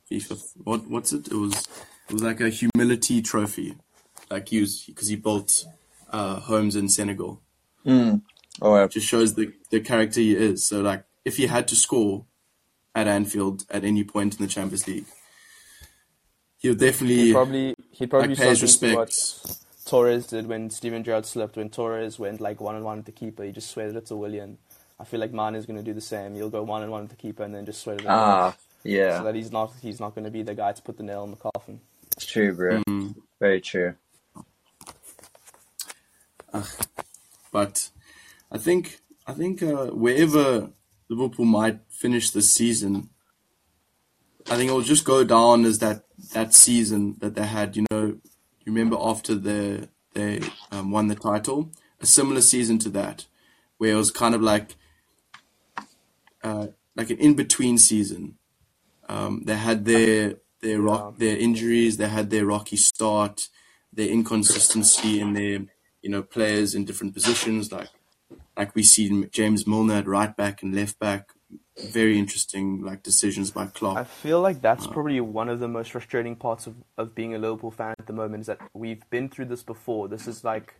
FIFA. 0.09 0.43
What 0.63 0.89
what's 0.89 1.13
it? 1.13 1.27
It 1.27 1.35
was 1.35 1.67
it 2.11 2.15
was 2.15 2.23
like 2.23 2.41
a 2.41 2.49
humility 2.49 3.21
trophy. 3.21 3.75
Like 4.29 4.49
he 4.49 4.59
was 4.59 4.83
because 4.85 5.07
he 5.07 5.15
built 5.15 5.65
uh, 6.09 6.41
homes 6.41 6.75
in 6.75 6.89
Senegal. 6.89 7.41
Mm. 7.85 8.21
Oh, 8.61 8.75
yeah. 8.75 8.87
Just 8.87 9.07
shows 9.07 9.35
the 9.35 9.53
the 9.69 9.79
character 9.79 10.19
he 10.19 10.35
is. 10.35 10.67
So 10.67 10.81
like 10.81 11.05
if 11.23 11.37
he 11.37 11.47
had 11.47 11.69
to 11.69 11.75
score 11.75 12.25
at 12.93 13.07
Anfield 13.07 13.63
at 13.69 13.85
any 13.85 14.03
point 14.03 14.37
in 14.37 14.45
the 14.45 14.51
Champions 14.51 14.85
League, 14.87 15.05
he'll 16.57 16.75
definitely 16.75 17.27
He'd 17.27 17.33
probably 17.33 17.75
he'd 17.91 18.09
probably 18.09 18.29
like 18.29 18.37
pay 18.39 18.49
his 18.49 18.59
something 18.59 18.89
to 18.89 18.95
what 18.97 19.07
respects. 19.07 19.65
Torres 19.85 20.27
did 20.27 20.47
when 20.47 20.69
Steven 20.69 21.05
Gerrard 21.05 21.25
slipped. 21.25 21.55
When 21.55 21.69
Torres 21.69 22.19
went 22.19 22.41
like 22.41 22.59
one 22.59 22.75
on 22.75 22.83
one 22.83 22.97
with 22.97 23.05
the 23.05 23.13
keeper, 23.13 23.43
he 23.43 23.53
just 23.53 23.71
sweated 23.71 23.95
it 23.95 24.05
to 24.07 24.17
Willian. 24.17 24.57
I 24.99 25.05
feel 25.05 25.21
like 25.21 25.31
Mane 25.31 25.55
is 25.55 25.65
going 25.65 25.77
to 25.77 25.83
do 25.83 25.93
the 25.93 26.01
same. 26.01 26.35
He'll 26.35 26.49
go 26.49 26.61
one 26.61 26.83
on 26.83 26.91
one 26.91 27.01
with 27.03 27.11
the 27.11 27.15
keeper 27.15 27.43
and 27.43 27.55
then 27.55 27.65
just 27.65 27.81
sweat 27.81 28.01
it. 28.01 28.03
in 28.03 28.07
Ah, 28.09 28.51
so 28.51 28.89
yeah, 28.89 29.23
that 29.23 29.33
he's 29.33 29.51
not 29.51 29.71
he's 29.81 30.01
not 30.01 30.13
going 30.13 30.25
to 30.25 30.31
be 30.31 30.43
the 30.43 30.53
guy 30.53 30.73
to 30.73 30.81
put 30.81 30.97
the 30.97 31.03
nail 31.03 31.23
in 31.23 31.31
the 31.31 31.37
coffin. 31.37 31.79
It's 32.21 32.31
true, 32.31 32.53
bro. 32.53 32.83
Mm. 32.87 33.15
Very 33.39 33.61
true. 33.61 33.95
But 37.51 37.89
I 38.51 38.57
think 38.59 38.99
I 39.25 39.33
think 39.33 39.63
uh, 39.63 39.87
wherever 39.87 40.69
Liverpool 41.09 41.45
might 41.45 41.79
finish 41.89 42.29
this 42.29 42.53
season, 42.53 43.09
I 44.49 44.55
think 44.55 44.69
it'll 44.69 44.81
just 44.81 45.03
go 45.03 45.23
down 45.23 45.65
as 45.65 45.79
that 45.79 46.05
that 46.33 46.53
season 46.53 47.15
that 47.21 47.33
they 47.33 47.45
had. 47.45 47.75
You 47.75 47.85
know, 47.89 48.05
you 48.05 48.67
remember 48.67 48.97
after 48.99 49.33
the 49.33 49.89
they 50.13 50.41
um, 50.71 50.91
won 50.91 51.07
the 51.07 51.15
title, 51.15 51.71
a 52.01 52.05
similar 52.05 52.41
season 52.41 52.77
to 52.79 52.89
that, 52.89 53.25
where 53.79 53.93
it 53.93 53.97
was 53.97 54.11
kind 54.11 54.35
of 54.35 54.43
like 54.43 54.75
uh, 56.43 56.67
like 56.95 57.09
an 57.09 57.17
in 57.17 57.33
between 57.33 57.79
season. 57.79 58.37
Um, 59.09 59.43
they 59.45 59.55
had 59.55 59.85
their 59.85 60.35
their 60.61 60.81
rock 60.81 61.17
their 61.17 61.37
injuries, 61.37 61.97
they 61.97 62.07
had 62.07 62.29
their 62.29 62.45
rocky 62.45 62.77
start, 62.77 63.47
their 63.91 64.07
inconsistency 64.07 65.19
in 65.19 65.33
their 65.33 65.65
you 66.01 66.09
know 66.09 66.23
players 66.23 66.73
in 66.75 66.85
different 66.85 67.13
positions, 67.13 67.71
like 67.71 67.89
like 68.57 68.75
we 68.75 68.83
see 68.83 69.25
James 69.31 69.65
Milner 69.65 69.95
at 69.95 70.07
right 70.07 70.35
back 70.35 70.63
and 70.63 70.73
left 70.73 70.99
back. 70.99 71.29
Very 71.77 72.19
interesting 72.19 72.81
like 72.81 73.01
decisions 73.01 73.49
by 73.49 73.65
Klopp. 73.65 73.97
I 73.97 74.03
feel 74.03 74.41
like 74.41 74.61
that's 74.61 74.85
uh. 74.85 74.91
probably 74.91 75.19
one 75.21 75.49
of 75.49 75.59
the 75.59 75.67
most 75.67 75.91
frustrating 75.91 76.35
parts 76.35 76.67
of, 76.67 76.75
of 76.97 77.15
being 77.15 77.33
a 77.33 77.39
Liverpool 77.39 77.71
fan 77.71 77.95
at 77.97 78.07
the 78.07 78.13
moment 78.13 78.41
is 78.41 78.47
that 78.47 78.59
we've 78.73 79.09
been 79.09 79.29
through 79.29 79.45
this 79.45 79.63
before. 79.63 80.07
This 80.07 80.27
is 80.27 80.43
like 80.43 80.75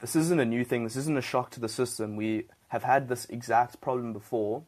this 0.00 0.16
isn't 0.16 0.40
a 0.40 0.44
new 0.44 0.64
thing. 0.64 0.84
This 0.84 0.96
isn't 0.96 1.16
a 1.16 1.22
shock 1.22 1.50
to 1.52 1.60
the 1.60 1.68
system. 1.68 2.16
We 2.16 2.46
have 2.68 2.82
had 2.82 3.08
this 3.08 3.26
exact 3.26 3.80
problem 3.80 4.12
before, 4.12 4.64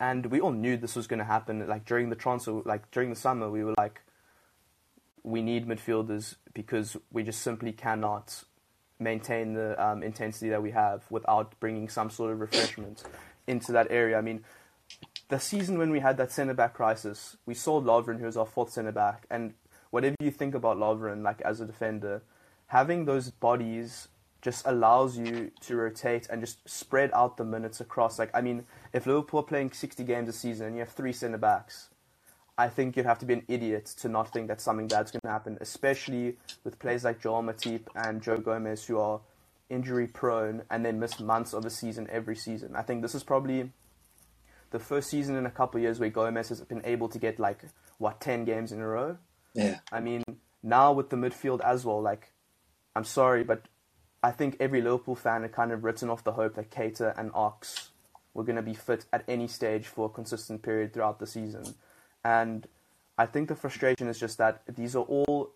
and 0.00 0.26
we 0.26 0.40
all 0.40 0.52
knew 0.52 0.76
this 0.76 0.96
was 0.96 1.06
going 1.06 1.18
to 1.18 1.24
happen. 1.24 1.66
Like 1.66 1.84
during 1.84 2.10
the 2.10 2.16
transfer, 2.16 2.62
like 2.64 2.90
during 2.90 3.10
the 3.10 3.16
summer, 3.16 3.50
we 3.50 3.64
were 3.64 3.74
like, 3.76 4.00
we 5.22 5.40
need 5.40 5.66
midfielders 5.66 6.36
because 6.52 6.96
we 7.10 7.22
just 7.22 7.40
simply 7.40 7.72
cannot 7.72 8.44
maintain 8.98 9.54
the 9.54 9.82
um, 9.84 10.02
intensity 10.02 10.50
that 10.50 10.62
we 10.62 10.70
have 10.70 11.02
without 11.10 11.58
bringing 11.60 11.88
some 11.88 12.10
sort 12.10 12.32
of 12.32 12.40
refreshment 12.40 13.02
into 13.46 13.72
that 13.72 13.86
area. 13.90 14.18
I 14.18 14.20
mean, 14.20 14.44
the 15.28 15.38
season 15.38 15.78
when 15.78 15.90
we 15.90 16.00
had 16.00 16.16
that 16.18 16.30
centre 16.30 16.54
back 16.54 16.74
crisis, 16.74 17.36
we 17.46 17.54
saw 17.54 17.80
Lovren, 17.80 18.18
who 18.18 18.26
was 18.26 18.36
our 18.36 18.46
fourth 18.46 18.70
centre 18.70 18.92
back, 18.92 19.26
and 19.30 19.54
whatever 19.90 20.16
you 20.20 20.30
think 20.30 20.54
about 20.54 20.76
Lovren, 20.76 21.22
like 21.22 21.40
as 21.42 21.60
a 21.60 21.66
defender, 21.66 22.22
having 22.66 23.04
those 23.04 23.30
bodies 23.30 24.08
just 24.44 24.66
allows 24.66 25.16
you 25.16 25.50
to 25.62 25.74
rotate 25.74 26.28
and 26.28 26.42
just 26.42 26.58
spread 26.68 27.10
out 27.14 27.38
the 27.38 27.44
minutes 27.44 27.80
across. 27.80 28.18
Like, 28.18 28.30
I 28.34 28.42
mean, 28.42 28.66
if 28.92 29.06
Liverpool 29.06 29.40
are 29.40 29.44
playing 29.44 29.72
60 29.72 30.04
games 30.04 30.28
a 30.28 30.34
season 30.34 30.66
and 30.66 30.76
you 30.76 30.80
have 30.80 30.90
three 30.90 31.14
centre 31.14 31.38
backs, 31.38 31.88
I 32.58 32.68
think 32.68 32.94
you'd 32.94 33.06
have 33.06 33.18
to 33.20 33.26
be 33.26 33.32
an 33.32 33.44
idiot 33.48 33.86
to 34.00 34.08
not 34.10 34.34
think 34.34 34.48
that 34.48 34.60
something 34.60 34.86
bad's 34.86 35.10
going 35.10 35.22
to 35.22 35.30
happen, 35.30 35.56
especially 35.62 36.36
with 36.62 36.78
players 36.78 37.04
like 37.04 37.22
Joel 37.22 37.42
Matip 37.42 37.86
and 37.96 38.22
Joe 38.22 38.36
Gomez, 38.36 38.84
who 38.84 38.98
are 38.98 39.20
injury 39.70 40.06
prone 40.06 40.62
and 40.70 40.84
then 40.84 41.00
miss 41.00 41.18
months 41.18 41.54
of 41.54 41.64
a 41.64 41.70
season 41.70 42.06
every 42.12 42.36
season. 42.36 42.76
I 42.76 42.82
think 42.82 43.00
this 43.00 43.14
is 43.14 43.24
probably 43.24 43.72
the 44.72 44.78
first 44.78 45.08
season 45.08 45.36
in 45.36 45.46
a 45.46 45.50
couple 45.50 45.78
of 45.78 45.82
years 45.82 45.98
where 45.98 46.10
Gomez 46.10 46.50
has 46.50 46.60
been 46.60 46.82
able 46.84 47.08
to 47.08 47.18
get 47.18 47.38
like 47.38 47.64
what 47.96 48.20
ten 48.20 48.44
games 48.44 48.72
in 48.72 48.80
a 48.80 48.86
row. 48.86 49.16
Yeah. 49.54 49.78
I 49.90 50.00
mean, 50.00 50.22
now 50.62 50.92
with 50.92 51.08
the 51.08 51.16
midfield 51.16 51.62
as 51.62 51.86
well, 51.86 52.02
like 52.02 52.30
I'm 52.94 53.04
sorry, 53.04 53.42
but 53.42 53.62
I 54.24 54.30
think 54.30 54.56
every 54.58 54.80
Liverpool 54.80 55.16
fan 55.16 55.42
had 55.42 55.52
kind 55.52 55.70
of 55.70 55.84
written 55.84 56.08
off 56.08 56.24
the 56.24 56.32
hope 56.32 56.54
that 56.54 56.70
Keita 56.70 57.12
and 57.18 57.30
Ox 57.34 57.90
were 58.32 58.42
going 58.42 58.56
to 58.56 58.62
be 58.62 58.72
fit 58.72 59.04
at 59.12 59.22
any 59.28 59.46
stage 59.46 59.86
for 59.86 60.06
a 60.06 60.08
consistent 60.08 60.62
period 60.62 60.94
throughout 60.94 61.18
the 61.18 61.26
season. 61.26 61.74
And 62.24 62.66
I 63.18 63.26
think 63.26 63.50
the 63.50 63.54
frustration 63.54 64.08
is 64.08 64.18
just 64.18 64.38
that 64.38 64.62
these 64.66 64.96
are 64.96 65.02
all 65.04 65.50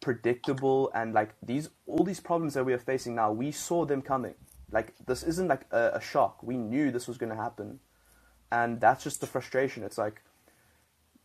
predictable 0.00 0.90
and 0.92 1.14
like 1.14 1.34
these 1.40 1.68
all 1.86 2.02
these 2.02 2.18
problems 2.18 2.54
that 2.54 2.64
we 2.64 2.72
are 2.72 2.78
facing 2.78 3.14
now, 3.14 3.30
we 3.30 3.52
saw 3.52 3.84
them 3.84 4.02
coming. 4.02 4.34
Like 4.72 4.94
this 5.06 5.22
isn't 5.22 5.46
like 5.46 5.64
a, 5.70 5.92
a 5.94 6.00
shock. 6.00 6.42
We 6.42 6.56
knew 6.56 6.90
this 6.90 7.06
was 7.06 7.16
going 7.16 7.30
to 7.30 7.36
happen, 7.36 7.78
and 8.50 8.80
that's 8.80 9.04
just 9.04 9.20
the 9.20 9.28
frustration. 9.28 9.84
It's 9.84 9.98
like 9.98 10.20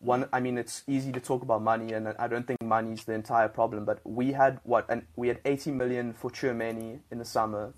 one. 0.03 0.27
I 0.33 0.39
mean, 0.39 0.57
it's 0.57 0.83
easy 0.87 1.11
to 1.11 1.19
talk 1.19 1.41
about 1.41 1.61
money, 1.61 1.93
and 1.93 2.15
I 2.19 2.27
don't 2.27 2.45
think 2.45 2.61
money's 2.61 3.05
the 3.05 3.13
entire 3.13 3.47
problem. 3.47 3.85
But 3.85 3.99
we 4.03 4.33
had 4.33 4.59
what, 4.63 4.85
and 4.89 5.05
we 5.15 5.27
had 5.27 5.39
80 5.45 5.71
million 5.71 6.13
for 6.13 6.29
Chouameni 6.29 6.99
in 7.11 7.17
the 7.17 7.25
summer, 7.25 7.73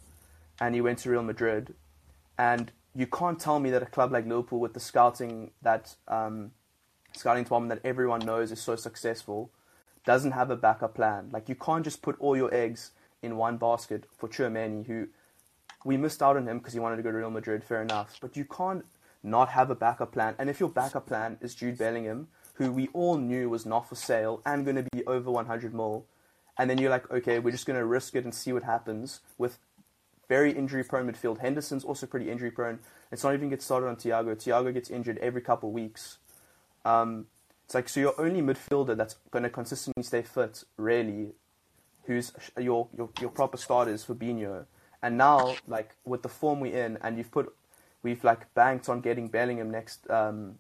and 0.60 0.76
he 0.76 0.82
went 0.82 1.00
to 1.00 1.10
Real 1.10 1.24
Madrid, 1.24 1.74
and 2.38 2.72
you 2.96 3.08
can't 3.08 3.40
tell 3.40 3.60
me 3.60 3.70
that 3.72 3.84
a 3.84 3.86
club 3.86 4.12
like 4.12 4.26
Liverpool, 4.26 4.60
with 4.60 4.74
the 4.74 4.80
scouting 4.80 5.52
that 5.62 5.96
um, 6.08 6.52
scouting 7.14 7.44
department 7.44 7.70
that 7.70 7.88
everyone 7.88 8.20
knows 8.20 8.52
is 8.52 8.62
so 8.62 8.76
successful, 8.76 9.52
doesn't 10.06 10.32
have 10.32 10.50
a 10.50 10.56
backup 10.56 10.96
plan. 10.96 11.30
Like 11.32 11.50
you 11.50 11.56
can't 11.56 11.84
just 11.84 12.02
put 12.02 12.16
all 12.20 12.36
your 12.36 12.54
eggs 12.54 12.92
in 13.22 13.38
one 13.38 13.58
basket 13.58 14.06
for 14.18 14.30
Chouameni, 14.30 14.86
who 14.86 15.08
we 15.84 15.98
missed 15.98 16.22
out 16.24 16.38
on 16.38 16.48
him 16.48 16.60
because 16.60 16.74
he 16.74 16.80
wanted 16.80 16.98
to 16.98 17.04
go 17.04 17.12
to 17.12 17.18
Real 17.18 17.30
Madrid. 17.30 17.64
Fair 17.64 17.82
enough, 17.82 18.18
but 18.22 18.36
you 18.36 18.46
can't 18.46 18.86
not 19.26 19.50
have 19.50 19.70
a 19.70 19.76
backup 19.76 20.12
plan. 20.12 20.36
And 20.38 20.50
if 20.50 20.60
your 20.60 20.70
backup 20.70 21.08
plan 21.08 21.38
is 21.42 21.56
Jude 21.56 21.78
Bellingham, 21.78 22.28
who 22.56 22.72
we 22.72 22.88
all 22.94 23.18
knew 23.18 23.50
was 23.50 23.66
not 23.66 23.90
for 23.90 23.96
sale 23.96 24.42
and 24.46 24.64
going 24.64 24.78
to 24.78 24.88
be 24.92 25.06
over 25.06 25.32
100 25.32 25.74
mil, 25.74 26.06
and 26.58 26.70
then 26.70 26.78
you're 26.78 26.90
like, 26.90 27.10
okay, 27.12 27.40
we're 27.40 27.52
just 27.52 27.66
going 27.66 27.80
to 27.80 27.86
risk 27.86 28.16
it 28.16 28.24
and 28.24 28.34
see 28.34 28.54
what 28.54 28.64
happens 28.64 29.20
with 29.38 29.60
very 30.30 30.52
injury 30.52 30.84
prone 30.84 31.12
midfield. 31.12 31.40
Henderson's 31.40 31.84
also 31.84 32.06
pretty 32.06 32.30
injury 32.30 32.52
prone. 32.52 32.80
It's 33.12 33.24
not 33.24 33.34
even 33.34 33.50
get 33.50 33.62
started 33.62 33.88
on 33.88 33.96
Thiago. 33.98 34.36
Thiago 34.36 34.74
gets 34.74 34.90
injured 34.90 35.18
every 35.20 35.42
couple 35.42 35.72
weeks. 35.72 36.18
Um, 36.86 37.28
it's 37.66 37.74
like 37.74 37.90
so 37.90 38.00
your 38.00 38.20
only 38.20 38.42
midfielder 38.42 38.96
that's 38.96 39.16
going 39.32 39.44
to 39.44 39.50
consistently 39.50 40.04
stay 40.04 40.22
fit, 40.22 40.64
really, 40.78 41.34
who's 42.04 42.32
your 42.60 42.88
your 42.96 43.10
your 43.20 43.32
proper 43.32 43.58
starter 43.58 43.92
is 43.92 44.06
Fabinho. 44.06 44.66
And 45.02 45.18
now, 45.18 45.56
like 45.68 45.96
with 46.06 46.22
the 46.24 46.30
form 46.30 46.60
we're 46.60 46.78
in, 46.86 46.98
and 47.02 47.18
you've 47.18 47.32
put, 47.32 47.54
we've 48.06 48.24
like 48.24 48.54
banked 48.54 48.88
on 48.88 49.02
getting 49.02 49.28
Bellingham 49.28 49.72
next 49.72 50.08
um, 50.12 50.54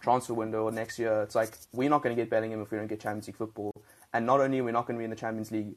transfer 0.00 0.32
window 0.32 0.64
or 0.64 0.72
next 0.72 0.98
year. 0.98 1.22
It's 1.22 1.34
like 1.34 1.58
we're 1.72 1.90
not 1.90 2.02
going 2.02 2.16
to 2.16 2.20
get 2.20 2.30
Bellingham 2.30 2.62
if 2.62 2.70
we 2.70 2.78
don't 2.78 2.86
get 2.86 3.00
Champions 3.00 3.26
League 3.26 3.36
football. 3.36 3.72
And 4.14 4.24
not 4.24 4.40
only 4.40 4.62
we're 4.62 4.68
we 4.68 4.72
not 4.72 4.86
going 4.86 4.96
to 4.96 4.98
be 4.98 5.04
in 5.04 5.10
the 5.10 5.16
Champions 5.16 5.52
League, 5.52 5.74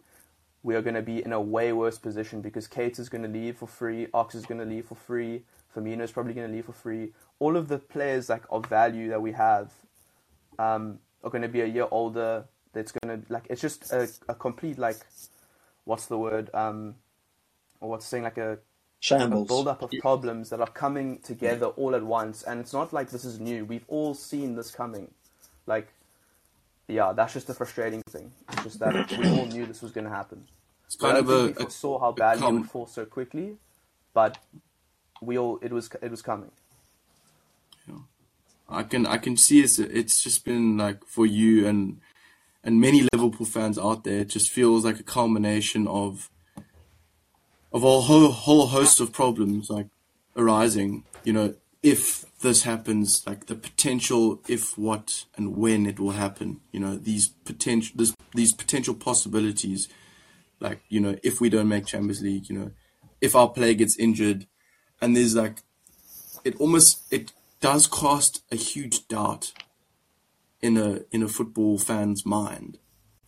we 0.63 0.75
are 0.75 0.81
going 0.81 0.95
to 0.95 1.01
be 1.01 1.23
in 1.23 1.33
a 1.33 1.41
way 1.41 1.73
worse 1.73 1.97
position 1.97 2.41
because 2.41 2.69
Keita 2.69 2.99
is 2.99 3.09
going 3.09 3.21
to 3.21 3.27
leave 3.27 3.57
for 3.57 3.67
free, 3.67 4.07
Ox 4.13 4.33
is 4.33 4.45
going 4.45 4.59
to 4.59 4.65
leave 4.65 4.85
for 4.85 4.95
free, 4.95 5.43
Firmino 5.75 6.01
is 6.01 6.11
probably 6.13 6.33
going 6.33 6.47
to 6.47 6.53
leave 6.53 6.65
for 6.65 6.71
free. 6.71 7.11
All 7.39 7.57
of 7.57 7.67
the 7.67 7.79
players 7.79 8.29
like 8.29 8.43
of 8.49 8.65
value 8.67 9.09
that 9.09 9.21
we 9.21 9.33
have 9.33 9.73
um, 10.57 10.99
are 11.21 11.29
going 11.29 11.41
to 11.41 11.49
be 11.49 11.59
a 11.59 11.67
year 11.67 11.87
older. 11.91 12.45
That's 12.71 12.93
going 12.93 13.21
to 13.21 13.33
like 13.33 13.45
it's 13.49 13.61
just 13.61 13.91
a, 13.91 14.09
a 14.29 14.33
complete 14.33 14.79
like 14.79 15.01
what's 15.83 16.05
the 16.05 16.17
word 16.17 16.49
um, 16.53 16.95
or 17.81 17.89
what's 17.89 18.05
saying 18.05 18.23
like 18.23 18.37
a 18.37 18.57
Shambles. 19.03 19.47
a 19.47 19.47
build 19.47 19.67
up 19.67 19.81
of 19.81 19.91
problems 19.99 20.49
that 20.49 20.61
are 20.61 20.69
coming 20.83 21.19
together 21.19 21.65
all 21.67 21.93
at 21.93 22.03
once 22.03 22.43
and 22.43 22.59
it's 22.61 22.71
not 22.71 22.93
like 22.93 23.09
this 23.09 23.25
is 23.25 23.37
new 23.39 23.65
we've 23.65 23.83
all 23.89 24.13
seen 24.13 24.55
this 24.55 24.71
coming 24.71 25.11
like 25.65 25.87
yeah 26.87 27.11
that's 27.11 27.33
just 27.33 27.47
the 27.47 27.53
frustrating 27.53 28.01
thing 28.03 28.31
it's 28.51 28.63
just 28.63 28.79
that 28.79 29.11
we 29.17 29.27
all 29.29 29.45
knew 29.47 29.65
this 29.65 29.81
was 29.81 29.91
going 29.91 30.05
to 30.05 30.09
happen 30.09 30.45
It's 30.85 30.95
kind 30.95 31.17
I 31.17 31.19
of 31.19 31.27
don't 31.27 31.35
a, 31.41 31.45
think 31.47 31.59
we 31.59 31.63
a 31.63 31.65
foresaw 31.67 31.99
how 31.99 32.09
a 32.09 32.13
badly 32.13 32.47
it 32.47 32.53
would 32.53 32.69
fall 32.69 32.87
so 32.87 33.03
quickly 33.05 33.57
but 34.13 34.37
we 35.21 35.37
all 35.37 35.59
it 35.61 35.71
was 35.73 35.89
it 36.01 36.09
was 36.09 36.21
coming 36.21 36.51
Yeah. 37.87 37.95
I 38.69 38.83
can 38.83 39.05
I 39.05 39.17
can 39.17 39.35
see 39.35 39.59
it's 39.61 39.79
it's 39.79 40.23
just 40.23 40.45
been 40.45 40.77
like 40.77 41.03
for 41.05 41.25
you 41.25 41.67
and 41.67 41.99
and 42.63 42.79
many 42.79 43.05
Liverpool 43.11 43.45
fans 43.45 43.77
out 43.77 44.05
there. 44.05 44.19
It 44.19 44.29
just 44.29 44.49
feels 44.49 44.85
like 44.85 44.97
a 44.97 45.03
culmination 45.03 45.85
of 45.87 46.29
of 47.73 47.83
a 47.83 48.01
whole 48.01 48.31
whole 48.31 48.67
host 48.67 48.99
of 48.99 49.11
problems 49.11 49.69
like 49.69 49.87
arising. 50.35 51.03
You 51.23 51.33
know, 51.33 51.55
if 51.81 52.25
this 52.41 52.63
happens, 52.63 53.25
like 53.25 53.47
the 53.47 53.55
potential, 53.55 54.41
if 54.47 54.77
what 54.77 55.25
and 55.35 55.57
when 55.57 55.85
it 55.85 55.99
will 55.99 56.11
happen. 56.11 56.61
You 56.71 56.79
know, 56.79 56.95
these 56.95 57.29
potential 57.29 57.95
this, 57.97 58.15
these 58.35 58.53
potential 58.53 58.93
possibilities. 58.93 59.89
Like 60.59 60.81
you 60.89 60.99
know, 60.99 61.17
if 61.23 61.41
we 61.41 61.49
don't 61.49 61.67
make 61.67 61.87
Champions 61.87 62.21
League, 62.21 62.49
you 62.49 62.57
know, 62.57 62.71
if 63.19 63.35
our 63.35 63.49
player 63.49 63.73
gets 63.73 63.97
injured, 63.97 64.45
and 65.01 65.15
there's 65.15 65.35
like 65.35 65.59
it 66.43 66.55
almost 66.57 67.01
it 67.11 67.31
does 67.59 67.87
cast 67.87 68.43
a 68.51 68.55
huge 68.55 69.07
doubt 69.07 69.53
in 70.61 70.77
a 70.77 71.01
in 71.11 71.23
a 71.23 71.27
football 71.27 71.77
fan's 71.77 72.25
mind, 72.25 72.77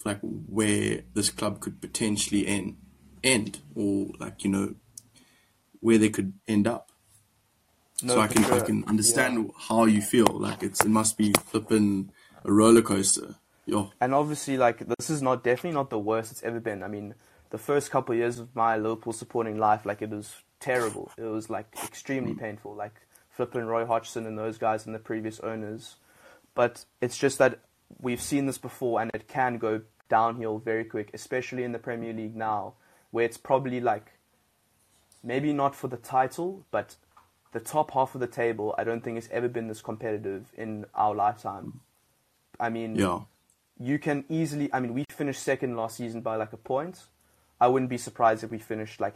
like 0.05 0.19
where 0.21 1.01
this 1.13 1.29
club 1.29 1.59
could 1.59 1.81
potentially 1.81 2.47
end, 2.47 2.77
end 3.25 3.59
or 3.75 4.07
like 4.19 4.43
you 4.43 4.49
know 4.49 4.75
where 5.81 5.97
they 5.97 6.09
could 6.09 6.33
end 6.47 6.67
up. 6.67 6.91
so 7.97 8.19
I 8.21 8.27
can 8.27 8.45
I 8.45 8.59
can 8.61 8.83
understand 8.85 9.51
how 9.67 9.85
you 9.85 10.01
feel. 10.01 10.27
Like 10.27 10.63
it's 10.63 10.85
it 10.85 10.89
must 10.89 11.17
be 11.17 11.33
flipping 11.33 12.11
a 12.43 12.51
roller 12.51 12.81
coaster. 12.81 13.35
Yo, 13.65 13.91
and 13.99 14.13
obviously 14.13 14.57
like 14.57 14.79
this 14.79 15.09
is 15.09 15.21
not 15.21 15.43
definitely 15.43 15.75
not 15.75 15.89
the 15.89 15.99
worst 15.99 16.31
it's 16.31 16.43
ever 16.43 16.59
been. 16.59 16.83
I 16.83 16.87
mean 16.87 17.15
the 17.49 17.57
first 17.57 17.91
couple 17.91 18.13
of 18.13 18.19
years 18.19 18.39
of 18.39 18.55
my 18.55 18.77
liverpool 18.77 19.13
supporting 19.13 19.57
life 19.57 19.85
like 19.85 20.01
it 20.01 20.11
was 20.11 20.35
terrible. 20.59 21.11
It 21.17 21.23
was 21.23 21.49
like 21.49 21.67
extremely 21.83 22.33
mm. 22.33 22.39
painful 22.39 22.75
like 22.75 23.01
flipping 23.29 23.65
roy 23.65 23.85
hodgson 23.85 24.25
and 24.25 24.37
those 24.37 24.57
guys 24.57 24.85
and 24.85 24.93
the 24.93 24.99
previous 24.99 25.39
owners. 25.39 25.95
But 26.53 26.85
it's 27.01 27.17
just 27.17 27.37
that 27.39 27.59
we've 27.99 28.21
seen 28.21 28.45
this 28.45 28.57
before 28.57 29.01
and 29.01 29.11
it 29.13 29.27
can 29.27 29.57
go 29.57 29.81
downhill 30.07 30.59
very 30.59 30.85
quick 30.85 31.09
especially 31.13 31.63
in 31.63 31.71
the 31.71 31.79
premier 31.79 32.13
league 32.13 32.35
now 32.35 32.75
where 33.15 33.25
it's 33.25 33.37
probably 33.37 33.79
like 33.79 34.11
maybe 35.23 35.51
not 35.53 35.75
for 35.75 35.87
the 35.87 35.97
title 35.97 36.65
but 36.71 36.95
the 37.51 37.59
top 37.59 37.91
half 37.91 38.13
of 38.15 38.21
the 38.21 38.27
table 38.27 38.75
i 38.77 38.83
don't 38.83 39.03
think 39.03 39.15
has 39.15 39.29
ever 39.31 39.47
been 39.47 39.67
this 39.67 39.81
competitive 39.81 40.51
in 40.57 40.85
our 40.93 41.15
lifetime 41.15 41.79
i 42.59 42.69
mean 42.69 42.95
yeah, 42.95 43.21
you 43.79 43.99
can 43.99 44.23
easily. 44.29 44.69
I 44.73 44.79
mean, 44.79 44.93
we 44.93 45.05
finished 45.09 45.41
second 45.41 45.75
last 45.75 45.97
season 45.97 46.21
by 46.21 46.35
like 46.35 46.53
a 46.53 46.57
point. 46.57 47.05
I 47.59 47.67
wouldn't 47.67 47.89
be 47.89 47.97
surprised 47.97 48.43
if 48.43 48.51
we 48.51 48.59
finished 48.59 48.99
like 48.99 49.15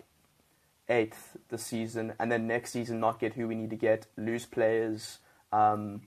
eighth 0.87 1.37
this 1.49 1.63
season, 1.63 2.13
and 2.19 2.31
then 2.31 2.47
next 2.47 2.71
season 2.71 2.99
not 2.99 3.19
get 3.19 3.33
who 3.33 3.47
we 3.47 3.55
need 3.55 3.69
to 3.69 3.75
get, 3.75 4.07
lose 4.17 4.45
players, 4.45 5.19
um, 5.51 6.01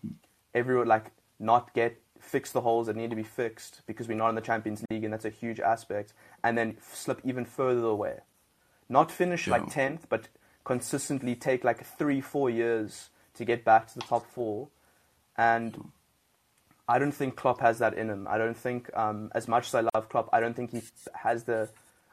everyone 0.54 0.86
like 0.86 1.12
not 1.38 1.72
get 1.74 2.00
fix 2.22 2.52
the 2.52 2.60
holes 2.62 2.86
that 2.86 2.96
need 2.96 3.10
to 3.10 3.16
be 3.16 3.22
fixed 3.22 3.82
because 3.86 4.08
we're 4.08 4.16
not 4.16 4.30
in 4.30 4.34
the 4.34 4.40
Champions 4.40 4.84
League, 4.90 5.04
and 5.04 5.12
that's 5.12 5.24
a 5.24 5.30
huge 5.30 5.60
aspect, 5.60 6.14
and 6.42 6.56
then 6.56 6.76
slip 6.92 7.20
even 7.24 7.44
further 7.44 7.84
away. 7.84 8.20
Not 8.88 9.10
finish 9.10 9.46
Yeah. 9.46 9.58
like 9.58 9.70
tenth, 9.70 10.08
but 10.08 10.28
consistently 10.64 11.34
take 11.34 11.64
like 11.64 11.84
three, 11.84 12.20
four 12.20 12.48
years 12.48 13.10
to 13.34 13.44
get 13.44 13.64
back 13.64 13.88
to 13.88 13.94
the 13.96 14.02
top 14.02 14.24
four, 14.26 14.68
and 15.36 15.90
I 16.88 16.98
don't 16.98 17.12
think 17.12 17.36
Klopp 17.36 17.60
has 17.60 17.78
that 17.78 17.94
in 17.94 18.08
him. 18.08 18.26
I 18.28 18.38
don't 18.38 18.56
think, 18.56 18.94
um, 18.96 19.30
as 19.34 19.48
much 19.48 19.68
as 19.68 19.74
I 19.74 19.88
love 19.94 20.08
Klopp, 20.08 20.28
I 20.32 20.40
don't 20.40 20.54
think 20.54 20.70
he 20.72 20.82
has 21.14 21.44
the. 21.44 21.70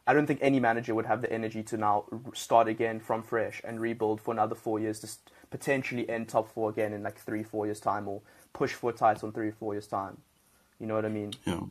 I 0.07 0.13
don't 0.13 0.25
think 0.25 0.39
any 0.41 0.59
manager 0.59 0.95
would 0.95 1.05
have 1.05 1.21
the 1.21 1.31
energy 1.31 1.61
to 1.63 1.77
now 1.77 2.05
start 2.33 2.67
again 2.67 2.99
from 2.99 3.21
fresh 3.21 3.61
and 3.63 3.79
rebuild 3.79 4.19
for 4.21 4.31
another 4.31 4.55
four 4.55 4.79
years 4.79 4.99
to 5.01 5.07
potentially 5.51 6.09
end 6.09 6.29
top 6.29 6.51
four 6.51 6.69
again 6.71 6.93
in 6.93 7.03
like 7.03 7.19
three, 7.19 7.43
four 7.43 7.65
years 7.67 7.79
time, 7.79 8.07
or 8.07 8.21
push 8.53 8.73
for 8.73 8.89
a 8.91 8.93
title 8.93 9.29
in 9.29 9.33
three, 9.33 9.51
four 9.51 9.73
years 9.73 9.87
time. 9.87 10.17
You 10.79 10.87
know 10.87 10.95
what 10.95 11.05
I 11.05 11.09
mean? 11.09 11.33
yeah, 11.45 11.61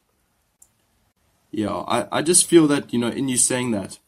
yeah. 1.50 1.74
I 1.74 2.18
I 2.18 2.22
just 2.22 2.46
feel 2.46 2.66
that 2.68 2.92
you 2.92 2.98
know 2.98 3.08
in 3.08 3.28
you 3.28 3.36
saying 3.36 3.70
that, 3.72 3.98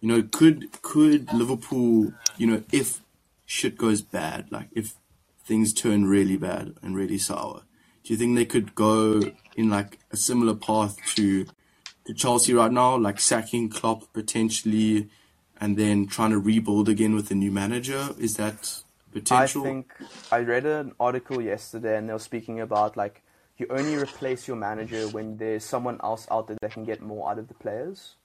you 0.00 0.08
know, 0.08 0.22
could 0.22 0.70
could 0.82 1.32
Liverpool, 1.32 2.12
you 2.36 2.46
know, 2.46 2.62
if 2.72 3.00
shit 3.44 3.76
goes 3.76 4.02
bad, 4.02 4.50
like 4.52 4.68
if 4.72 4.94
things 5.44 5.72
turn 5.72 6.06
really 6.06 6.36
bad 6.36 6.74
and 6.82 6.96
really 6.96 7.18
sour, 7.18 7.62
do 8.04 8.12
you 8.12 8.16
think 8.16 8.36
they 8.36 8.44
could 8.44 8.74
go 8.74 9.20
in 9.56 9.68
like 9.68 9.98
a 10.12 10.16
similar 10.16 10.54
path 10.54 10.96
to 11.16 11.46
to 12.04 12.14
Chelsea 12.14 12.54
right 12.54 12.70
now, 12.70 12.96
like 12.96 13.18
sacking 13.20 13.68
Klopp 13.68 14.12
potentially, 14.12 15.08
and 15.60 15.76
then 15.76 16.06
trying 16.06 16.30
to 16.30 16.38
rebuild 16.38 16.88
again 16.88 17.16
with 17.16 17.32
a 17.32 17.34
new 17.34 17.50
manager? 17.50 18.10
Is 18.18 18.36
that 18.36 18.82
potential? 19.20 19.62
I 19.62 19.64
think 19.64 19.92
I 20.30 20.38
read 20.40 20.66
an 20.66 20.92
article 20.98 21.40
yesterday, 21.40 21.96
and 21.96 22.08
they 22.08 22.12
were 22.12 22.18
speaking 22.18 22.60
about 22.60 22.96
like 22.96 23.22
you 23.58 23.66
only 23.70 23.96
replace 23.96 24.46
your 24.46 24.56
manager 24.56 25.08
when 25.08 25.38
there's 25.38 25.64
someone 25.64 25.98
else 26.02 26.26
out 26.30 26.48
there 26.48 26.58
that 26.60 26.72
can 26.72 26.84
get 26.84 27.00
more 27.00 27.30
out 27.30 27.38
of 27.38 27.48
the 27.48 27.54
players. 27.54 28.16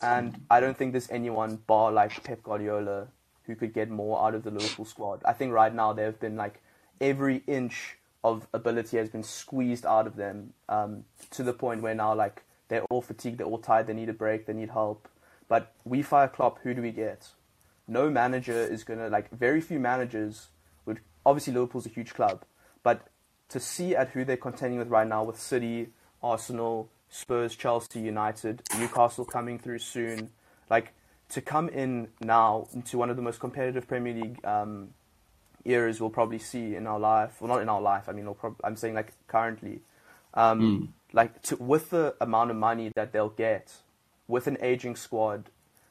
And 0.00 0.46
I 0.48 0.60
don't 0.60 0.76
think 0.76 0.92
there's 0.92 1.10
anyone 1.10 1.58
bar 1.66 1.90
like 1.90 2.22
Pep 2.22 2.44
Guardiola 2.44 3.08
who 3.42 3.56
could 3.56 3.74
get 3.74 3.90
more 3.90 4.24
out 4.24 4.34
of 4.34 4.44
the 4.44 4.50
Liverpool 4.50 4.84
squad. 4.84 5.22
I 5.24 5.32
think 5.32 5.52
right 5.52 5.74
now 5.74 5.92
they've 5.92 6.18
been 6.20 6.36
like 6.36 6.62
every 7.00 7.42
inch 7.48 7.96
of 8.22 8.46
ability 8.52 8.96
has 8.96 9.08
been 9.08 9.24
squeezed 9.24 9.86
out 9.86 10.06
of 10.06 10.16
them 10.16 10.52
um, 10.68 11.04
to 11.30 11.42
the 11.42 11.52
point 11.52 11.82
where 11.82 11.94
now 11.94 12.14
like 12.14 12.44
they're 12.68 12.84
all 12.90 13.02
fatigued, 13.02 13.38
they're 13.38 13.46
all 13.46 13.58
tired, 13.58 13.86
they 13.86 13.94
need 13.94 14.08
a 14.08 14.12
break, 14.12 14.46
they 14.46 14.52
need 14.52 14.70
help. 14.70 15.08
But 15.48 15.72
we 15.84 16.02
fire 16.02 16.28
Klopp, 16.28 16.60
who 16.62 16.74
do 16.74 16.82
we 16.82 16.92
get? 16.92 17.28
No 17.88 18.10
manager 18.10 18.52
is 18.52 18.84
gonna 18.84 19.08
like 19.08 19.30
very 19.30 19.60
few 19.60 19.80
managers 19.80 20.48
would 20.86 21.00
obviously 21.24 21.52
Liverpool's 21.52 21.86
a 21.86 21.90
huge 21.90 22.14
club, 22.14 22.44
but 22.82 23.08
to 23.48 23.58
see 23.58 23.96
at 23.96 24.10
who 24.10 24.24
they're 24.24 24.36
contending 24.36 24.78
with 24.78 24.88
right 24.88 25.08
now 25.08 25.24
with 25.24 25.40
City, 25.40 25.88
Arsenal, 26.22 26.90
Spurs, 27.08 27.56
Chelsea, 27.56 28.00
United, 28.00 28.62
Newcastle 28.78 29.24
coming 29.24 29.58
through 29.58 29.78
soon, 29.78 30.30
like 30.68 30.92
to 31.30 31.40
come 31.40 31.68
in 31.68 32.08
now 32.20 32.68
into 32.72 32.98
one 32.98 33.10
of 33.10 33.16
the 33.16 33.22
most 33.22 33.40
competitive 33.40 33.88
Premier 33.88 34.14
League 34.14 34.44
um, 34.44 34.90
eras 35.64 36.00
we'll 36.00 36.10
probably 36.10 36.38
see 36.38 36.74
in 36.74 36.86
our 36.86 36.98
life. 36.98 37.40
Well, 37.40 37.48
not 37.48 37.62
in 37.62 37.68
our 37.68 37.80
life. 37.80 38.08
I 38.08 38.12
mean, 38.12 38.26
we'll 38.26 38.34
prob- 38.34 38.60
I'm 38.64 38.76
saying 38.76 38.94
like 38.94 39.12
currently, 39.26 39.80
um, 40.34 40.92
like 41.12 41.40
to, 41.42 41.56
with 41.56 41.90
the 41.90 42.14
amount 42.20 42.50
of 42.50 42.56
money 42.56 42.90
that 42.94 43.12
they'll 43.12 43.30
get, 43.30 43.72
with 44.26 44.46
an 44.46 44.58
aging 44.60 44.96
squad 44.96 45.50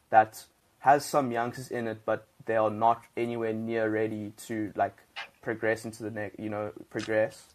that 0.10 0.45
has 0.88 1.03
some 1.03 1.33
youngsters 1.33 1.67
in 1.67 1.85
it, 1.85 2.05
but 2.05 2.27
they 2.45 2.55
are 2.55 2.69
not 2.69 3.03
anywhere 3.17 3.51
near 3.51 3.89
ready 3.89 4.31
to 4.38 4.71
like 4.77 4.95
progress 5.41 5.83
into 5.83 6.01
the 6.01 6.09
next, 6.09 6.39
you 6.39 6.49
know, 6.49 6.71
progress. 6.89 7.53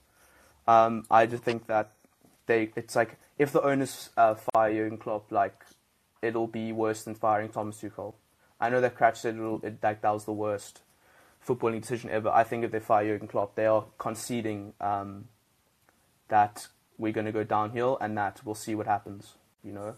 Um, 0.69 1.07
I 1.11 1.25
just 1.25 1.43
think 1.43 1.67
that 1.67 1.93
they, 2.45 2.73
it's 2.77 2.95
like 2.95 3.17
if 3.39 3.51
the 3.51 3.63
owners 3.63 4.11
uh, 4.19 4.35
fire 4.35 4.75
Jurgen 4.75 4.99
Klopp, 4.99 5.33
like 5.33 5.65
it'll 6.21 6.47
be 6.47 6.73
worse 6.73 7.05
than 7.05 7.15
firing 7.15 7.49
Thomas 7.49 7.81
Tuchel. 7.81 8.13
I 8.61 8.69
know 8.69 8.83
that 8.83 8.99
Cratch 8.99 9.17
said 9.17 9.37
it'll, 9.37 9.65
it, 9.65 9.79
like 9.83 10.03
that 10.03 10.13
was 10.13 10.27
the 10.27 10.35
worst 10.35 10.83
footballing 11.45 11.81
decision 11.81 12.11
ever. 12.11 12.29
I 12.29 12.45
think 12.45 12.65
if 12.65 12.71
they 12.71 12.81
fire 12.81 13.07
Jurgen 13.07 13.29
Klopp, 13.29 13.55
they 13.55 13.65
are 13.65 13.87
conceding 13.97 14.75
um, 14.79 15.29
that 16.29 16.69
we're 16.99 17.15
going 17.15 17.27
to 17.27 17.33
go 17.33 17.45
downhill 17.45 17.97
and 17.99 18.15
that 18.19 18.43
we'll 18.45 18.55
see 18.55 18.75
what 18.75 18.87
happens. 18.87 19.37
You 19.65 19.73
know, 19.73 19.95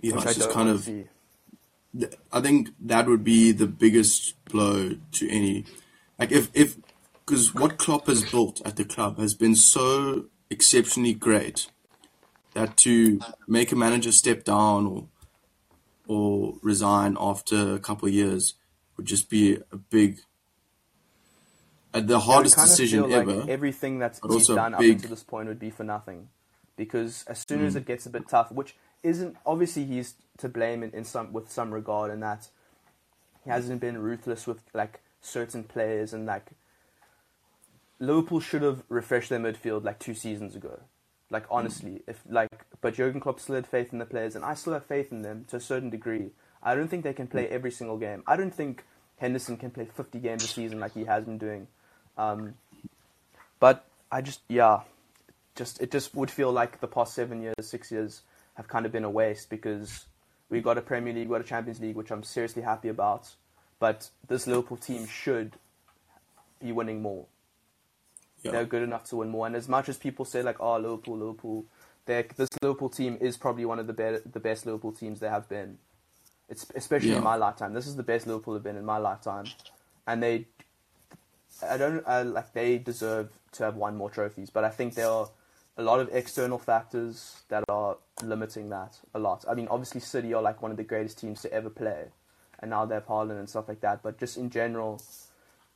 Yeah, 0.00 0.14
which 0.16 0.24
it's 0.24 0.30
I 0.32 0.34
just 0.34 0.50
kind 0.50 0.68
of. 0.68 0.80
see. 0.82 1.04
I 2.32 2.40
think 2.40 2.70
that 2.80 3.06
would 3.06 3.24
be 3.24 3.50
the 3.52 3.66
biggest 3.66 4.34
blow 4.44 4.96
to 5.12 5.30
any, 5.30 5.64
like 6.18 6.30
if 6.30 6.50
if 6.54 6.76
because 7.24 7.54
what 7.54 7.78
Klopp 7.78 8.06
has 8.06 8.22
built 8.30 8.60
at 8.64 8.76
the 8.76 8.84
club 8.84 9.18
has 9.18 9.34
been 9.34 9.54
so 9.56 10.26
exceptionally 10.50 11.14
great 11.14 11.68
that 12.54 12.76
to 12.78 13.20
make 13.46 13.72
a 13.72 13.76
manager 13.76 14.12
step 14.12 14.44
down 14.44 14.86
or 14.86 15.08
or 16.06 16.54
resign 16.62 17.16
after 17.18 17.74
a 17.74 17.78
couple 17.78 18.06
of 18.08 18.14
years 18.14 18.54
would 18.96 19.06
just 19.06 19.28
be 19.28 19.58
a 19.72 19.76
big, 19.76 20.20
uh, 21.94 22.00
the 22.00 22.20
hardest 22.20 22.56
decision 22.56 23.04
feel 23.04 23.10
like 23.18 23.28
ever. 23.28 23.44
everything 23.50 23.98
that's 23.98 24.20
but 24.20 24.28
he's 24.30 24.40
also 24.48 24.54
done 24.56 24.74
up 24.74 24.80
big- 24.80 24.92
until 24.94 25.10
this 25.10 25.22
point 25.22 25.48
would 25.48 25.58
be 25.58 25.70
for 25.70 25.84
nothing, 25.84 26.28
because 26.76 27.24
as 27.26 27.44
soon 27.48 27.64
as 27.64 27.74
Mm. 27.74 27.78
it 27.78 27.86
gets 27.86 28.06
a 28.06 28.10
bit 28.10 28.28
tough, 28.28 28.50
which 28.52 28.74
isn't 29.02 29.36
obviously 29.46 29.84
he's 29.84 30.14
to 30.38 30.48
blame 30.48 30.82
in, 30.82 30.90
in 30.90 31.04
some 31.04 31.32
with 31.32 31.50
some 31.50 31.72
regard 31.72 32.10
in 32.10 32.20
that 32.20 32.48
he 33.44 33.50
hasn't 33.50 33.80
been 33.80 33.98
ruthless 33.98 34.46
with 34.46 34.60
like 34.74 35.00
certain 35.20 35.64
players 35.64 36.12
and 36.12 36.26
like 36.26 36.52
Liverpool 38.00 38.40
should 38.40 38.62
have 38.62 38.82
refreshed 38.88 39.30
their 39.30 39.40
midfield 39.40 39.84
like 39.84 39.98
two 39.98 40.14
seasons 40.14 40.54
ago. 40.54 40.80
Like 41.30 41.44
honestly, 41.50 42.02
if 42.06 42.22
like 42.28 42.48
but 42.80 42.94
Jurgen 42.94 43.20
Klopp 43.20 43.40
still 43.40 43.56
had 43.56 43.66
faith 43.66 43.92
in 43.92 43.98
the 43.98 44.06
players, 44.06 44.34
and 44.34 44.44
I 44.44 44.54
still 44.54 44.72
have 44.72 44.86
faith 44.86 45.12
in 45.12 45.22
them 45.22 45.44
to 45.48 45.56
a 45.56 45.60
certain 45.60 45.90
degree. 45.90 46.30
I 46.62 46.74
don't 46.74 46.88
think 46.88 47.04
they 47.04 47.12
can 47.12 47.26
play 47.26 47.48
every 47.48 47.70
single 47.70 47.98
game. 47.98 48.22
I 48.26 48.36
don't 48.36 48.54
think 48.54 48.84
Henderson 49.18 49.56
can 49.56 49.70
play 49.70 49.86
50 49.92 50.18
games 50.20 50.44
a 50.44 50.48
season 50.48 50.80
like 50.80 50.94
he 50.94 51.04
has 51.04 51.24
been 51.24 51.38
doing. 51.38 51.66
Um, 52.16 52.54
but 53.60 53.84
I 54.10 54.22
just 54.22 54.40
yeah, 54.48 54.80
just 55.54 55.82
it 55.82 55.90
just 55.90 56.14
would 56.14 56.30
feel 56.30 56.52
like 56.52 56.80
the 56.80 56.88
past 56.88 57.14
seven 57.14 57.42
years, 57.42 57.54
six 57.60 57.90
years 57.90 58.22
have 58.58 58.66
kind 58.68 58.84
of 58.84 58.92
been 58.92 59.04
a 59.04 59.10
waste 59.10 59.48
because 59.48 60.04
we 60.50 60.60
got 60.60 60.76
a 60.76 60.82
Premier 60.82 61.14
League, 61.14 61.28
we 61.28 61.34
got 61.36 61.40
a 61.40 61.48
Champions 61.48 61.80
League, 61.80 61.94
which 61.96 62.10
I'm 62.10 62.24
seriously 62.24 62.60
happy 62.60 62.88
about. 62.88 63.34
But 63.78 64.10
this 64.26 64.48
Liverpool 64.48 64.76
team 64.76 65.06
should 65.06 65.52
be 66.60 66.72
winning 66.72 67.00
more. 67.00 67.26
Yeah. 68.42 68.50
They're 68.50 68.64
good 68.64 68.82
enough 68.82 69.04
to 69.10 69.16
win 69.16 69.28
more. 69.28 69.46
And 69.46 69.54
as 69.54 69.68
much 69.68 69.88
as 69.88 69.96
people 69.96 70.24
say 70.24 70.42
like, 70.42 70.60
"Oh, 70.60 70.76
Liverpool, 70.76 71.16
Liverpool," 71.16 71.66
this 72.06 72.48
Liverpool 72.62 72.88
team 72.88 73.16
is 73.20 73.36
probably 73.36 73.64
one 73.64 73.78
of 73.78 73.86
the 73.86 73.92
better, 73.92 74.20
the 74.24 74.40
best 74.40 74.66
Liverpool 74.66 74.92
teams 74.92 75.20
there 75.20 75.30
have 75.30 75.48
been. 75.48 75.78
It's 76.48 76.66
especially 76.74 77.10
Yeah. 77.10 77.18
in 77.18 77.24
my 77.24 77.36
lifetime. 77.36 77.74
This 77.74 77.86
is 77.86 77.94
the 77.94 78.02
best 78.02 78.26
Liverpool 78.26 78.54
have 78.54 78.62
been 78.64 78.76
in 78.76 78.84
my 78.84 78.96
lifetime, 78.98 79.44
and 80.06 80.20
they, 80.22 80.46
I 81.62 81.76
don't 81.76 82.02
uh, 82.06 82.24
like 82.24 82.52
they 82.54 82.78
deserve 82.78 83.30
to 83.52 83.64
have 83.64 83.76
won 83.76 83.96
more 83.96 84.10
trophies. 84.10 84.50
But 84.50 84.64
I 84.64 84.70
think 84.70 84.94
there 84.94 85.08
are 85.08 85.28
a 85.78 85.82
lot 85.82 86.00
of 86.00 86.08
external 86.12 86.58
factors 86.58 87.42
that 87.48 87.64
are 87.68 87.96
limiting 88.22 88.68
that 88.68 88.98
a 89.14 89.18
lot. 89.18 89.44
I 89.48 89.54
mean, 89.54 89.68
obviously 89.70 90.00
City 90.00 90.34
are 90.34 90.42
like 90.42 90.60
one 90.60 90.70
of 90.72 90.76
the 90.76 90.82
greatest 90.84 91.18
teams 91.18 91.40
to 91.42 91.52
ever 91.52 91.70
play, 91.70 92.06
and 92.58 92.70
now 92.70 92.84
they 92.84 92.96
have 92.96 93.06
Haaland 93.06 93.38
and 93.38 93.48
stuff 93.48 93.68
like 93.68 93.80
that. 93.80 94.02
But 94.02 94.18
just 94.18 94.36
in 94.36 94.50
general, 94.50 95.00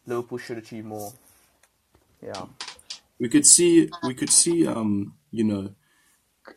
Liverpool 0.07 0.39
should 0.39 0.59
achieve 0.59 0.85
more. 0.85 1.13
Yeah. 2.21 2.47
we 3.19 3.29
could 3.29 3.47
see 3.47 3.89
we 4.03 4.15
could 4.15 4.31
see 4.31 4.67
um 4.67 5.15
you 5.31 5.45
know 5.45 5.75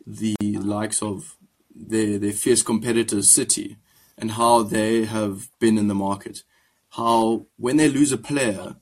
the 0.06 0.36
likes 0.40 1.02
of 1.02 1.36
their 1.74 2.18
their 2.18 2.32
fierce 2.32 2.62
competitors 2.62 3.30
City 3.30 3.76
and 4.18 4.32
how 4.32 4.62
they 4.62 5.04
have 5.04 5.48
been 5.58 5.76
in 5.76 5.88
the 5.88 5.94
market 5.94 6.42
how 6.90 7.46
when 7.56 7.76
they 7.76 7.88
lose 7.88 8.12
a 8.12 8.16
player 8.16 8.76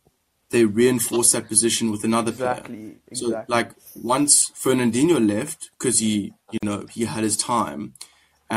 they 0.54 0.64
reinforce 0.64 1.32
that 1.32 1.48
position 1.48 1.90
with 1.92 2.02
another 2.10 2.32
player 2.38 2.52
Exactly. 2.52 2.96
so 3.20 3.44
like 3.56 3.70
once 4.14 4.32
Fernandinho 4.62 5.18
left 5.34 5.60
because 5.76 5.96
he 6.04 6.14
you 6.54 6.62
know 6.68 6.86
he 6.96 7.02
had 7.14 7.24
his 7.28 7.36
time 7.36 7.82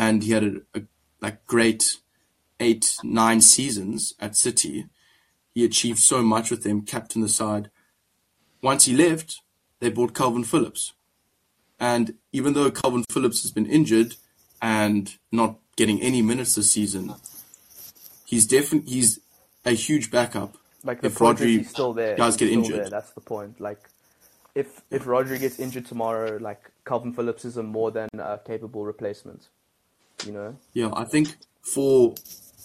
and 0.03 0.15
he 0.25 0.31
had 0.37 0.43
a, 0.43 0.53
a 0.77 0.81
like 1.25 1.37
great 1.53 1.83
eight 2.59 2.85
nine 3.03 3.41
seasons 3.41 4.13
at 4.25 4.35
City 4.45 4.85
he 5.55 5.65
achieved 5.65 5.99
so 5.99 6.17
much 6.33 6.51
with 6.51 6.61
them 6.63 6.81
captain 6.93 7.21
the 7.21 7.29
side 7.41 7.69
once 8.61 8.85
he 8.85 8.93
left, 8.95 9.29
they 9.79 9.89
bought 9.97 10.13
Kalvin 10.13 10.43
Phillips. 10.43 10.93
And 11.79 12.15
even 12.37 12.53
though 12.53 12.71
Kalvin 12.71 13.03
Phillips 13.11 13.43
has 13.43 13.51
been 13.51 13.67
injured 13.67 14.15
and 14.63 15.03
not 15.31 15.59
getting 15.75 16.01
any 16.01 16.21
minutes 16.23 16.55
this 16.55 16.71
season, 16.71 17.13
he's 18.25 18.47
definitely 18.47 18.91
he's 18.91 19.19
a 19.63 19.71
huge 19.85 20.09
backup. 20.09 20.57
Like 20.87 21.01
the 21.01 21.07
if 21.07 21.17
Rodri 21.17 21.59
is 21.59 21.69
still 21.69 21.93
there. 21.93 22.15
does 22.15 22.37
get 22.37 22.49
injured. 22.49 22.77
there, 22.77 22.89
That's 22.89 23.11
the 23.11 23.19
point. 23.19 23.59
Like, 23.59 23.89
if 24.55 24.81
if 24.89 25.03
Rodri 25.03 25.37
gets 25.37 25.59
injured 25.59 25.85
tomorrow, 25.85 26.37
like 26.37 26.71
Kalvin 26.85 27.13
Phillips 27.13 27.43
is 27.43 27.57
a 27.57 27.63
more 27.63 27.91
than 27.91 28.09
uh, 28.17 28.37
capable 28.37 28.85
replacement. 28.85 29.49
You 30.25 30.31
know. 30.31 30.55
Yeah, 30.73 30.91
I 30.93 31.03
think 31.03 31.35
for 31.61 32.15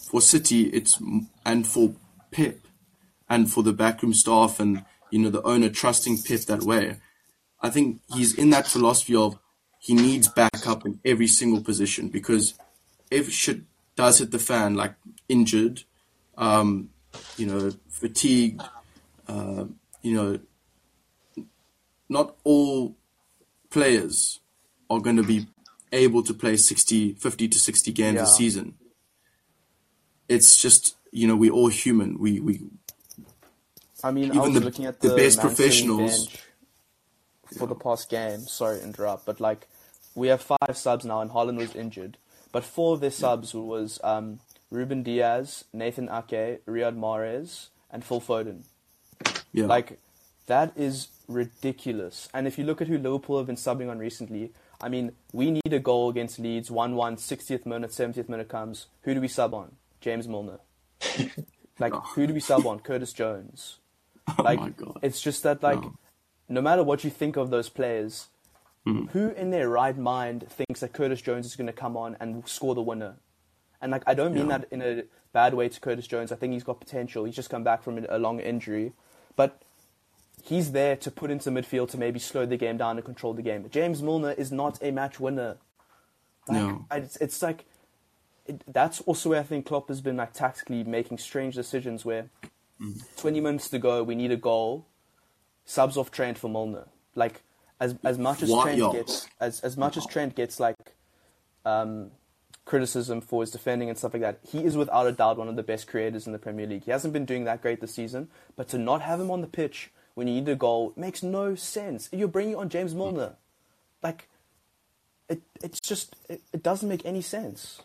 for 0.09 0.21
City, 0.21 0.67
it's 0.67 1.01
and 1.45 1.67
for 1.67 1.95
Pep 2.31 2.59
and 3.29 3.51
for 3.51 3.61
the 3.61 3.73
backroom 3.73 4.13
staff 4.13 4.59
and 4.59 4.85
you 5.11 5.19
know 5.19 5.29
the 5.29 5.43
owner 5.43 5.69
trusting 5.69 6.23
Pep 6.23 6.39
that 6.41 6.63
way. 6.63 7.01
I 7.61 7.69
think 7.69 7.99
he's 8.13 8.33
in 8.33 8.51
that 8.51 8.67
philosophy 8.67 9.15
of 9.15 9.37
he 9.79 9.93
needs 9.93 10.29
backup 10.29 10.85
in 10.85 11.01
every 11.03 11.27
single 11.27 11.61
position 11.61 12.07
because 12.07 12.53
if 13.11 13.29
shit 13.29 13.63
does 13.97 14.19
hit 14.19 14.31
the 14.31 14.39
fan, 14.39 14.75
like 14.75 14.95
injured, 15.27 15.83
um, 16.37 16.89
you 17.37 17.45
know, 17.45 17.71
fatigued, 17.89 18.61
uh, 19.27 19.65
you 20.01 20.13
know, 20.15 20.39
not 22.09 22.35
all 22.43 22.95
players 23.69 24.39
are 24.89 24.99
going 24.99 25.15
to 25.17 25.23
be 25.23 25.47
able 25.91 26.23
to 26.23 26.33
play 26.33 26.57
60, 26.57 27.13
50 27.13 27.47
to 27.47 27.57
60 27.59 27.91
games 27.91 28.15
Yeah. 28.15 28.23
a 28.23 28.27
season. 28.27 28.75
It's 30.29 30.61
just, 30.61 30.95
you 31.11 31.27
know, 31.27 31.35
we're 31.35 31.51
all 31.51 31.67
human. 31.69 32.17
We, 32.19 32.39
we, 32.39 32.61
I 34.03 34.11
mean, 34.11 34.25
I 34.31 34.35
Even 34.35 34.41
was 34.41 34.53
the- 34.53 34.59
looking 34.61 34.85
at 34.85 34.99
the 35.01 35.09
the, 35.09 35.15
best 35.15 35.39
professionals- 35.39 36.27
for 37.57 37.67
the 37.67 37.75
past 37.75 38.09
game. 38.09 38.41
Sorry 38.41 38.79
to 38.79 38.83
interrupt, 38.83 39.25
but 39.25 39.39
like 39.39 39.67
we 40.15 40.27
have 40.29 40.41
five 40.41 40.75
subs 40.75 41.05
now, 41.05 41.21
and 41.21 41.29
Haaland 41.31 41.57
was 41.57 41.75
injured. 41.75 42.17
But 42.51 42.63
four 42.63 42.93
of 42.93 42.99
their 42.99 43.11
subs 43.11 43.53
was 43.53 43.99
um, 44.03 44.39
Ruben 44.73 45.03
Dias, 45.03 45.65
Nathan 45.71 46.09
Ake, 46.09 46.65
Riyad 46.65 46.97
Mahrez, 46.97 47.67
and 47.91 48.03
Phil 48.03 48.19
Foden. 48.19 48.63
yeah. 49.53 49.67
Like, 49.67 49.99
that 50.47 50.73
is 50.75 51.09
ridiculous. 51.27 52.27
And 52.33 52.47
if 52.47 52.57
you 52.57 52.63
look 52.65 52.81
at 52.81 52.87
who 52.87 52.97
Liverpool 52.97 53.37
have 53.37 53.45
been 53.47 53.55
subbing 53.55 53.89
on 53.89 53.99
recently, 53.99 54.51
I 54.81 54.89
mean, 54.89 55.11
we 55.31 55.51
need 55.51 55.71
a 55.71 55.79
goal 55.79 56.09
against 56.09 56.39
Leeds, 56.39 56.71
1 56.71 56.95
1, 56.95 57.15
60th 57.17 57.65
minute, 57.67 57.91
70th 57.91 58.27
minute 58.27 58.49
comes. 58.49 58.87
Who 59.03 59.13
do 59.13 59.21
we 59.21 59.27
sub 59.27 59.53
on? 59.53 59.75
James 60.01 60.27
Milner. 60.27 60.59
like, 61.79 61.93
who 62.15 62.25
do 62.27 62.33
we 62.33 62.39
sub 62.39 62.65
on? 62.65 62.79
Curtis 62.79 63.13
Jones. 63.13 63.77
oh 64.39 64.43
Like, 64.43 64.59
my 64.59 64.69
God. 64.71 64.97
it's 65.03 65.21
just 65.21 65.43
that, 65.43 65.61
like, 65.61 65.81
No. 65.81 65.93
no 66.49 66.61
matter 66.61 66.83
what 66.83 67.03
you 67.03 67.09
think 67.11 67.37
of 67.37 67.49
those 67.51 67.69
players, 67.69 68.27
Mm-hmm. 68.85 69.17
who 69.17 69.29
in 69.29 69.51
their 69.51 69.69
right 69.69 69.97
mind 69.97 70.45
thinks 70.49 70.81
that 70.81 70.91
Curtis 70.91 71.21
Jones 71.21 71.45
is 71.45 71.55
going 71.55 71.67
to 71.67 71.71
come 71.73 71.95
on 71.95 72.17
and 72.19 72.45
score 72.45 72.75
the 72.75 72.81
winner? 72.81 73.15
And 73.83 73.91
like, 73.91 74.03
I 74.07 74.13
don't 74.15 74.33
mean 74.33 74.47
Yeah. 74.49 74.57
that 74.59 74.67
in 74.71 74.81
a 74.81 75.03
bad 75.33 75.53
way 75.53 75.69
to 75.69 75.79
Curtis 75.79 76.07
Jones. 76.07 76.31
I 76.31 76.35
think 76.35 76.53
he's 76.53 76.63
got 76.63 76.79
potential. 76.79 77.25
He's 77.25 77.35
just 77.35 77.49
come 77.51 77.63
back 77.63 77.83
from 77.83 78.03
a 78.09 78.17
long 78.17 78.39
injury, 78.39 78.93
but 79.35 79.61
he's 80.41 80.71
there 80.71 80.95
to 80.97 81.11
put 81.11 81.29
into 81.29 81.51
midfield 81.51 81.89
to 81.91 81.97
maybe 81.97 82.19
slow 82.19 82.45
the 82.45 82.57
game 82.57 82.77
down 82.77 82.97
and 82.97 83.05
control 83.05 83.33
the 83.33 83.41
game. 83.41 83.69
James 83.69 84.01
Milner 84.01 84.31
is 84.31 84.51
not 84.51 84.79
a 84.81 84.91
match 84.91 85.19
winner. 85.19 85.57
Like, 86.47 86.57
No. 86.61 86.85
It's, 86.91 87.17
it's 87.17 87.41
like 87.41 87.65
it, 88.45 88.61
that's 88.67 88.99
also 89.01 89.29
where 89.29 89.39
I 89.39 89.43
think 89.43 89.65
Klopp 89.65 89.87
has 89.89 90.01
been 90.01 90.17
like 90.17 90.33
tactically 90.33 90.83
making 90.83 91.17
strange 91.19 91.55
decisions. 91.55 92.03
Where 92.05 92.29
Mm. 92.81 92.99
20 93.17 93.39
minutes 93.39 93.69
to 93.69 93.77
go, 93.79 94.01
we 94.03 94.15
need 94.15 94.31
a 94.31 94.35
goal. 94.37 94.87
Subs 95.63 95.95
off 95.95 96.09
Trent 96.09 96.37
for 96.39 96.49
Milner. 96.49 96.87
Like 97.15 97.43
as 97.79 97.95
as 98.03 98.17
much 98.17 98.41
as 98.43 98.49
What 98.49 98.63
Trent 98.63 98.91
gets 98.93 99.27
as 99.39 99.59
as 99.61 99.77
much 99.77 99.95
as 99.97 100.05
Trent 100.05 100.35
gets 100.35 100.59
like 100.59 100.95
um, 101.65 102.11
criticism 102.65 103.21
for 103.21 103.41
his 103.41 103.51
defending 103.51 103.89
and 103.89 103.97
stuff 103.97 104.13
like 104.13 104.21
that, 104.21 104.39
he 104.47 104.63
is 104.63 104.77
without 104.77 105.07
a 105.07 105.11
doubt 105.11 105.37
one 105.37 105.49
of 105.49 105.55
the 105.55 105.63
best 105.63 105.87
creators 105.87 106.25
in 106.25 106.33
the 106.33 106.39
Premier 106.39 106.65
League. 106.65 106.85
He 106.85 106.91
hasn't 106.91 107.13
been 107.13 107.25
doing 107.25 107.43
that 107.43 107.61
great 107.61 107.81
this 107.81 107.93
season, 107.93 108.29
but 108.55 108.67
to 108.69 108.77
not 108.77 109.01
have 109.01 109.19
him 109.19 109.29
on 109.29 109.41
the 109.41 109.47
pitch 109.47 109.91
when 110.13 110.27
you 110.27 110.35
need 110.35 110.49
a 110.49 110.55
goal 110.55 110.93
makes 110.95 111.23
no 111.23 111.55
sense. 111.55 112.09
You're 112.11 112.27
bringing 112.27 112.55
on 112.55 112.69
James 112.69 112.93
Milner, 112.93 113.33
like 114.01 114.27
it. 115.27 115.41
It's 115.61 115.79
just 115.79 116.15
it, 116.29 116.41
it 116.53 116.63
doesn't 116.63 116.87
make 116.87 117.05
any 117.05 117.21
sense. 117.21 117.81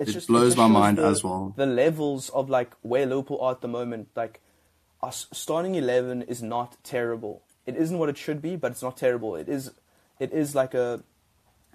It 0.00 0.06
just, 0.06 0.26
blows 0.26 0.42
it 0.42 0.56
just 0.56 0.58
my 0.58 0.66
mind 0.66 0.98
the, 0.98 1.04
as 1.04 1.22
well. 1.22 1.54
The 1.56 1.66
levels 1.66 2.28
of 2.30 2.50
like 2.50 2.74
where 2.82 3.06
Liverpool 3.06 3.40
are 3.40 3.52
at 3.52 3.60
the 3.60 3.68
moment, 3.68 4.08
like 4.16 4.40
our 5.00 5.10
s- 5.10 5.28
starting 5.32 5.74
eleven 5.76 6.22
is 6.22 6.42
not 6.42 6.76
terrible. 6.82 7.42
It 7.66 7.76
isn't 7.76 7.98
what 7.98 8.08
it 8.08 8.16
should 8.16 8.42
be, 8.42 8.56
but 8.56 8.72
it's 8.72 8.82
not 8.82 8.96
terrible. 8.96 9.36
It 9.36 9.48
is, 9.48 9.70
it 10.18 10.32
is 10.32 10.54
like 10.56 10.74
a, 10.74 11.04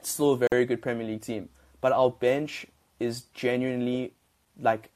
still 0.01 0.33
a 0.33 0.47
very 0.51 0.65
good 0.65 0.81
Premier 0.81 1.07
League 1.07 1.21
team. 1.21 1.47
But 1.85 1.91
our 1.91 2.09
bench 2.09 2.65
is 2.99 3.25
genuinely 3.35 4.15
like 4.59 4.89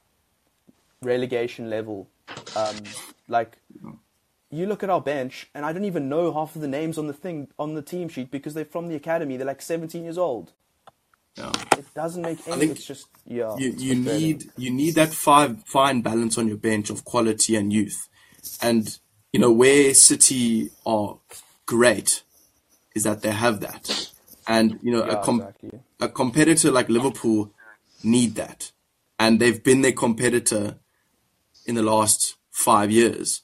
relegation 1.03 1.69
level. 1.69 2.09
Um, 2.55 2.77
like 3.27 3.59
you 4.49 4.65
look 4.65 4.81
at 4.81 4.89
our 4.89 4.99
bench, 4.99 5.51
and 5.53 5.67
I 5.67 5.71
don't 5.71 5.85
even 5.85 6.09
know 6.09 6.33
half 6.33 6.55
of 6.55 6.63
the 6.63 6.67
names 6.67 6.97
on 6.97 7.05
the 7.05 7.13
thing 7.13 7.49
on 7.59 7.75
the 7.75 7.83
team 7.83 8.09
sheet 8.09 8.31
because 8.31 8.55
they're 8.55 8.65
from 8.65 8.87
the 8.87 8.95
academy. 8.95 9.37
They're 9.37 9.45
like 9.45 9.61
17 9.61 10.03
years 10.03 10.17
old. 10.17 10.51
Yeah. 11.35 11.51
It 11.77 11.85
doesn't 11.93 12.23
make 12.23 12.39
any. 12.47 12.65
It's 12.65 12.87
just 12.87 13.05
yeah. 13.23 13.55
you, 13.59 13.71
you 13.77 13.93
need 13.93 14.45
you 14.57 14.71
need 14.71 14.95
that 14.95 15.13
fine 15.13 15.57
fine 15.57 16.01
balance 16.01 16.39
on 16.39 16.47
your 16.47 16.57
bench 16.57 16.89
of 16.89 17.05
quality 17.05 17.55
and 17.55 17.71
youth, 17.71 18.09
and 18.63 18.97
you 19.31 19.39
know 19.39 19.51
where 19.51 19.93
City 19.93 20.71
are 20.87 21.19
great 21.67 22.23
is 22.95 23.03
that 23.03 23.21
they 23.21 23.29
have 23.29 23.59
that, 23.59 24.09
and 24.49 24.79
you 24.81 24.91
know 24.91 25.05
Yeah, 25.05 25.21
a 25.21 25.23
com- 25.23 25.39
exactly. 25.39 25.79
a 26.01 26.09
competitor 26.09 26.71
like 26.71 26.89
Liverpool 26.89 27.53
need 28.03 28.35
that, 28.35 28.71
and 29.17 29.39
they've 29.39 29.63
been 29.63 29.81
their 29.81 29.93
competitor 29.93 30.79
in 31.65 31.75
the 31.75 31.83
last 31.83 32.35
five 32.49 32.91
years, 32.91 33.43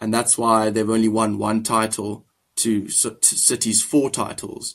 and 0.00 0.12
that's 0.12 0.36
why 0.36 0.70
they've 0.70 0.88
only 0.90 1.08
won 1.08 1.38
one 1.38 1.62
title 1.62 2.24
to, 2.56 2.88
to 2.88 3.16
City's 3.22 3.82
four 3.82 4.10
titles 4.10 4.74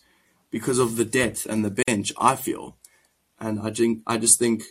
because 0.51 0.79
of 0.79 0.95
the 0.95 1.05
depth 1.05 1.45
and 1.45 1.65
the 1.65 1.83
bench. 1.85 2.13
I 2.17 2.35
feel, 2.35 2.77
and 3.39 3.59
I 3.59 3.71
think 3.71 4.03
I 4.05 4.17
just 4.17 4.37
think, 4.39 4.63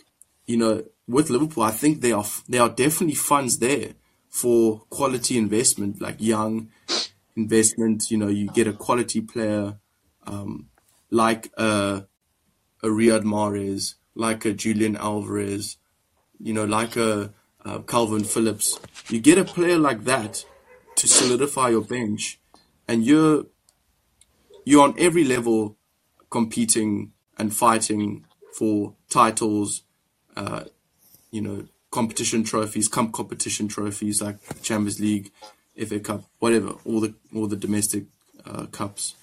you 0.47 0.57
know, 0.57 0.83
with 1.07 1.29
Liverpool, 1.29 1.63
I 1.63 1.71
think 1.71 2.01
there 2.01 2.15
are 2.15 2.25
there 2.47 2.61
are 2.61 2.69
definitely 2.69 3.15
funds 3.15 3.59
there 3.59 3.93
for 4.29 4.83
quality 4.89 5.37
investment, 5.37 6.01
like 6.01 6.15
young 6.19 6.69
investment. 7.35 8.09
You 8.09 8.17
know, 8.19 8.29
you 8.29 8.47
get 8.47 8.67
a 8.67 8.73
quality 8.73 9.19
player 9.21 9.79
um, 10.25 10.69
like 11.13 11.51
a 11.57 12.05
a 12.81 12.87
Riyad 12.87 13.23
Mahrez, 13.23 13.95
like 14.15 14.43
a 14.45 14.53
Julian 14.53 14.97
Alvarez, 14.97 15.77
you 16.39 16.53
know, 16.53 16.65
like 16.65 16.97
a, 16.97 17.31
uh 17.63 17.79
Kalvin 17.79 18.25
Phillips. 18.25 18.79
You 19.09 19.21
get 19.21 19.37
a 19.37 19.45
player 19.45 19.77
like 19.77 20.03
that 20.05 20.43
to 20.95 21.07
solidify 21.07 21.69
your 21.69 21.83
bench, 21.83 22.39
and 22.87 23.05
you're 23.05 23.45
you're 24.65 24.83
on 24.83 24.95
every 24.97 25.23
level 25.23 25.77
competing 26.29 27.11
and 27.37 27.53
fighting 27.53 28.25
for 28.57 28.93
titles, 29.09 29.83
uh, 30.35 30.63
you 31.31 31.41
know, 31.41 31.67
competition 31.91 32.43
trophies, 32.43 32.87
cup 32.87 33.11
competition 33.11 33.67
trophies 33.67 34.21
like 34.21 34.37
Champions 34.63 34.99
League, 34.99 35.31
FA 35.87 35.99
Cup, 35.99 36.23
whatever, 36.39 36.71
all 36.85 36.99
the 36.99 37.13
all 37.35 37.47
the 37.47 37.55
domestic 37.55 38.05
uh, 38.45 38.65
cups, 38.67 39.15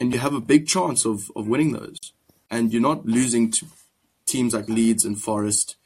and 0.00 0.12
you 0.12 0.18
have 0.18 0.34
a 0.34 0.40
big 0.40 0.66
chance 0.66 1.04
of 1.04 1.30
of 1.36 1.46
winning 1.46 1.72
those, 1.72 2.12
and 2.50 2.72
you're 2.72 2.82
not 2.82 3.06
losing 3.06 3.50
to 3.52 3.66
teams 4.26 4.54
like 4.54 4.68
Leeds 4.68 5.04
and 5.04 5.20
Forest, 5.20 5.76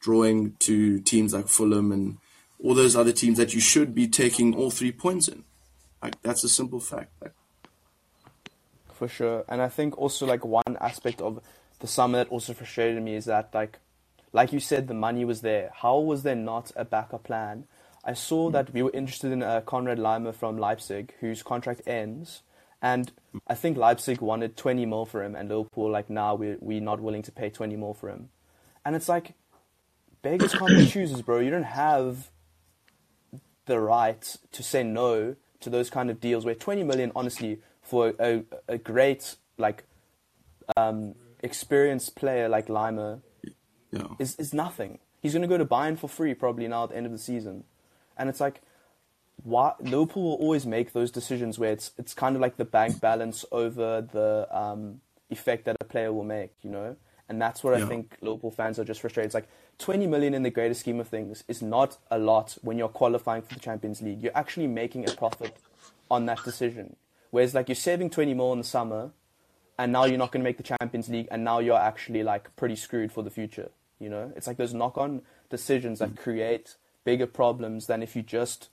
drawing 0.00 0.52
to 0.60 1.00
teams 1.00 1.32
like 1.34 1.48
Fulham 1.48 1.92
and 1.92 2.18
all 2.62 2.74
those 2.74 2.96
other 2.96 3.12
teams 3.12 3.38
that 3.38 3.52
you 3.54 3.60
should 3.60 3.94
be 3.94 4.08
taking 4.08 4.54
all 4.54 4.70
three 4.70 4.92
points 4.92 5.28
in. 5.28 5.44
Like 6.02 6.20
that's 6.22 6.44
a 6.44 6.48
simple 6.48 6.80
fact. 6.80 7.12
Like, 7.20 7.32
For 8.92 9.08
sure. 9.08 9.44
And 9.48 9.60
I 9.60 9.68
think 9.68 9.96
also 9.98 10.26
like 10.26 10.44
one 10.44 10.76
aspect 10.80 11.20
of 11.20 11.40
the 11.80 11.86
summer 11.86 12.18
that 12.18 12.28
also 12.28 12.54
frustrated 12.54 13.02
me 13.02 13.14
is 13.14 13.26
that 13.26 13.50
like 13.52 13.78
like 14.32 14.52
you 14.52 14.60
said 14.60 14.88
the 14.88 14.94
money 14.94 15.24
was 15.24 15.42
there. 15.42 15.70
How 15.74 15.98
was 15.98 16.22
there 16.22 16.34
not 16.34 16.72
a 16.76 16.84
backup 16.84 17.24
plan? 17.24 17.64
I 18.04 18.12
saw 18.12 18.50
that 18.50 18.72
we 18.74 18.82
were 18.82 18.92
interested 18.92 19.32
in 19.32 19.42
uh, 19.42 19.62
Konrad 19.62 19.98
Laimer 19.98 20.34
from 20.34 20.58
Leipzig 20.58 21.14
whose 21.20 21.42
contract 21.42 21.82
ends 21.86 22.42
and 22.84 23.10
I 23.46 23.54
think 23.54 23.78
Leipzig 23.78 24.20
wanted 24.20 24.58
20 24.58 24.84
mil 24.84 25.06
for 25.06 25.24
him 25.24 25.34
and 25.34 25.48
Liverpool 25.48 25.90
like 25.90 26.10
now 26.10 26.34
we're 26.34 26.58
we're 26.60 26.82
not 26.82 27.00
willing 27.00 27.22
to 27.22 27.32
pay 27.32 27.48
20 27.48 27.74
mil 27.76 27.94
for 27.94 28.10
him. 28.10 28.28
And 28.84 28.94
it's 28.94 29.08
like 29.08 29.32
beggars 30.20 30.54
can't 30.54 30.76
be 30.76 30.86
choosers, 30.86 31.22
bro. 31.22 31.38
You 31.38 31.50
don't 31.50 31.62
have 31.62 32.30
the 33.64 33.80
right 33.80 34.36
to 34.52 34.62
say 34.62 34.82
no 34.82 35.34
to 35.60 35.70
those 35.70 35.88
kind 35.88 36.10
of 36.10 36.20
deals 36.20 36.44
where 36.44 36.54
20 36.54 36.82
million 36.82 37.10
honestly 37.16 37.58
for 37.80 38.12
a, 38.20 38.44
a 38.68 38.76
great 38.76 39.36
like 39.56 39.84
um, 40.76 41.14
experienced 41.42 42.14
player 42.14 42.50
like 42.50 42.68
Lima 42.68 43.20
yeah, 43.92 44.08
is, 44.18 44.36
is 44.36 44.52
nothing. 44.52 44.98
He's 45.22 45.32
going 45.32 45.40
to 45.40 45.48
go 45.48 45.56
to 45.56 45.64
Bayern 45.64 45.98
for 45.98 46.08
free 46.08 46.34
probably 46.34 46.68
now 46.68 46.84
at 46.84 46.90
the 46.90 46.98
end 46.98 47.06
of 47.06 47.12
the 47.12 47.18
season. 47.18 47.64
And 48.18 48.28
it's 48.28 48.40
like 48.40 48.60
why 49.42 49.74
Liverpool 49.80 50.22
will 50.22 50.34
always 50.34 50.64
make 50.66 50.92
those 50.92 51.10
decisions 51.10 51.58
where 51.58 51.72
it's 51.72 51.90
it's 51.98 52.14
kind 52.14 52.36
of 52.36 52.42
like 52.42 52.56
the 52.56 52.64
bank 52.64 53.00
balance 53.00 53.44
over 53.52 54.00
the 54.00 54.48
um, 54.50 55.00
effect 55.30 55.64
that 55.64 55.76
a 55.80 55.84
player 55.84 56.12
will 56.12 56.24
make, 56.24 56.52
you 56.62 56.70
know? 56.70 56.96
And 57.28 57.40
that's 57.40 57.64
what 57.64 57.76
Yeah. 57.78 57.84
I 57.84 57.88
think 57.88 58.16
Liverpool 58.20 58.50
fans 58.50 58.78
are 58.78 58.84
just 58.84 59.00
frustrated. 59.00 59.26
It's 59.26 59.34
like 59.34 59.48
20 59.78 60.06
million 60.06 60.34
in 60.34 60.42
the 60.42 60.50
greater 60.50 60.74
scheme 60.74 61.00
of 61.00 61.08
things 61.08 61.42
is 61.48 61.62
not 61.62 61.98
a 62.10 62.18
lot 62.18 62.56
when 62.62 62.78
you're 62.78 62.88
qualifying 62.88 63.42
for 63.42 63.54
the 63.54 63.60
Champions 63.60 64.00
League. 64.02 64.22
You're 64.22 64.36
actually 64.36 64.66
making 64.66 65.08
a 65.08 65.12
profit 65.12 65.56
on 66.10 66.26
that 66.26 66.42
decision. 66.44 66.96
Whereas 67.30 67.54
like 67.54 67.68
you're 67.68 67.76
saving 67.76 68.10
20 68.10 68.34
more 68.34 68.52
in 68.52 68.58
the 68.58 68.64
summer 68.64 69.10
and 69.78 69.90
now 69.90 70.04
you're 70.04 70.18
not 70.18 70.30
going 70.30 70.42
to 70.42 70.44
make 70.44 70.58
the 70.58 70.62
Champions 70.62 71.08
League 71.08 71.28
and 71.30 71.42
now 71.42 71.58
you're 71.58 71.78
actually 71.78 72.22
like 72.22 72.54
pretty 72.56 72.76
screwed 72.76 73.10
for 73.10 73.22
the 73.22 73.30
future, 73.30 73.70
you 73.98 74.08
know? 74.08 74.32
It's 74.36 74.46
like 74.46 74.56
those 74.58 74.74
knock-on 74.74 75.22
decisions 75.50 75.98
that 75.98 76.16
create 76.16 76.76
bigger 77.04 77.26
problems 77.26 77.86
than 77.86 78.02
if 78.02 78.14
you 78.14 78.22
just 78.22 78.68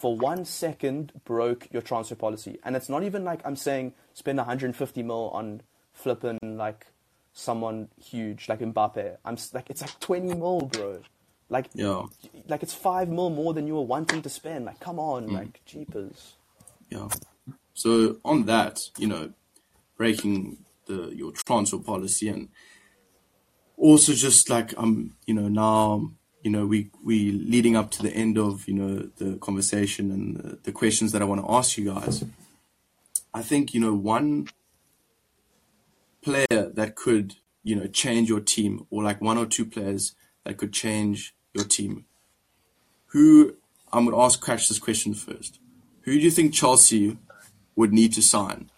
for 0.00 0.16
one 0.16 0.44
second 0.46 1.12
broke 1.24 1.68
your 1.70 1.82
transfer 1.82 2.14
policy. 2.14 2.58
And 2.64 2.74
it's 2.74 2.88
not 2.88 3.02
even 3.02 3.22
like 3.22 3.40
I'm 3.44 3.56
saying 3.56 3.92
spend 4.14 4.38
150 4.38 5.02
mil 5.02 5.30
on 5.34 5.60
flipping 5.92 6.38
like 6.42 6.86
someone 7.34 7.88
huge 8.02 8.48
like 8.48 8.60
Mbappe. 8.60 9.16
I'm 9.26 9.36
like 9.52 9.68
it's 9.68 9.82
like 9.82 10.00
20 10.00 10.34
mil, 10.34 10.62
bro. 10.72 11.00
Like 11.50 11.66
yeah, 11.74 12.04
like 12.48 12.62
it's 12.62 12.72
five 12.74 13.08
mil 13.08 13.28
more 13.28 13.52
than 13.52 13.66
you 13.66 13.74
were 13.74 13.82
wanting 13.94 14.22
to 14.22 14.28
spend. 14.30 14.64
Like 14.64 14.80
come 14.80 14.98
on, 14.98 15.28
Mm. 15.28 15.32
like 15.34 15.60
jeepers. 15.66 16.34
yeah. 16.88 17.08
So 17.74 18.16
on 18.24 18.44
that, 18.46 18.80
you 18.98 19.06
know, 19.06 19.32
breaking 19.98 20.64
the 20.86 21.12
your 21.14 21.32
transfer 21.32 21.78
policy 21.78 22.28
and 22.28 22.48
also 23.76 24.12
just 24.12 24.48
like 24.48 24.72
um, 24.78 25.16
you 25.26 25.34
know, 25.34 25.48
now 25.48 26.10
you 26.42 26.50
know 26.50 26.66
we 26.66 26.90
we 27.04 27.32
leading 27.32 27.76
up 27.76 27.90
to 27.92 28.02
the 28.02 28.10
end 28.10 28.38
of 28.38 28.66
you 28.66 28.74
know 28.74 29.08
the 29.16 29.36
conversation 29.38 30.10
and 30.10 30.36
the, 30.36 30.58
the 30.64 30.72
questions 30.72 31.12
that 31.12 31.22
I 31.22 31.24
want 31.24 31.44
to 31.44 31.52
ask 31.52 31.76
you 31.76 31.92
guys. 31.92 32.24
I 33.32 33.42
think 33.42 33.74
you 33.74 33.80
know 33.80 33.94
one 33.94 34.48
player 36.22 36.46
that 36.50 36.94
could 36.96 37.36
you 37.62 37.76
know 37.76 37.86
change 37.86 38.28
your 38.28 38.40
team, 38.40 38.86
or 38.90 39.02
like 39.02 39.20
one 39.20 39.38
or 39.38 39.46
two 39.46 39.64
players 39.64 40.14
that 40.44 40.56
could 40.56 40.72
change 40.72 41.34
your 41.54 41.64
team. 41.64 42.06
Who 43.06 43.56
I'm 43.92 44.04
going 44.04 44.16
to 44.16 44.22
ask 44.22 44.40
Crash 44.40 44.68
this 44.68 44.78
question 44.78 45.14
first. 45.14 45.58
Who 46.02 46.12
do 46.12 46.18
you 46.18 46.30
think 46.30 46.54
Chelsea 46.54 47.18
would 47.76 47.92
need 47.92 48.12
to 48.14 48.22
sign? 48.22 48.70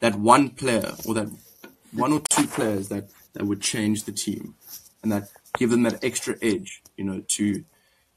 That 0.00 0.16
one 0.16 0.50
player, 0.50 0.92
or 1.06 1.14
that 1.14 1.28
one 1.92 2.12
or 2.12 2.20
two 2.28 2.46
players 2.46 2.88
that 2.88 3.08
that 3.34 3.44
would 3.44 3.60
change 3.60 4.04
the 4.04 4.12
team, 4.12 4.54
and 5.02 5.12
that 5.12 5.28
give 5.56 5.70
them 5.70 5.82
that 5.84 6.04
extra 6.04 6.36
edge, 6.42 6.82
you 6.96 7.04
know, 7.04 7.22
to 7.28 7.64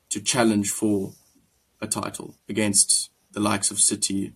to 0.10 0.22
challenge 0.22 0.70
for 0.70 1.14
a 1.82 1.88
title 1.88 2.36
against 2.48 3.12
the 3.32 3.40
likes 3.40 3.72
of 3.72 3.80
City, 3.80 4.34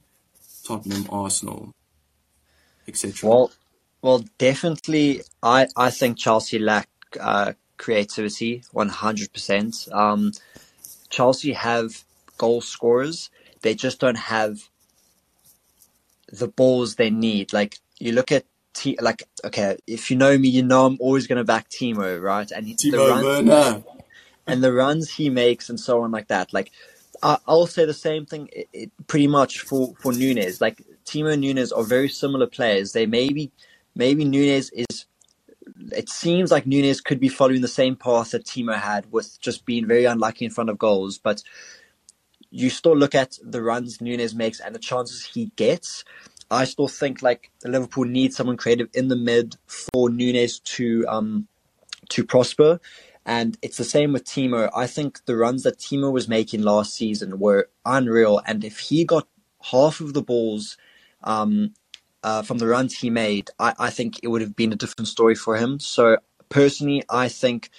Tottenham, 0.66 1.08
Arsenal, 1.10 1.72
etc. 2.88 3.30
Well, 3.30 3.52
well, 4.02 4.24
definitely. 4.38 5.22
I 5.42 5.68
I 5.76 5.90
think 5.90 6.18
Chelsea 6.18 6.60
lack 6.60 6.90
uh, 7.20 7.54
creativity, 7.78 8.64
one 8.72 8.90
hundred 8.90 9.34
percent. 9.34 9.88
Um, 9.92 10.32
Chelsea 11.10 11.54
have 11.54 12.04
goal 12.38 12.62
scorers. 12.62 13.30
They 13.62 13.76
just 13.76 14.00
don't 14.00 14.18
have 14.18 14.70
the 16.32 16.48
balls 16.48 16.96
they 16.96 17.10
need. 17.10 17.54
Like 17.54 17.78
you 18.00 18.14
look 18.14 18.32
at 18.32 18.46
T, 18.74 18.98
like 19.02 19.24
okay, 19.44 19.78
if 19.88 20.10
you 20.10 20.18
know 20.18 20.38
me, 20.38 20.48
you 20.50 20.64
know 20.64 20.86
I'm 20.86 20.98
always 21.00 21.28
going 21.28 21.38
to 21.38 21.44
back 21.44 21.70
Timo, 21.70 22.22
right? 22.22 22.50
And 22.52 22.68
he- 22.68 22.92
the 22.92 22.98
runs- 22.98 23.24
Werner. 23.26 23.84
and 24.48 24.64
the 24.64 24.74
runs 24.74 25.12
he 25.12 25.30
makes 25.30 25.70
and 25.70 25.80
so 25.80 26.02
on 26.02 26.12
like 26.12 26.28
that. 26.28 26.54
Like 26.54 26.72
I 27.22 27.38
I'll 27.48 27.68
say 27.68 27.86
the 27.86 27.94
same 27.94 28.26
thing 28.26 28.50
it, 28.54 28.70
it, 28.74 28.92
pretty 29.08 29.28
much 29.28 29.60
for 29.60 29.94
for 30.00 30.14
Nunez. 30.14 30.62
Like 30.62 30.82
Timo 31.06 31.34
and 31.34 31.42
Nunez 31.42 31.72
are 31.72 31.84
very 31.84 32.10
similar 32.10 32.48
players. 32.48 32.94
They 32.94 33.06
maybe 33.06 33.52
maybe 33.96 34.26
Nunez 34.26 34.70
is. 34.72 35.06
It 35.92 36.10
seems 36.10 36.52
like 36.52 36.66
Nunez 36.68 37.02
could 37.02 37.20
be 37.20 37.30
following 37.30 37.62
the 37.62 37.68
same 37.68 37.96
path 37.96 38.32
that 38.32 38.46
Timo 38.46 38.76
had, 38.76 39.12
with 39.12 39.40
just 39.42 39.66
being 39.66 39.88
very 39.88 40.06
unlucky 40.06 40.46
in 40.46 40.52
front 40.52 40.70
of 40.70 40.78
goals. 40.78 41.18
But 41.18 41.44
you 42.50 42.70
still 42.70 42.96
look 42.96 43.16
at 43.16 43.38
the 43.42 43.62
runs 43.62 44.02
Nunez 44.02 44.36
makes 44.36 44.60
and 44.60 44.76
the 44.76 44.80
chances 44.80 45.24
he 45.26 45.52
gets. 45.56 46.04
I 46.52 46.66
still 46.66 46.88
think 46.88 47.22
like 47.22 47.52
Liverpool 47.64 48.04
needs 48.04 48.36
someone 48.36 48.58
creative 48.58 48.90
in 48.94 49.08
the 49.08 49.16
mid 49.16 49.56
for 49.68 50.10
Nunez 50.10 50.60
to 50.60 51.06
um 51.08 51.48
to 52.10 52.24
prosper. 52.24 52.80
And 53.26 53.58
it's 53.62 53.78
the 53.78 53.84
same 53.84 54.14
with 54.14 54.26
Timo. 54.26 54.70
I 54.76 54.88
think 54.88 55.26
the 55.26 55.36
runs 55.36 55.64
that 55.64 55.78
Timo 55.78 56.12
was 56.12 56.28
making 56.28 56.64
last 56.64 56.94
season 56.94 57.40
were 57.40 57.70
unreal. 57.86 58.42
And 58.48 58.64
if 58.64 58.80
he 58.80 59.06
got 59.06 59.28
half 59.72 60.02
of 60.02 60.14
the 60.14 60.24
balls 60.24 60.76
um, 61.24 61.74
uh, 62.24 62.42
from 62.42 62.58
the 62.58 62.66
runs 62.68 62.98
he 62.98 63.12
made, 63.12 63.52
I, 63.60 63.74
I 63.78 63.90
think 63.92 64.20
it 64.24 64.28
would 64.28 64.42
have 64.42 64.56
been 64.56 64.74
a 64.74 64.76
different 64.76 65.08
story 65.08 65.36
for 65.36 65.56
him. 65.56 65.80
So 65.80 66.18
personally, 66.50 67.04
I 67.10 67.28
think 67.28 67.70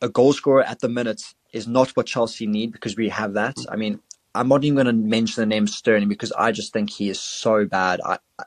a 0.00 0.08
goal 0.08 0.32
scorer 0.32 0.62
at 0.62 0.78
the 0.78 0.88
minute 0.88 1.34
is 1.52 1.66
not 1.66 1.90
what 1.90 2.06
Chelsea 2.06 2.46
need 2.46 2.70
because 2.70 2.96
we 2.96 3.08
have 3.08 3.34
that. 3.34 3.56
I 3.68 3.74
mean, 3.74 4.00
I'm 4.34 4.48
not 4.48 4.64
even 4.64 4.76
going 4.76 4.86
to 4.86 4.94
mention 4.94 5.42
the 5.42 5.46
name 5.46 5.68
Sterling 5.68 6.08
because 6.08 6.32
I 6.32 6.52
just 6.52 6.72
think 6.72 6.90
he 6.90 7.10
is 7.10 7.20
so 7.20 7.66
bad. 7.66 8.00
I, 8.04 8.18
I 8.38 8.44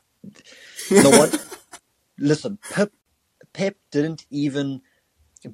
the 0.99 1.11
one, 1.11 1.33
listen, 2.19 2.59
Pep, 2.69 2.91
Pep 3.53 3.77
didn't 3.91 4.25
even 4.31 4.81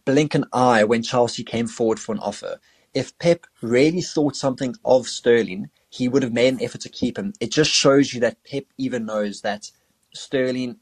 blink 0.06 0.36
an 0.36 0.46
eye 0.54 0.84
when 0.86 1.04
Chelsea 1.04 1.44
came 1.44 1.68
forward 1.68 2.00
for 2.00 2.14
an 2.14 2.20
offer. 2.20 2.60
If 2.94 3.18
Pep 3.20 3.46
really 3.62 4.02
thought 4.02 4.36
something 4.36 4.76
of 4.86 5.08
Sterling, 5.08 5.70
he 5.90 6.10
would 6.10 6.24
have 6.24 6.34
made 6.34 6.54
an 6.56 6.64
effort 6.64 6.82
to 6.84 6.90
keep 6.90 7.18
him. 7.18 7.34
It 7.42 7.52
just 7.52 7.72
shows 7.72 8.14
you 8.14 8.22
that 8.22 8.44
Pep 8.44 8.66
even 8.78 9.06
knows 9.06 9.42
that 9.42 9.72
Sterling 10.14 10.78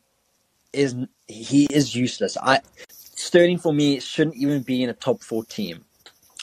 is 0.74 0.96
he 1.28 1.66
is 1.68 1.96
useless. 1.96 2.38
I 2.44 2.62
Sterling 3.16 3.60
for 3.60 3.74
me 3.74 4.02
shouldn't 4.02 4.38
even 4.38 4.64
be 4.64 4.84
in 4.84 4.90
a 4.92 4.96
top 4.96 5.24
four 5.24 5.46
team. 5.46 5.86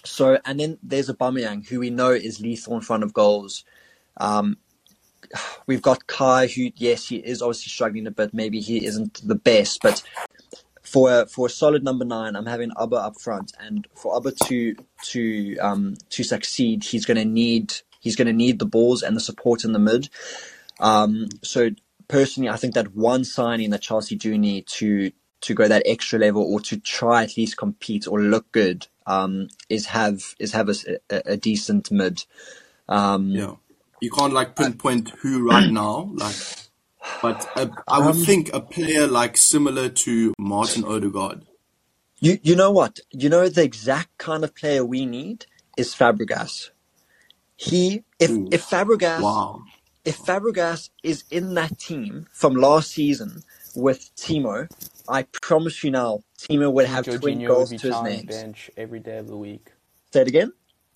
So 0.05 0.39
and 0.45 0.61
then 0.61 0.79
there's 0.83 1.09
Aubameyang, 1.09 1.69
who 1.69 1.81
we 1.81 1.91
know 1.91 2.11
is 2.11 2.41
lethal 2.41 2.75
in 2.75 2.81
front 2.83 3.03
of 3.03 3.13
goals. 3.13 3.65
Um, 4.19 4.59
we've 5.67 5.83
got 5.83 6.07
Kai, 6.07 6.47
who 6.47 6.71
yes, 6.77 7.09
he 7.09 7.17
is 7.17 7.43
obviously 7.43 7.71
struggling 7.71 8.07
a 8.07 8.11
bit. 8.11 8.35
Maybe 8.35 8.61
he 8.61 8.85
isn't 8.85 9.27
the 9.27 9.35
best, 9.35 9.81
but 9.83 10.03
for 10.83 11.23
a, 11.23 11.27
for 11.27 11.47
a 11.47 11.51
solid 11.51 11.83
number 11.83 12.05
nine, 12.05 12.37
I'm 12.37 12.47
having 12.47 12.71
Auba 12.71 13.05
up 13.05 13.21
front, 13.21 13.53
and 13.59 13.89
for 13.95 14.21
Auba 14.21 14.37
to 14.47 14.77
to 15.07 15.59
um, 15.59 15.97
to 16.11 16.23
succeed, 16.23 16.85
he's 16.85 17.07
going 17.07 17.17
to 17.17 17.25
need 17.25 17.75
he's 18.01 18.17
going 18.17 18.27
to 18.27 18.33
need 18.33 18.59
the 18.59 18.67
balls 18.67 19.03
and 19.03 19.17
the 19.17 19.21
support 19.21 19.65
in 19.65 19.73
the 19.73 19.79
mid. 19.79 20.09
Um, 20.81 21.29
so 21.43 21.71
personally, 22.09 22.51
I 22.51 22.57
think 22.57 22.75
that 22.75 22.95
one 22.95 23.25
signing 23.25 23.71
that 23.71 23.81
Chelsea 23.83 24.17
do 24.17 24.37
need 24.37 24.67
to 24.69 25.11
to 25.41 25.55
go 25.55 25.69
that 25.69 25.83
extra 25.87 26.19
level 26.19 26.43
or 26.43 26.61
to 26.61 26.79
try 26.79 27.23
at 27.23 27.37
least 27.37 27.57
compete 27.57 28.07
or 28.07 28.21
look 28.21 28.51
good 28.53 28.87
um, 29.07 29.49
is 29.69 29.87
have 29.87 30.35
is 30.39 30.53
have 30.53 30.69
a, 30.69 30.75
a, 31.11 31.23
a 31.33 31.37
decent 31.37 31.91
mid. 31.91 32.25
Um, 32.89 33.31
yeah, 33.33 33.55
you 34.01 34.11
can't 34.11 34.33
like 34.33 34.57
pinpoint 34.57 35.11
who 35.23 35.47
right 35.49 35.69
now, 35.71 36.11
like, 36.15 36.37
but 37.23 37.47
a, 37.57 37.71
I 37.89 37.99
would 38.01 38.15
Um, 38.15 38.25
think 38.25 38.53
a 38.55 38.61
player 38.61 39.07
like 39.07 39.37
similar 39.37 39.89
to 39.89 40.35
Martin 40.39 40.85
Odegaard. 40.85 41.47
You 42.21 42.39
you 42.43 42.57
know 42.57 42.71
what? 42.71 43.01
You 43.13 43.29
know 43.29 43.49
the 43.49 43.63
exact 43.63 44.19
kind 44.19 44.45
of 44.45 44.55
player 44.55 44.85
we 44.85 45.07
need 45.07 45.47
is 45.77 45.95
Fabregas. 45.95 46.71
He 47.57 48.05
if 48.19 48.31
Ooh. 48.31 48.49
if 48.51 48.69
Fabregas 48.69 49.23
Wow. 49.23 49.65
if 50.05 50.19
Fabregas 50.19 50.91
is 51.03 51.25
in 51.31 51.55
that 51.55 51.79
team 51.79 52.27
from 52.33 52.55
last 52.55 52.91
season 52.93 53.43
with 53.77 54.11
Timo, 54.17 54.69
I 55.09 55.25
promise 55.25 55.85
you 55.85 55.91
now, 55.91 56.21
Timo 56.39 56.73
would 56.73 56.87
have 56.87 57.09
twin 57.09 57.41
Jorginho 57.41 57.49
goals 57.49 57.71
would 57.71 57.71
be 57.71 57.79
to 57.79 57.89
his 57.89 57.97
names. 58.03 58.29
bench 58.29 58.71
every 58.77 59.01
day 59.01 59.19
of 59.19 59.29
the 59.29 59.37
week. 59.37 59.73
Say 60.13 60.23
it 60.23 60.29
again. 60.29 60.53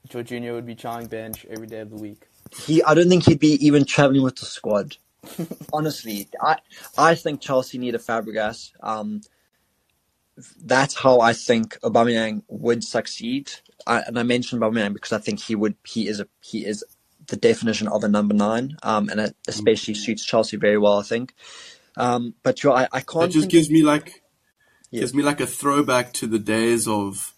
Jorginho 0.08 0.54
would 0.54 0.66
be 0.66 0.74
chowing 0.76 1.08
bench 1.10 1.46
every 1.50 1.66
day 1.66 1.80
of 1.80 1.90
the 1.90 1.96
week. 1.96 2.28
He, 2.56 2.82
I 2.82 2.94
don't 2.94 3.08
think 3.08 3.24
he'd 3.24 3.40
be 3.40 3.64
even 3.66 3.84
traveling 3.84 4.22
with 4.22 4.36
the 4.36 4.46
squad. 4.46 4.96
Honestly, 5.72 6.28
I, 6.42 6.58
I 6.96 7.14
think 7.14 7.40
Chelsea 7.40 7.78
need 7.78 7.94
a 7.94 7.98
Fabregas. 7.98 8.72
Um, 8.82 9.22
that's 10.64 10.94
how 10.96 11.20
I 11.20 11.32
think 11.32 11.78
Aubameyang 11.82 12.42
would 12.48 12.84
succeed. 12.84 13.50
I, 13.86 14.00
and 14.02 14.18
I 14.18 14.22
mentioned 14.22 14.62
Aubameyang 14.62 14.94
because 14.94 15.12
I 15.12 15.18
think 15.18 15.40
he 15.40 15.54
would. 15.54 15.76
He 15.84 16.08
is 16.08 16.20
a 16.20 16.28
he 16.40 16.64
is 16.66 16.84
the 17.26 17.36
definition 17.36 17.88
of 17.88 18.04
a 18.04 18.08
number 18.08 18.34
nine, 18.34 18.76
um, 18.82 19.08
and 19.08 19.20
it 19.20 19.36
especially 19.48 19.94
suits 19.94 20.24
Chelsea 20.24 20.56
very 20.56 20.78
well. 20.78 20.98
I 20.98 21.02
think. 21.02 21.34
Um, 21.98 22.34
but 22.42 22.62
you, 22.62 22.72
I, 22.72 22.88
I 22.92 22.98
It 22.98 23.06
can't. 23.06 23.24
It 23.24 23.28
just 23.28 23.40
think- 23.42 23.52
gives 23.52 23.70
me 23.70 23.82
like 23.82 24.22
Yeah. 24.90 25.00
gives 25.00 25.14
me 25.14 25.22
like 25.22 25.40
a 25.40 25.46
throwback 25.46 26.12
to 26.14 26.26
the 26.26 26.38
days 26.38 26.86
of 26.88 27.34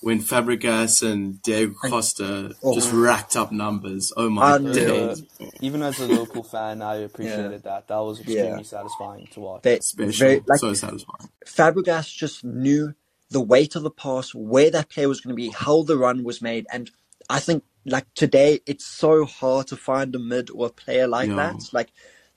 when 0.00 0.20
Fabregas 0.20 1.02
and 1.02 1.42
Diego 1.42 1.74
Costa 1.74 2.54
Oh. 2.62 2.74
just 2.74 2.92
racked 2.92 3.34
up 3.36 3.50
numbers. 3.50 4.12
Oh 4.16 4.30
my 4.30 4.56
Unreal. 4.56 5.14
days. 5.14 5.22
Even 5.60 5.82
as 5.82 5.98
a 5.98 6.06
local 6.06 6.42
fan, 6.44 6.82
I 6.82 6.96
appreciated 6.96 7.62
that. 7.64 7.88
That 7.88 7.98
was 7.98 8.18
extremely 8.20 8.42
Yeah. 8.58 8.62
satisfying 8.62 9.26
to 9.32 9.40
watch. 9.40 9.62
they, 9.62 9.80
Special. 9.80 10.12
very, 10.26 10.42
like, 10.46 10.60
so 10.60 10.72
satisfying. 10.74 11.28
Fabregas 11.46 12.14
just 12.14 12.44
knew 12.44 12.94
the 13.30 13.40
weight 13.40 13.74
of 13.76 13.82
the 13.82 13.90
pass, 13.90 14.32
where 14.34 14.70
that 14.70 14.88
player 14.88 15.08
was 15.08 15.20
going 15.20 15.34
to 15.34 15.40
be, 15.42 15.48
how 15.50 15.82
the 15.82 15.98
run 15.98 16.22
was 16.24 16.40
made, 16.40 16.66
and 16.72 16.90
I 17.28 17.40
think 17.40 17.64
like 17.84 18.06
today 18.14 18.60
it's 18.66 18.84
so 18.86 19.24
hard 19.24 19.66
to 19.68 19.76
find 19.76 20.14
a 20.14 20.18
mid 20.18 20.48
or 20.50 20.66
a 20.66 20.70
player 20.70 21.06
like 21.08 21.28
Yeah. 21.28 21.36
that. 21.36 21.56
Like 21.72 21.88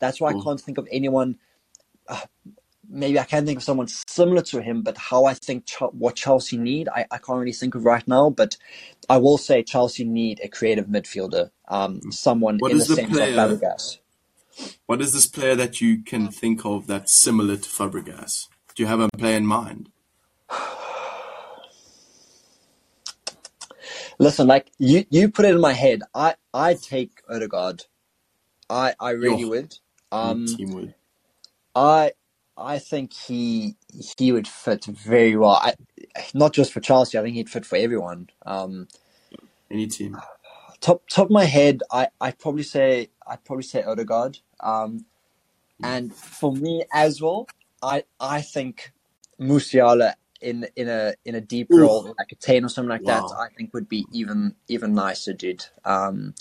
that's 0.02 0.20
why 0.20 0.32
I 0.32 0.34
can't 0.44 0.60
think 0.60 0.78
of 0.78 0.88
anyone. 0.92 1.38
Uh, 2.10 2.20
maybe 2.90 3.18
I 3.20 3.24
can 3.24 3.46
think 3.46 3.60
of 3.60 3.64
someone 3.64 3.88
similar 3.88 4.42
to 4.42 4.62
him, 4.62 4.82
but 4.82 4.98
how 4.98 5.24
I 5.26 5.34
think 5.34 5.66
Ch- 5.68 5.94
what 5.94 6.16
Chelsea 6.16 6.58
need, 6.58 6.90
I, 6.90 7.06
I 7.10 7.18
can't 7.20 7.40
really 7.40 7.54
think 7.54 7.76
of 7.76 7.86
right 7.86 8.06
now. 8.08 8.30
But 8.30 8.58
I 9.10 9.18
will 9.18 9.38
say 9.38 9.64
Chelsea 9.64 10.04
need 10.04 10.42
a 10.44 10.50
creative 10.50 10.88
midfielder, 10.88 11.52
um, 11.70 12.02
someone 12.12 12.58
What 12.60 12.72
in 12.72 12.80
the 12.80 12.86
the 12.86 12.96
sense 12.96 13.10
player- 13.18 13.40
of 13.40 13.60
Fabregas. 13.62 14.00
What 14.86 15.02
is 15.02 15.14
this 15.14 15.28
player 15.28 15.56
that 15.56 15.80
you 15.80 16.04
can 16.04 16.28
think 16.28 16.66
of 16.66 16.86
that's 16.88 17.14
similar 17.14 17.56
to 17.56 17.70
Fabregas? 17.70 18.50
Do 18.76 18.84
you 18.84 18.88
have 18.88 19.00
a 19.00 19.08
player 19.18 19.38
in 19.38 19.46
mind? 19.46 19.90
Listen, 24.20 24.48
like 24.48 24.72
you, 24.78 25.06
you 25.10 25.30
put 25.30 25.46
it 25.46 25.56
in 25.56 25.62
my 25.62 25.74
head. 25.74 26.02
I, 26.14 26.36
I 26.54 26.74
take 26.76 27.22
Odegaard. 27.30 27.86
I, 28.70 28.94
I 29.00 29.12
really 29.12 29.42
Yo. 29.42 29.50
would. 29.50 29.78
Um, 30.12 30.46
Team 30.46 30.74
would. 30.74 30.94
I, 31.76 32.12
I 32.58 32.80
think 32.80 33.14
he, 33.14 33.76
he 34.18 34.32
would 34.32 34.48
fit 34.48 34.86
very 34.86 35.36
well. 35.36 35.52
I, 35.62 35.76
not 36.34 36.54
just 36.54 36.74
for 36.74 36.82
Chelsea. 36.82 37.18
I 37.18 37.22
think 37.24 37.36
he'd 37.36 37.50
fit 37.50 37.66
for 37.66 37.78
everyone. 37.78 38.30
Um, 38.46 38.88
Any 39.72 39.88
team. 39.88 40.18
top, 40.82 41.04
top 41.10 41.26
of 41.28 41.32
my 41.32 41.46
head, 41.46 41.82
I, 41.92 42.10
I'd 42.20 42.40
probably 42.40 42.64
say, 42.64 43.10
I'd 43.28 43.44
probably 43.46 43.64
say 43.64 43.84
Odegaard. 43.84 44.40
Um, 44.60 45.06
and 45.84 46.14
for 46.14 46.54
me 46.54 46.86
as 46.94 47.22
well, 47.22 47.48
I, 47.82 48.04
I 48.20 48.42
think 48.42 48.92
Musiala 49.40 50.14
in, 50.42 50.68
in 50.76 50.90
a, 50.90 51.14
in 51.26 51.36
a 51.36 51.42
deep 51.42 51.70
Ooh. 51.74 51.78
role, 51.78 52.04
like 52.18 52.32
a 52.32 52.36
10 52.36 52.66
or 52.66 52.70
something 52.70 52.90
like 52.90 53.06
that, 53.06 53.32
I 53.38 53.48
think 53.58 53.74
would 53.74 53.90
be 53.90 54.06
even, 54.12 54.56
even 54.68 54.94
nicer, 54.94 55.34
dude. 55.34 55.66
Um, 55.86 56.36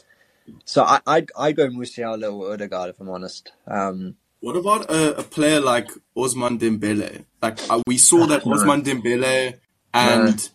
so 0.64 0.82
I, 0.84 1.00
I'd, 1.06 1.30
I'd 1.38 1.56
go 1.56 1.68
Musiala 1.68 2.32
or 2.32 2.52
Odegaard 2.52 2.90
if 2.90 3.00
I'm 3.00 3.08
honest. 3.10 3.52
Um, 3.66 4.16
What 4.40 4.56
about 4.56 4.90
a, 4.90 5.18
a 5.18 5.22
player 5.22 5.60
like 5.60 5.88
Ousmane 6.16 6.58
Dembele? 6.58 7.24
Like 7.42 7.58
uh, 7.70 7.82
we 7.86 7.98
saw 7.98 8.26
that 8.26 8.44
No. 8.46 8.52
Ousmane 8.56 8.84
Dembele 8.84 9.58
and 9.92 10.50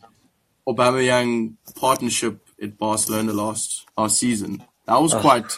Aubameyang 0.67 1.55
partnership 1.75 2.39
at 2.61 2.77
Barcelona 2.77 3.33
last 3.33 3.85
last 3.97 4.17
season. 4.19 4.63
That 4.87 5.01
was 5.01 5.13
Ugh. 5.13 5.21
quite. 5.21 5.51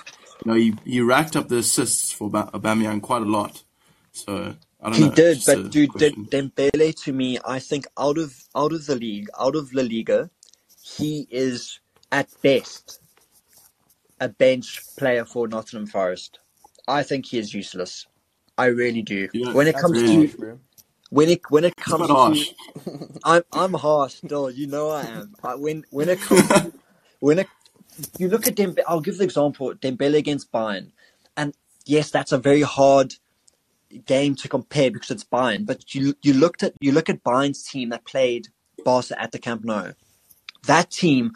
You 0.45 0.51
know, 0.51 0.57
he, 0.57 0.75
he 0.85 1.01
racked 1.01 1.35
up 1.35 1.47
the 1.47 1.57
assists 1.57 2.11
for 2.11 2.29
Ba- 2.29 2.49
Aubameyang 2.53 3.01
quite 3.01 3.23
a 3.23 3.25
lot. 3.25 3.63
So 4.11 4.55
I 4.81 4.89
don't 4.89 4.93
He 4.93 5.05
know. 5.09 5.15
did, 5.15 5.41
but 5.45 5.71
dude, 5.71 5.91
De- 5.93 6.11
question. 6.11 6.25
Dembele 6.25 7.03
to 7.03 7.13
me, 7.13 7.39
I 7.45 7.59
think 7.59 7.87
out 7.97 8.17
of 8.17 8.35
out 8.55 8.71
of 8.73 8.85
the 8.85 8.95
league, 8.95 9.29
out 9.39 9.55
of 9.55 9.73
La 9.73 9.83
Liga, 9.83 10.29
he 10.83 11.27
is 11.31 11.79
at 12.11 12.29
best 12.41 12.99
a 14.19 14.29
bench 14.29 14.81
player 14.97 15.25
for 15.25 15.47
Nottingham 15.47 15.87
Forest. 15.87 16.39
I 16.87 17.03
think 17.03 17.25
he 17.27 17.37
is 17.37 17.53
useless. 17.53 18.07
I 18.57 18.67
really 18.67 19.01
do. 19.01 19.29
Yeah, 19.33 19.53
when 19.53 19.67
it 19.67 19.75
comes 19.75 20.01
really- 20.01 20.27
to 20.29 20.37
bro. 20.37 20.59
when 21.09 21.29
it 21.29 21.41
when 21.49 21.63
it 21.63 21.75
comes 21.75 22.09
harsh. 22.09 22.49
to 22.85 23.19
I'm 23.23 23.43
I'm 23.53 23.73
harsh 23.73 24.15
still. 24.15 24.49
You 24.49 24.67
know 24.67 24.89
I 24.89 25.01
am. 25.03 25.35
I, 25.43 25.55
when 25.55 25.83
when 25.91 26.09
it 26.09 26.19
comes 26.19 26.47
to, 26.47 26.73
when 27.19 27.39
it 27.39 27.47
you 28.17 28.29
look 28.29 28.47
at 28.47 28.55
Dembele, 28.55 28.83
I'll 28.87 29.01
give 29.01 29.17
the 29.17 29.23
example 29.23 29.73
Dembele 29.73 30.17
against 30.17 30.51
Bayern, 30.51 30.91
and 31.35 31.53
yes, 31.85 32.09
that's 32.11 32.31
a 32.31 32.37
very 32.37 32.61
hard 32.61 33.15
game 34.05 34.35
to 34.35 34.49
compare 34.49 34.91
because 34.91 35.11
it's 35.11 35.23
Bayern. 35.23 35.65
But 35.65 35.93
you 35.93 36.15
you 36.21 36.33
looked 36.33 36.63
at 36.63 36.73
you 36.79 36.91
look 36.91 37.09
at 37.09 37.23
Bayern's 37.23 37.63
team 37.63 37.89
that 37.89 38.05
played 38.05 38.47
Barca 38.83 39.19
at 39.21 39.31
the 39.31 39.39
Camp 39.39 39.63
Nou. 39.63 39.91
That 40.65 40.89
team 40.89 41.33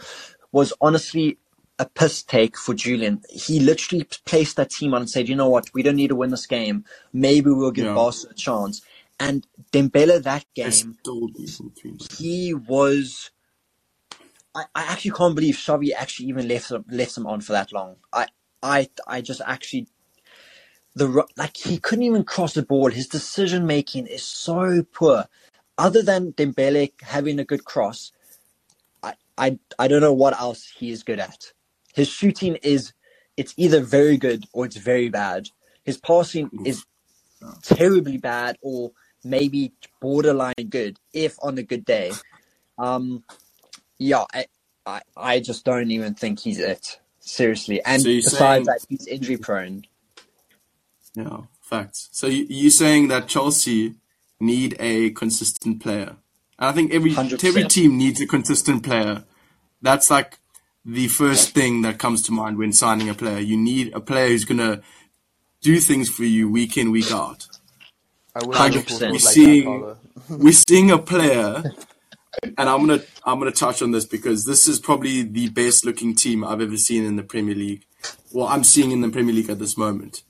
was 0.51 0.73
honestly 0.81 1.37
a 1.81 1.87
piss 1.87 2.23
take 2.23 2.57
for 2.57 2.75
Julian. 2.75 3.23
He 3.29 3.59
literally 3.59 4.05
placed 4.25 4.57
that 4.57 4.71
team 4.71 4.93
on 4.95 5.03
and 5.03 5.11
said, 5.11 5.29
"You 5.29 5.35
know 5.37 5.49
what? 5.49 5.73
We 5.75 5.83
don't 5.83 5.97
need 5.97 6.09
to 6.09 6.15
win 6.17 6.31
this 6.31 6.47
game. 6.47 6.85
Maybe 7.13 7.51
we'll 7.51 7.71
give 7.71 7.87
Yeah. 7.87 7.95
Barca 7.95 8.29
a 8.31 8.35
chance." 8.35 8.81
And 9.19 9.47
Dembele 9.73 10.23
that 10.23 10.45
game 10.55 10.97
still 11.01 11.27
decent 11.29 11.75
teams. 11.77 12.07
he 12.19 12.53
was. 12.55 13.31
I, 14.55 14.65
I 14.75 14.83
actually 14.93 15.11
can't 15.11 15.35
believe 15.35 15.55
Xavi 15.55 15.91
actually 15.97 16.27
even 16.29 16.47
left 16.47 16.71
him, 16.71 16.85
left 16.89 17.17
him 17.17 17.27
on 17.27 17.41
for 17.41 17.53
that 17.53 17.73
long. 17.73 17.97
I 18.13 18.27
I 18.63 18.89
I 19.07 19.21
just 19.21 19.41
actually 19.45 19.87
the 20.95 21.25
like 21.37 21.57
he 21.57 21.79
couldn't 21.79 22.05
even 22.05 22.25
cross 22.25 22.53
the 22.55 22.63
ball. 22.63 22.89
His 22.91 23.07
decision 23.07 23.67
making 23.67 24.07
is 24.07 24.23
so 24.23 24.83
poor. 24.93 25.27
Other 25.77 26.03
than 26.03 26.33
Dembele 26.33 26.93
having 27.01 27.39
a 27.39 27.45
good 27.45 27.65
cross, 27.65 28.13
I, 29.03 29.15
I 29.37 29.59
I 29.79 29.87
don't 29.89 30.01
know 30.01 30.13
what 30.13 30.39
else 30.39 30.69
he 30.77 30.91
is 30.91 31.03
good 31.03 31.19
at. 31.19 31.53
His 31.93 32.07
shooting 32.07 32.55
is 32.57 32.93
it's 33.37 33.53
either 33.57 33.81
very 33.81 34.17
good 34.17 34.45
or 34.53 34.65
it's 34.65 34.77
very 34.77 35.09
bad. 35.09 35.49
His 35.83 35.97
passing 35.97 36.49
is 36.65 36.85
terribly 37.63 38.17
bad 38.17 38.57
or 38.61 38.91
maybe 39.23 39.73
borderline 40.01 40.53
good 40.69 40.99
if 41.13 41.37
on 41.41 41.57
a 41.57 41.63
good 41.63 41.85
day. 41.85 42.11
Um, 42.77 43.23
yeah, 43.97 44.25
I, 44.33 44.45
I, 44.85 45.01
I 45.15 45.39
just 45.39 45.65
don't 45.65 45.91
even 45.91 46.13
think 46.15 46.39
he's 46.39 46.59
it. 46.59 46.99
Seriously, 47.19 47.81
and 47.85 48.01
So 48.01 48.07
besides 48.09 48.37
saying- 48.37 48.65
that, 48.65 48.85
he's 48.89 49.07
injury 49.07 49.37
prone. 49.37 49.85
Yeah, 51.13 51.41
facts. 51.61 52.09
So 52.11 52.27
you, 52.27 52.45
you're 52.49 52.71
saying 52.71 53.09
that 53.09 53.27
Chelsea 53.27 53.95
need 54.39 54.75
a 54.79 55.11
consistent 55.11 55.81
player. 55.81 56.15
And 56.57 56.69
I 56.69 56.71
think 56.71 56.93
every 56.93 57.11
100%. 57.13 57.43
every 57.43 57.65
team 57.65 57.97
needs 57.97 58.21
a 58.21 58.27
consistent 58.27 58.83
player. 58.83 59.23
That's 59.81 60.09
like 60.09 60.39
the 60.85 61.07
first 61.07 61.51
thing 61.53 61.81
that 61.83 61.99
comes 61.99 62.23
to 62.23 62.31
mind 62.31 62.57
when 62.57 62.73
signing 62.73 63.09
a 63.09 63.13
player. 63.13 63.39
You 63.39 63.57
need 63.57 63.93
a 63.93 63.99
player 64.01 64.29
who's 64.29 64.45
gonna 64.45 64.81
do 65.61 65.79
things 65.79 66.09
for 66.09 66.23
you 66.23 66.49
week 66.49 66.77
in, 66.77 66.91
week 66.91 67.11
out. 67.11 67.47
I 68.35 68.45
wish 68.45 68.57
100%. 68.57 68.71
Liverpool 68.73 68.99
We're 69.01 69.11
was 69.13 69.25
like 69.25 69.33
seeing- 69.33 69.95
We're 70.29 70.53
seeing 70.53 70.91
a 70.91 70.97
player, 70.97 71.63
and 72.43 72.69
I'm 72.69 72.85
gonna 72.85 73.01
I'm 73.25 73.39
gonna 73.39 73.51
touch 73.51 73.81
on 73.81 73.91
this 73.91 74.05
because 74.05 74.45
this 74.45 74.67
is 74.67 74.79
probably 74.79 75.23
the 75.23 75.49
best 75.49 75.85
looking 75.85 76.15
team 76.15 76.43
I've 76.43 76.61
ever 76.61 76.77
seen 76.77 77.03
in 77.05 77.15
the 77.15 77.23
Premier 77.23 77.55
League. 77.55 77.85
Well, 78.31 78.47
I'm 78.47 78.63
seeing 78.63 78.91
in 78.91 79.01
the 79.01 79.09
Premier 79.09 79.33
League 79.33 79.49
at 79.49 79.59
this 79.59 79.77
moment. 79.77 80.23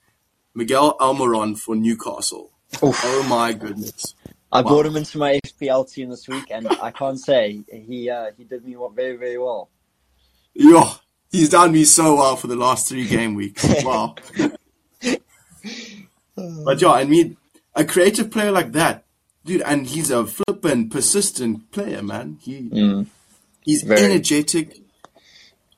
Miguel 0.56 0.98
Almiron 1.00 1.58
for 1.58 1.76
Newcastle. 1.76 2.52
Oof. 2.84 3.00
Oh 3.04 3.24
my 3.30 3.54
goodness. 3.54 4.16
I 4.52 4.62
Wow. 4.62 4.70
brought 4.70 4.86
him 4.88 4.98
into 4.98 5.18
my 5.18 5.40
FPL 5.46 5.92
team 5.92 6.10
this 6.10 6.28
week, 6.28 6.46
and 6.50 6.68
I 6.82 6.92
can't 6.92 7.20
say 7.20 7.62
he 7.70 8.10
uh, 8.10 8.32
he 8.38 8.44
did 8.46 8.66
me 8.66 8.76
very 8.96 9.16
very 9.18 9.38
well. 9.38 9.70
Yo, 10.54 10.84
he's 11.32 11.50
done 11.50 11.72
me 11.72 11.84
so 11.86 12.16
well 12.16 12.36
for 12.36 12.48
the 12.48 12.56
last 12.56 12.88
three 12.90 13.08
game 13.08 13.36
weeks. 13.36 13.66
Wow. 13.84 14.16
but 16.36 16.82
yeah, 16.82 16.92
I 16.92 17.06
mean, 17.06 17.38
a 17.76 17.84
creative 17.86 18.32
player 18.32 18.52
like 18.52 18.72
that, 18.74 19.06
dude, 19.46 19.62
and 19.62 19.88
he's 19.88 20.10
a 20.12 20.26
flippin' 20.26 20.90
persistent 20.90 21.72
player, 21.72 22.02
man. 22.02 22.38
He 22.42 22.62
Mm. 22.62 23.08
he's 23.64 23.84
Very. 23.84 24.02
energetic. 24.06 24.82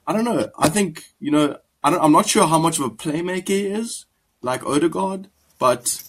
I 0.07 0.13
don't 0.13 0.25
know. 0.25 0.49
I 0.57 0.69
think 0.69 1.05
you 1.19 1.31
know. 1.31 1.57
I 1.85 1.89
don't, 1.89 2.01
I'm 2.01 2.11
not 2.13 2.27
sure 2.27 2.47
how 2.47 2.59
much 2.59 2.79
of 2.79 2.85
a 2.85 2.89
playmaker 2.89 3.49
he 3.49 3.65
is, 3.67 4.05
like 4.41 4.65
Odegaard, 4.65 5.27
but 5.59 6.01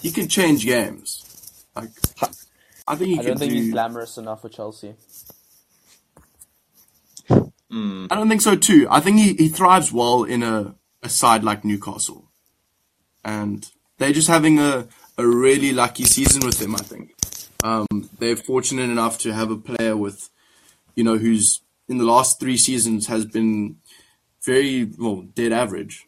he 0.00 0.10
can 0.10 0.26
change 0.26 0.64
games. 0.64 1.64
Like, 1.74 1.90
I 2.88 2.96
think 2.96 3.08
he 3.10 3.14
I 3.18 3.18
can 3.18 3.26
don't 3.32 3.38
think 3.38 3.52
do. 3.52 3.58
he's 3.58 3.72
glamorous 3.72 4.16
enough 4.16 4.40
for 4.40 4.48
Chelsea. 4.48 4.94
Mm. 7.70 7.95
I 8.10 8.14
don't 8.14 8.28
think 8.28 8.42
so 8.42 8.56
too. 8.56 8.86
I 8.90 9.00
think 9.00 9.18
he, 9.18 9.34
he 9.34 9.48
thrives 9.48 9.92
well 9.92 10.24
in 10.24 10.42
a, 10.42 10.74
a 11.02 11.08
side 11.08 11.44
like 11.44 11.64
Newcastle. 11.64 12.28
And 13.24 13.68
they're 13.98 14.12
just 14.12 14.28
having 14.28 14.58
a, 14.58 14.86
a 15.18 15.26
really 15.26 15.72
lucky 15.72 16.04
season 16.04 16.46
with 16.46 16.60
him, 16.60 16.74
I 16.74 16.78
think. 16.78 17.14
Um, 17.64 18.10
they're 18.18 18.36
fortunate 18.36 18.90
enough 18.90 19.18
to 19.20 19.32
have 19.32 19.50
a 19.50 19.56
player 19.56 19.96
with, 19.96 20.30
you 20.94 21.02
know, 21.02 21.18
who's 21.18 21.62
in 21.88 21.98
the 21.98 22.04
last 22.04 22.38
three 22.38 22.56
seasons 22.56 23.06
has 23.06 23.24
been 23.24 23.76
very, 24.42 24.84
well, 24.84 25.22
dead 25.34 25.52
average. 25.52 26.06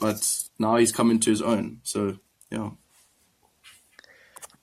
But 0.00 0.48
now 0.58 0.76
he's 0.76 0.92
come 0.92 1.10
into 1.10 1.30
his 1.30 1.42
own. 1.42 1.80
So, 1.82 2.18
yeah. 2.50 2.70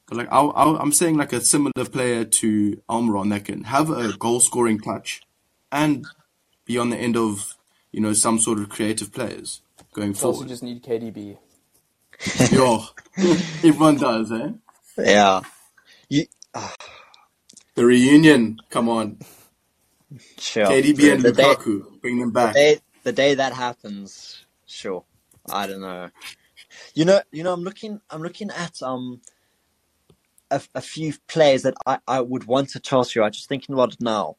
But 0.08 0.18
like, 0.18 0.28
I, 0.32 0.42
I'm 0.42 0.92
saying 0.92 1.18
like 1.18 1.34
a 1.34 1.42
similar 1.42 1.86
player 1.92 2.26
to 2.26 2.82
Almiron 2.90 3.32
that 3.32 3.46
can 3.46 3.64
have 3.64 3.90
a 3.90 4.16
goal 4.18 4.40
scoring 4.40 4.80
touch 4.80 5.22
and 5.72 6.06
be 6.66 6.78
on 6.78 6.89
the 6.89 6.97
end 6.97 7.16
of, 7.18 7.55
you 7.91 8.01
know, 8.01 8.13
some 8.13 8.39
sort 8.39 8.59
of 8.59 8.70
creative 8.70 9.11
players 9.13 9.61
going 9.93 10.13
Chelsea 10.13 10.22
forward. 10.22 10.47
just 10.49 10.63
need 10.63 10.84
KDB. 10.84 11.38
Yo, 12.51 12.84
everyone 13.63 13.97
does, 13.97 14.32
eh? 14.32 14.49
Yeah, 14.97 15.41
The 17.76 17.86
reunion, 17.86 18.59
come 18.70 18.89
on. 18.89 19.20
sure. 20.38 20.66
KDB 20.68 21.13
and 21.13 21.24
the 21.24 21.32
day, 21.34 21.43
Lukaku, 21.43 22.01
bring 22.01 22.20
them 22.20 22.30
the 22.30 22.34
back. 22.34 22.53
day 22.53 22.80
the 23.03 23.11
day 23.11 23.36
that 23.36 23.53
happens, 23.53 24.45
sure. 24.66 25.03
I 25.51 25.68
don't 25.68 25.82
know. 25.82 26.09
You 26.93 27.05
know, 27.05 27.22
you 27.32 27.43
know. 27.43 27.53
I'm 27.53 27.63
looking. 27.63 28.01
I'm 28.09 28.24
looking 28.24 28.49
at 28.49 28.82
um 28.82 29.22
a, 30.49 30.61
a 30.74 30.82
few 30.82 31.13
players 31.28 31.63
that 31.63 31.76
I, 31.86 31.99
I 32.07 32.22
would 32.22 32.45
want 32.45 32.70
to 32.70 32.80
Chelsea. 32.80 33.20
I'm 33.20 33.32
just 33.32 33.49
thinking 33.49 33.74
about 33.74 33.93
it 33.93 34.01
now. 34.01 34.38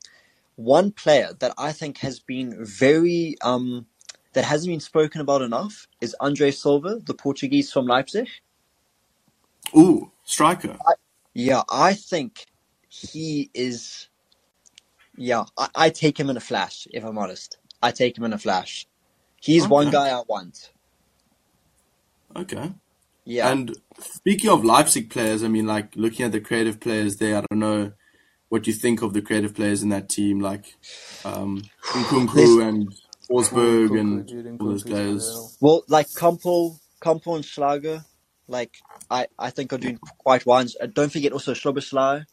One 0.56 0.90
player 0.90 1.30
that 1.38 1.54
I 1.58 1.72
think 1.72 1.98
has 1.98 2.18
been 2.18 2.64
very 2.64 3.36
um 3.42 3.86
that 4.32 4.44
hasn't 4.44 4.70
been 4.70 4.80
spoken 4.80 5.20
about 5.20 5.42
enough 5.42 5.88
is 6.00 6.14
Andre 6.20 6.50
Silva, 6.50 7.00
the 7.04 7.14
Portuguese 7.14 7.72
from 7.72 7.86
Leipzig. 7.86 8.28
Ooh, 9.76 10.10
striker. 10.24 10.76
Yeah, 11.32 11.62
I 11.70 11.94
think 11.94 12.46
he 12.88 13.50
is. 13.54 14.08
Yeah, 15.16 15.44
I, 15.56 15.68
I 15.74 15.90
take 15.90 16.18
him 16.18 16.30
in 16.30 16.36
a 16.36 16.40
flash. 16.40 16.86
If 16.92 17.04
I'm 17.04 17.18
honest, 17.18 17.58
I 17.82 17.90
take 17.90 18.16
him 18.16 18.24
in 18.24 18.32
a 18.32 18.38
flash. 18.38 18.86
He's 19.40 19.66
one 19.68 19.90
guy 19.90 20.08
I 20.08 20.22
want. 20.28 20.72
Okay. 22.34 22.72
Yeah, 23.24 23.50
And 23.50 23.76
speaking 23.98 24.50
of 24.50 24.64
Leipzig 24.64 25.10
players, 25.10 25.42
I 25.42 25.48
mean, 25.48 25.66
like 25.66 25.96
looking 25.96 26.24
at 26.24 26.32
the 26.32 26.40
creative 26.40 26.78
players 26.78 27.16
there, 27.16 27.38
I 27.38 27.44
don't 27.50 27.58
know 27.58 27.92
what 28.48 28.64
do 28.64 28.70
you 28.70 28.76
think 28.76 29.02
of 29.02 29.12
the 29.12 29.22
creative 29.22 29.54
players 29.54 29.82
in 29.82 29.90
that 29.90 30.08
team, 30.08 30.40
like 30.40 30.76
um, 31.24 31.70
Nkunku 31.94 32.66
and 32.66 32.94
Forsberg 33.30 33.98
and 33.98 34.30
all 34.60 34.68
those 34.68 34.84
Nkunku's 34.84 34.84
players. 34.84 35.58
well, 35.60 35.84
like 35.88 36.12
Kampl, 36.14 36.78
Kampl 37.02 37.36
and 37.36 37.44
Schlager, 37.44 38.04
like 38.48 38.72
I, 39.10 39.28
I 39.38 39.50
think 39.50 39.72
are 39.72 39.78
doing 39.78 39.98
quite 40.18 40.46
well. 40.46 40.58
And 40.80 40.94
don't 40.94 41.12
forget 41.12 41.32
also 41.32 41.54
Szoboszlai. 41.54 42.26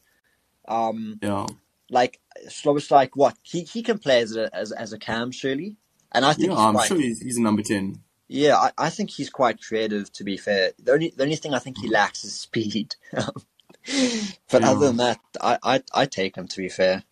Um, 0.67 1.21
Yeah. 1.21 1.47
like 1.89 2.19
Szoboszlai, 2.47 2.91
like 2.91 3.15
what 3.15 3.37
he 3.43 3.63
he 3.63 3.83
can 3.83 3.99
play 3.99 4.21
as 4.21 4.35
a 4.35 4.53
as, 4.55 4.71
as 4.71 4.93
a 4.93 4.99
cam 4.99 5.31
surely, 5.31 5.77
and 6.11 6.25
I 6.25 6.33
think 6.33 6.51
Yeah, 6.51 6.57
he's 6.57 6.65
I'm 6.67 6.73
quite, 6.73 6.87
sure 6.87 6.97
he's, 6.97 7.21
he's 7.21 7.37
a 7.37 7.41
number 7.41 7.61
10. 7.63 8.01
Yeah, 8.27 8.57
I, 8.57 8.71
I 8.77 8.89
think 8.89 9.11
he's 9.11 9.29
quite 9.29 9.61
creative. 9.61 10.11
To 10.13 10.23
be 10.23 10.37
fair, 10.37 10.71
the 10.79 10.93
only 10.93 11.13
the 11.15 11.23
only 11.23 11.35
thing 11.37 11.53
I 11.53 11.59
think 11.59 11.77
he 11.79 11.89
lacks 11.89 12.23
is 12.25 12.35
speed. 12.35 12.95
but 14.51 14.61
Yeah. 14.61 14.71
other 14.71 14.87
than 14.87 14.97
that, 14.97 15.19
I, 15.41 15.57
I 15.63 15.83
I 15.93 16.05
take 16.05 16.35
him. 16.37 16.47
To 16.47 16.57
be 16.57 16.69
fair, 16.69 17.03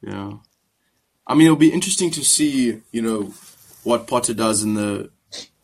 Yeah. 0.00 0.34
I 1.26 1.34
mean, 1.34 1.46
it'll 1.46 1.56
be 1.56 1.72
interesting 1.72 2.10
to 2.12 2.24
see, 2.24 2.80
you 2.90 3.00
know, 3.02 3.32
what 3.84 4.06
Potter 4.06 4.34
does 4.34 4.62
in 4.62 4.74
the 4.74 5.10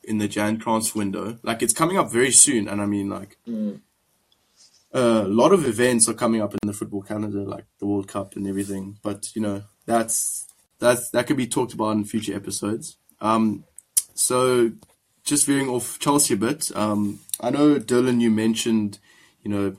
in 0.05 0.19
the 0.19 0.29
Jan 0.29 0.59
transfer 0.59 0.99
window. 0.99 1.39
Like, 1.43 1.63
it's 1.63 1.75
coming 1.75 1.99
up 1.99 2.11
very 2.11 2.31
soon, 2.33 2.69
and 2.69 2.81
I 2.81 2.87
mean, 2.87 3.11
like, 3.11 3.37
a 4.93 5.23
lot 5.25 5.53
of 5.53 5.67
events 5.67 6.09
are 6.09 6.15
coming 6.15 6.41
up 6.41 6.55
in 6.55 6.67
the 6.67 6.73
football 6.73 7.03
Canada, 7.03 7.39
like 7.43 7.67
the 7.79 7.87
World 7.87 8.09
Cup 8.09 8.37
and 8.37 8.47
everything. 8.47 8.99
But 9.03 9.35
you 9.35 9.43
know, 9.43 9.63
that's 9.87 10.47
that's 10.79 11.11
that 11.11 11.27
could 11.27 11.37
be 11.37 11.47
talked 11.47 11.73
about 11.75 11.97
in 11.97 12.05
future 12.05 12.35
episodes. 12.35 12.97
Um, 13.21 13.65
so 14.15 14.73
just 15.25 15.47
veering 15.47 15.69
off 15.69 15.99
Chelsea 15.99 16.35
a 16.35 16.37
bit. 16.37 16.71
Um, 16.75 17.21
I 17.41 17.51
know 17.51 17.79
Dylan, 17.79 18.21
you 18.21 18.31
mentioned, 18.31 18.99
you 19.43 19.51
know, 19.51 19.77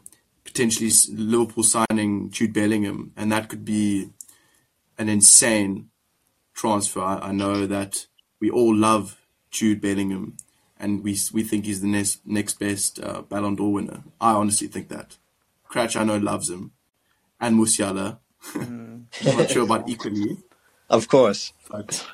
potentially 0.50 0.92
Liverpool 1.12 1.64
signing 1.64 2.30
Jude 2.32 2.54
Bellingham, 2.54 3.12
and 3.16 3.32
that 3.32 3.50
could 3.50 3.64
be 3.64 4.10
an 4.98 5.10
insane 5.10 5.90
transfer. 6.54 7.02
I, 7.02 7.30
I 7.30 7.32
know 7.32 7.66
that 7.66 8.08
we 8.40 8.50
all 8.50 8.76
love 8.76 9.18
Jude 9.52 9.82
Bellingham, 9.82 10.38
and 10.78 11.04
we 11.04 11.18
we 11.34 11.44
think 11.44 11.66
he's 11.66 11.82
the 11.82 11.88
next 11.88 12.26
next 12.26 12.60
best 12.60 13.00
uh, 13.02 13.22
Ballon 13.22 13.56
d'Or 13.56 13.74
winner. 13.74 14.04
I 14.20 14.32
honestly 14.32 14.68
think 14.68 14.90
that. 14.90 15.18
Crouch, 15.68 15.96
I 15.96 16.04
know, 16.04 16.18
loves 16.18 16.50
him, 16.50 16.72
and 17.40 17.56
Musiala. 17.56 18.20
I'm 18.56 19.08
not 19.24 19.52
sure 19.52 19.64
about 19.64 19.88
equally, 19.88 20.38
of 20.90 21.08
course. 21.08 21.54
but 21.70 22.06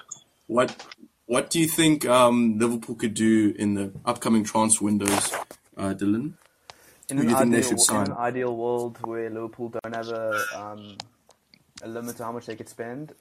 what 0.48 0.86
what 1.26 1.50
do 1.50 1.60
you 1.60 1.68
think 1.68 2.06
um, 2.06 2.60
Liverpool 2.60 2.96
could 2.96 3.14
do 3.14 3.54
in 3.58 3.74
the 3.76 3.92
upcoming 4.06 4.44
transfer 4.44 4.86
windows, 4.86 5.34
uh, 5.78 5.94
Dylan? 5.94 6.34
In 7.10 7.20
an, 7.20 7.26
do 7.26 7.32
you 7.32 7.38
think 7.38 7.52
they 7.52 7.58
ideal, 7.60 8.02
in 8.02 8.12
an 8.12 8.18
ideal 8.18 8.56
world 8.56 8.98
where 9.06 9.30
Liverpool 9.30 9.70
don't 9.70 9.96
have 9.96 10.10
a 10.10 10.42
um, 10.56 10.98
a 11.84 11.88
limit 11.88 12.18
to 12.18 12.24
how 12.24 12.32
much 12.32 12.48
they 12.48 12.56
could 12.56 12.70
spend, 12.70 13.14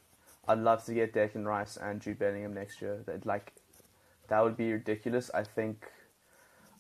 I'd 0.49 0.59
love 0.59 0.85
to 0.87 0.95
get 0.95 1.12
Declan 1.12 1.45
Rice 1.45 1.76
and 1.76 2.01
Jude 2.01 2.18
Bellingham 2.18 2.55
next 2.55 2.80
year. 2.80 3.03
That 3.07 3.26
like 3.26 3.53
that 4.28 4.43
would 4.43 4.57
be 4.57 4.72
ridiculous. 4.72 5.30
I 5.35 5.45
think 5.45 5.87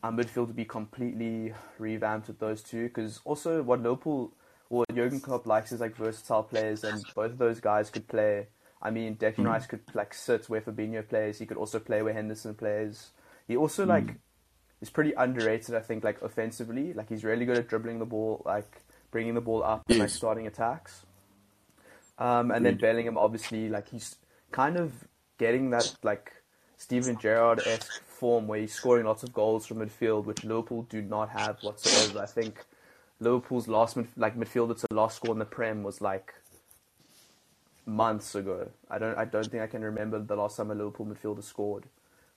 our 0.02 0.12
midfield 0.12 0.48
would 0.48 0.56
be 0.56 0.64
completely 0.64 1.52
revamped 1.78 2.28
with 2.28 2.38
those 2.38 2.62
two. 2.62 2.84
Because 2.84 3.20
also 3.24 3.62
what 3.62 3.82
Liverpool 3.82 4.32
or 4.70 4.84
Jurgen 4.94 5.20
Klopp 5.20 5.46
likes 5.46 5.72
is 5.72 5.80
like 5.80 5.96
versatile 5.96 6.42
players, 6.42 6.84
and 6.84 7.04
both 7.14 7.32
of 7.32 7.38
those 7.38 7.60
guys 7.60 7.90
could 7.90 8.08
play. 8.08 8.48
I 8.82 8.90
mean, 8.90 9.16
Declan 9.16 9.46
Rice 9.46 9.66
could 9.66 9.80
like 9.94 10.14
sit 10.14 10.48
where 10.48 10.60
Fabinho 10.60 11.06
plays. 11.06 11.38
He 11.38 11.46
could 11.46 11.56
also 11.56 11.78
play 11.78 12.02
where 12.02 12.14
Henderson 12.14 12.54
plays. 12.54 13.10
He 13.46 13.56
also 13.56 13.84
like 13.84 14.16
is 14.84 14.90
pretty 14.90 15.14
underrated. 15.14 15.74
I 15.74 15.80
think 15.80 16.04
like 16.04 16.20
offensively, 16.20 16.92
like 16.92 17.08
he's 17.08 17.24
really 17.24 17.46
good 17.46 17.56
at 17.56 17.68
dribbling 17.68 17.98
the 17.98 18.04
ball, 18.04 18.42
like 18.44 18.70
bringing 19.10 19.34
the 19.34 19.40
ball 19.40 19.64
up 19.64 19.82
and 19.88 19.98
like 19.98 20.10
starting 20.10 20.46
attacks. 20.46 21.06
Um, 22.18 22.50
and 22.50 22.64
then 22.64 22.76
Bellingham, 22.76 23.16
obviously, 23.16 23.70
like 23.70 23.88
he's 23.88 24.16
kind 24.52 24.76
of 24.76 24.92
getting 25.38 25.70
that 25.70 25.96
like 26.02 26.32
Steven 26.76 27.18
Gerrard 27.18 27.60
esque 27.66 28.02
form 28.04 28.46
where 28.46 28.60
he's 28.60 28.74
scoring 28.74 29.06
lots 29.06 29.22
of 29.22 29.32
goals 29.32 29.66
from 29.66 29.78
midfield, 29.78 30.26
which 30.26 30.44
Liverpool 30.44 30.82
do 30.90 31.00
not 31.00 31.30
have 31.30 31.58
whatsoever. 31.62 32.22
I 32.22 32.26
think 32.26 32.62
Liverpool's 33.20 33.66
last 33.66 33.96
mid- 33.96 34.08
like 34.16 34.36
midfielder 34.36 34.78
to 34.78 34.86
last 34.94 35.16
score 35.16 35.32
in 35.32 35.38
the 35.38 35.46
Prem 35.46 35.82
was 35.82 36.02
like 36.02 36.34
months 37.86 38.34
ago. 38.34 38.68
I 38.90 38.98
don't 38.98 39.16
I 39.16 39.24
don't 39.24 39.50
think 39.50 39.62
I 39.62 39.66
can 39.66 39.82
remember 39.82 40.18
the 40.18 40.36
last 40.36 40.58
time 40.58 40.70
a 40.70 40.74
Liverpool 40.74 41.06
midfielder 41.06 41.42
scored. 41.42 41.84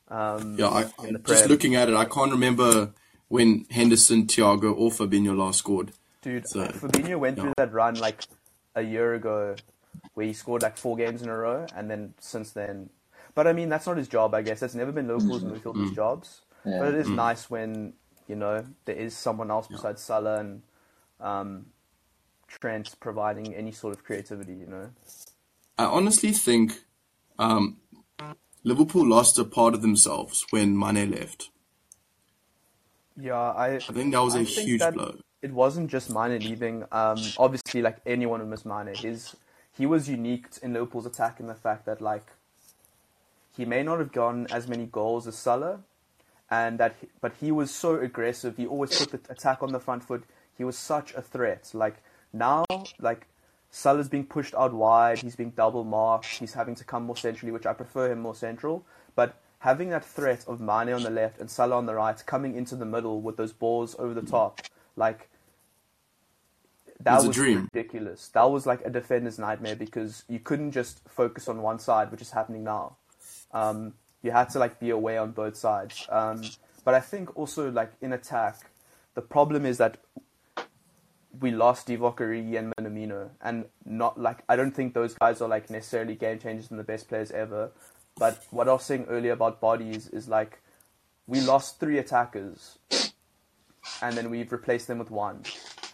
Um, 0.09 0.57
Yeah, 0.57 0.67
I, 0.67 0.81
in 1.05 1.13
the 1.13 1.19
just 1.19 1.47
looking 1.47 1.75
at 1.75 1.89
it, 1.89 1.95
I 1.95 2.05
can't 2.05 2.31
remember 2.31 2.91
when 3.27 3.65
Henderson, 3.69 4.27
Thiago, 4.27 4.75
or 4.77 4.91
Fabinho 4.91 5.35
last 5.37 5.59
scored. 5.59 5.91
Dude, 6.21 6.47
So, 6.47 6.65
Fabinho 6.67 7.19
went 7.19 7.37
through 7.39 7.53
that 7.57 7.73
run 7.73 7.95
like 7.95 8.23
a 8.75 8.81
year 8.81 9.13
ago 9.13 9.55
where 10.13 10.25
he 10.25 10.33
scored 10.33 10.61
like 10.61 10.77
four 10.77 10.95
games 10.95 11.21
in 11.21 11.29
a 11.29 11.37
row, 11.37 11.65
and 11.75 11.89
then 11.89 12.13
since 12.19 12.51
then. 12.51 12.89
But 13.35 13.47
I 13.47 13.53
mean, 13.53 13.69
that's 13.69 13.85
not 13.85 13.97
his 13.97 14.07
job, 14.07 14.33
I 14.33 14.41
guess. 14.41 14.59
That's 14.59 14.73
never 14.73 14.91
been 14.91 15.07
Liverpool's 15.07 15.43
midfielders' 15.43 15.93
jobs. 15.93 16.41
Yeah. 16.65 16.79
But 16.79 16.95
it 16.95 16.95
is 16.95 17.09
nice 17.09 17.49
when, 17.49 17.93
you 18.27 18.35
know, 18.35 18.65
there 18.85 18.95
is 18.95 19.15
someone 19.15 19.51
else 19.51 19.67
besides 19.67 20.01
Salah 20.01 20.39
and 20.39 20.63
um, 21.21 21.67
Trent 22.47 22.95
providing 22.99 23.53
any 23.53 23.71
sort 23.71 23.95
of 23.95 24.03
creativity, 24.03 24.53
you 24.53 24.65
know? 24.65 24.89
I 25.77 25.85
honestly 25.85 26.31
think 26.31 26.81
um, 27.37 27.77
Liverpool 28.63 29.05
lost 29.07 29.37
a 29.39 29.43
part 29.45 29.73
of 29.73 29.81
themselves 29.81 30.45
when 30.49 30.77
Mane 30.77 31.09
left. 31.11 31.49
Yeah, 33.19 33.33
I, 33.35 33.75
I 33.75 33.79
think 33.79 34.13
that 34.13 34.19
was 34.21 34.35
a 34.35 34.39
I 34.39 34.45
think 34.45 34.67
huge 34.67 34.93
blow. 34.93 35.15
It 35.41 35.51
wasn't 35.51 35.89
just 35.89 36.13
Mane 36.13 36.39
leaving. 36.39 36.83
Um, 36.91 37.17
obviously, 37.37 37.81
like 37.81 37.97
anyone 38.05 38.39
would 38.41 38.49
miss 38.49 38.65
Mane. 38.65 38.93
His 38.95 39.35
he 39.77 39.85
was 39.85 40.09
unique 40.09 40.47
in 40.61 40.73
Liverpool's 40.73 41.05
attack 41.05 41.39
in 41.39 41.47
the 41.47 41.55
fact 41.55 41.85
that 41.85 42.01
like 42.01 42.25
he 43.55 43.65
may 43.65 43.81
not 43.83 43.99
have 43.99 44.11
gotten 44.11 44.47
as 44.51 44.67
many 44.67 44.85
goals 44.85 45.27
as 45.27 45.35
Salah, 45.35 45.79
and 46.51 46.79
that 46.79 46.95
he- 47.01 47.07
but 47.21 47.33
he 47.39 47.51
was 47.51 47.71
so 47.71 47.95
aggressive. 47.95 48.57
He 48.57 48.67
always 48.67 48.97
put 48.97 49.11
the 49.11 49.31
attack 49.31 49.63
on 49.63 49.71
the 49.71 49.79
front 49.79 50.03
foot. 50.03 50.23
He 50.57 50.63
was 50.63 50.77
such 50.77 51.13
a 51.15 51.21
threat. 51.21 51.71
Like 51.73 51.97
now, 52.33 52.65
like 52.99 53.27
Salah's 53.69 54.09
being 54.09 54.25
pushed 54.25 54.55
out 54.55 54.73
wide. 54.73 55.19
He's 55.19 55.35
being 55.35 55.51
double 55.51 55.83
marked. 55.83 56.25
He's 56.25 56.53
having 56.53 56.75
to 56.75 56.83
come 56.83 57.03
more 57.03 57.17
centrally, 57.17 57.51
which 57.51 57.65
I 57.65 57.73
prefer 57.73 58.11
him 58.11 58.19
more 58.19 58.35
central. 58.35 58.85
But 59.15 59.39
having 59.59 59.89
that 59.89 60.05
threat 60.05 60.45
of 60.47 60.59
Mane 60.59 60.93
on 60.93 61.03
the 61.03 61.09
left 61.09 61.39
and 61.39 61.49
Salah 61.49 61.77
on 61.77 61.85
the 61.85 61.95
right, 61.95 62.23
coming 62.25 62.55
into 62.55 62.75
the 62.75 62.85
middle 62.85 63.21
with 63.21 63.37
those 63.37 63.53
balls 63.53 63.95
over 63.99 64.13
the 64.13 64.21
top, 64.21 64.61
like 64.95 65.29
that 66.99 67.23
was 67.23 67.35
dream. 67.35 67.69
ridiculous. 67.73 68.29
That 68.29 68.49
was 68.49 68.65
like 68.65 68.81
a 68.85 68.89
defender's 68.89 69.37
nightmare 69.37 69.75
because 69.75 70.23
you 70.27 70.39
couldn't 70.39 70.71
just 70.71 71.01
focus 71.07 71.47
on 71.47 71.61
one 71.61 71.79
side, 71.79 72.11
which 72.11 72.21
is 72.21 72.31
happening 72.31 72.63
now. 72.63 72.97
Um, 73.51 73.93
you 74.23 74.31
had 74.31 74.49
to 74.51 74.59
like 74.59 74.79
be 74.79 74.89
away 74.89 75.17
on 75.17 75.31
both 75.31 75.55
sides. 75.55 76.07
Um, 76.09 76.41
but 76.83 76.93
I 76.93 76.99
think 76.99 77.35
also 77.37 77.69
like 77.69 77.91
in 78.01 78.13
attack, 78.13 78.71
the 79.13 79.21
problem 79.21 79.65
is 79.65 79.77
that 79.77 79.97
we 81.39 81.51
lost 81.51 81.87
Divock 81.87 82.17
Origi 82.17 82.57
and 82.57 82.73
Minamino, 82.75 83.29
and 83.41 83.65
not 83.85 84.19
like 84.19 84.43
I 84.49 84.55
don't 84.55 84.71
think 84.71 84.93
those 84.93 85.13
guys 85.13 85.41
are 85.41 85.47
like 85.47 85.69
necessarily 85.69 86.15
game 86.15 86.39
changers 86.39 86.71
and 86.71 86.79
the 86.79 86.83
best 86.83 87.07
players 87.07 87.31
ever. 87.31 87.71
But 88.17 88.43
what 88.49 88.67
I 88.67 88.73
was 88.73 88.83
saying 88.83 89.05
earlier 89.09 89.33
about 89.33 89.61
bodies 89.61 90.07
is 90.07 90.27
like 90.27 90.61
we 91.27 91.41
lost 91.41 91.79
three 91.79 91.97
attackers, 91.97 92.77
and 94.01 94.17
then 94.17 94.29
we've 94.29 94.51
replaced 94.51 94.87
them 94.87 94.99
with 94.99 95.11
one. 95.11 95.43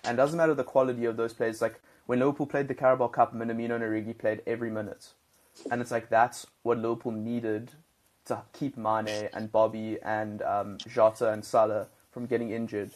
And 0.06 0.16
it 0.16 0.22
doesn't 0.22 0.38
matter 0.38 0.54
the 0.54 0.64
quality 0.64 1.06
of 1.06 1.18
those 1.18 1.34
players. 1.34 1.62
Like 1.62 1.82
when 2.06 2.20
Liverpool 2.20 2.46
played 2.46 2.68
the 2.68 2.76
Carabao 2.76 3.08
Cup, 3.08 3.34
Minamino 3.34 3.76
and 3.76 3.84
Origi 3.84 4.18
played 4.18 4.42
every 4.46 4.70
minute, 4.70 5.10
and 5.72 5.82
it's 5.82 5.92
like 5.92 6.10
that's 6.10 6.46
what 6.64 6.78
Liverpool 6.78 7.12
needed 7.12 7.72
to 8.26 8.42
keep 8.54 8.78
Mane 8.78 9.30
and 9.34 9.52
Bobby 9.52 9.98
and 10.02 10.42
um, 10.44 10.78
Jota 10.88 11.32
and 11.32 11.44
Salah 11.44 11.88
from 12.12 12.26
getting 12.26 12.52
injured. 12.52 12.94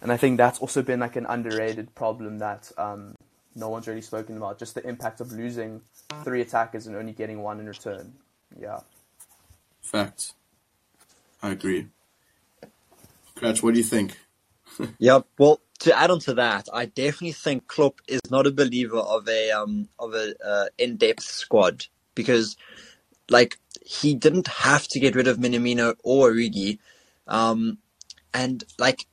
And 0.00 0.12
I 0.12 0.16
think 0.16 0.36
that's 0.36 0.58
also 0.58 0.82
been 0.82 1.00
like 1.00 1.16
an 1.16 1.26
underrated 1.26 1.94
problem 1.94 2.38
that 2.38 2.70
um, 2.76 3.14
no 3.54 3.68
one's 3.68 3.88
really 3.88 4.02
spoken 4.02 4.36
about. 4.36 4.58
Just 4.58 4.74
the 4.74 4.86
impact 4.86 5.20
of 5.20 5.32
losing 5.32 5.80
three 6.22 6.42
attackers 6.42 6.86
and 6.86 6.94
only 6.94 7.12
getting 7.12 7.42
one 7.42 7.60
in 7.60 7.66
return. 7.66 8.12
Yeah. 8.58 8.80
Fact. 9.80 10.32
I 11.42 11.50
agree. 11.50 11.86
Cratch, 13.36 13.62
what 13.62 13.74
do 13.74 13.78
you 13.78 13.84
think? 13.84 14.18
Yeah, 14.98 15.20
well, 15.38 15.60
to 15.80 15.98
add 15.98 16.10
on 16.10 16.20
to 16.20 16.34
that, 16.34 16.68
I 16.72 16.84
definitely 16.86 17.32
think 17.32 17.66
Klopp 17.66 18.00
is 18.08 18.20
not 18.30 18.46
a 18.46 18.50
believer 18.50 18.98
of 18.98 19.26
a 19.26 19.50
um 19.52 19.88
of 19.98 20.12
a 20.12 20.34
uh, 20.44 20.66
in-depth 20.76 21.22
squad 21.22 21.86
because, 22.14 22.56
like, 23.30 23.58
he 23.82 24.14
didn't 24.14 24.48
have 24.48 24.86
to 24.88 25.00
get 25.00 25.14
rid 25.14 25.28
of 25.28 25.38
Minamino 25.38 25.94
or 26.02 26.32
Origi, 26.32 26.78
um, 27.26 27.78
and 28.34 28.64
like, 28.78 29.06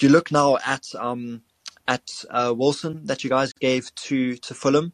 you 0.00 0.08
look 0.08 0.32
now 0.32 0.58
at 0.66 0.84
um 0.98 1.42
at 1.88 2.24
uh, 2.30 2.54
Wilson 2.56 3.06
that 3.06 3.24
you 3.24 3.30
guys 3.30 3.52
gave 3.52 3.94
to 3.96 4.36
to 4.38 4.54
Fulham. 4.54 4.92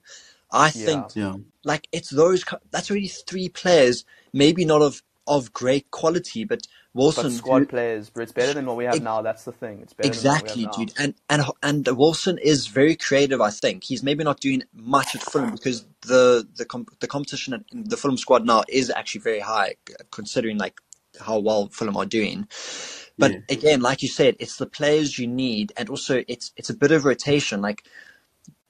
I 0.53 0.71
Yeah. 0.75 0.87
think 0.87 1.13
Yeah. 1.15 1.37
like 1.65 1.89
it's 1.93 2.11
those 2.11 2.45
that's 2.73 2.91
already 2.91 3.09
three 3.09 3.49
players, 3.49 4.05
maybe 4.33 4.65
not 4.65 4.83
of 4.83 5.03
of 5.27 5.53
great 5.53 5.91
quality, 5.93 6.45
but 6.45 6.67
Wilson 6.95 7.31
But 7.33 7.33
who- 7.33 7.39
squad 7.39 7.69
players, 7.69 8.11
but 8.11 8.23
it's 8.23 8.33
better 8.33 8.55
than 8.55 8.67
what 8.67 8.77
we 8.77 8.85
have 8.87 9.01
Ex- 9.01 9.03
now. 9.03 9.23
That's 9.23 9.45
the 9.45 9.53
thing. 9.53 9.81
It's 9.83 9.95
better 9.95 10.09
Exactly, 10.09 10.23
than 10.23 10.33
what 10.41 10.55
we 10.55 10.65
have 10.65 10.87
dude. 10.87 10.95
And 10.99 11.15
and 11.31 11.43
and 11.63 11.89
Wilson 11.89 12.39
is 12.39 12.69
very 12.69 12.97
creative. 12.97 13.41
I 13.41 13.51
think 13.51 13.85
he's 13.85 14.03
maybe 14.03 14.25
not 14.25 14.41
doing 14.41 14.63
much 14.75 15.15
at 15.17 15.23
Fulham 15.23 15.53
because 15.53 15.87
the 16.03 16.49
the 16.57 16.65
com- 16.65 16.87
the 17.01 17.09
competition 17.09 17.55
in 17.73 17.85
the 17.85 17.97
Fulham 17.99 18.17
squad 18.19 18.47
now 18.47 18.65
is 18.69 18.91
actually 18.91 19.23
very 19.23 19.41
high, 19.41 19.77
considering 20.13 20.59
like 20.59 20.81
how 21.21 21.39
well 21.41 21.69
Fulham 21.69 21.97
are 21.99 22.07
doing. 22.07 22.49
But 23.21 23.33
Yeah. 23.33 23.39
again, 23.51 23.81
like 23.83 24.03
you 24.03 24.09
said, 24.09 24.35
it's 24.41 24.57
the 24.57 24.67
players 24.67 25.19
you 25.19 25.27
need, 25.29 25.73
and 25.77 25.89
also 25.91 26.25
it's 26.27 26.53
it's 26.57 26.71
a 26.71 26.75
bit 26.75 26.91
of 26.91 27.05
rotation. 27.05 27.61
Like 27.61 27.85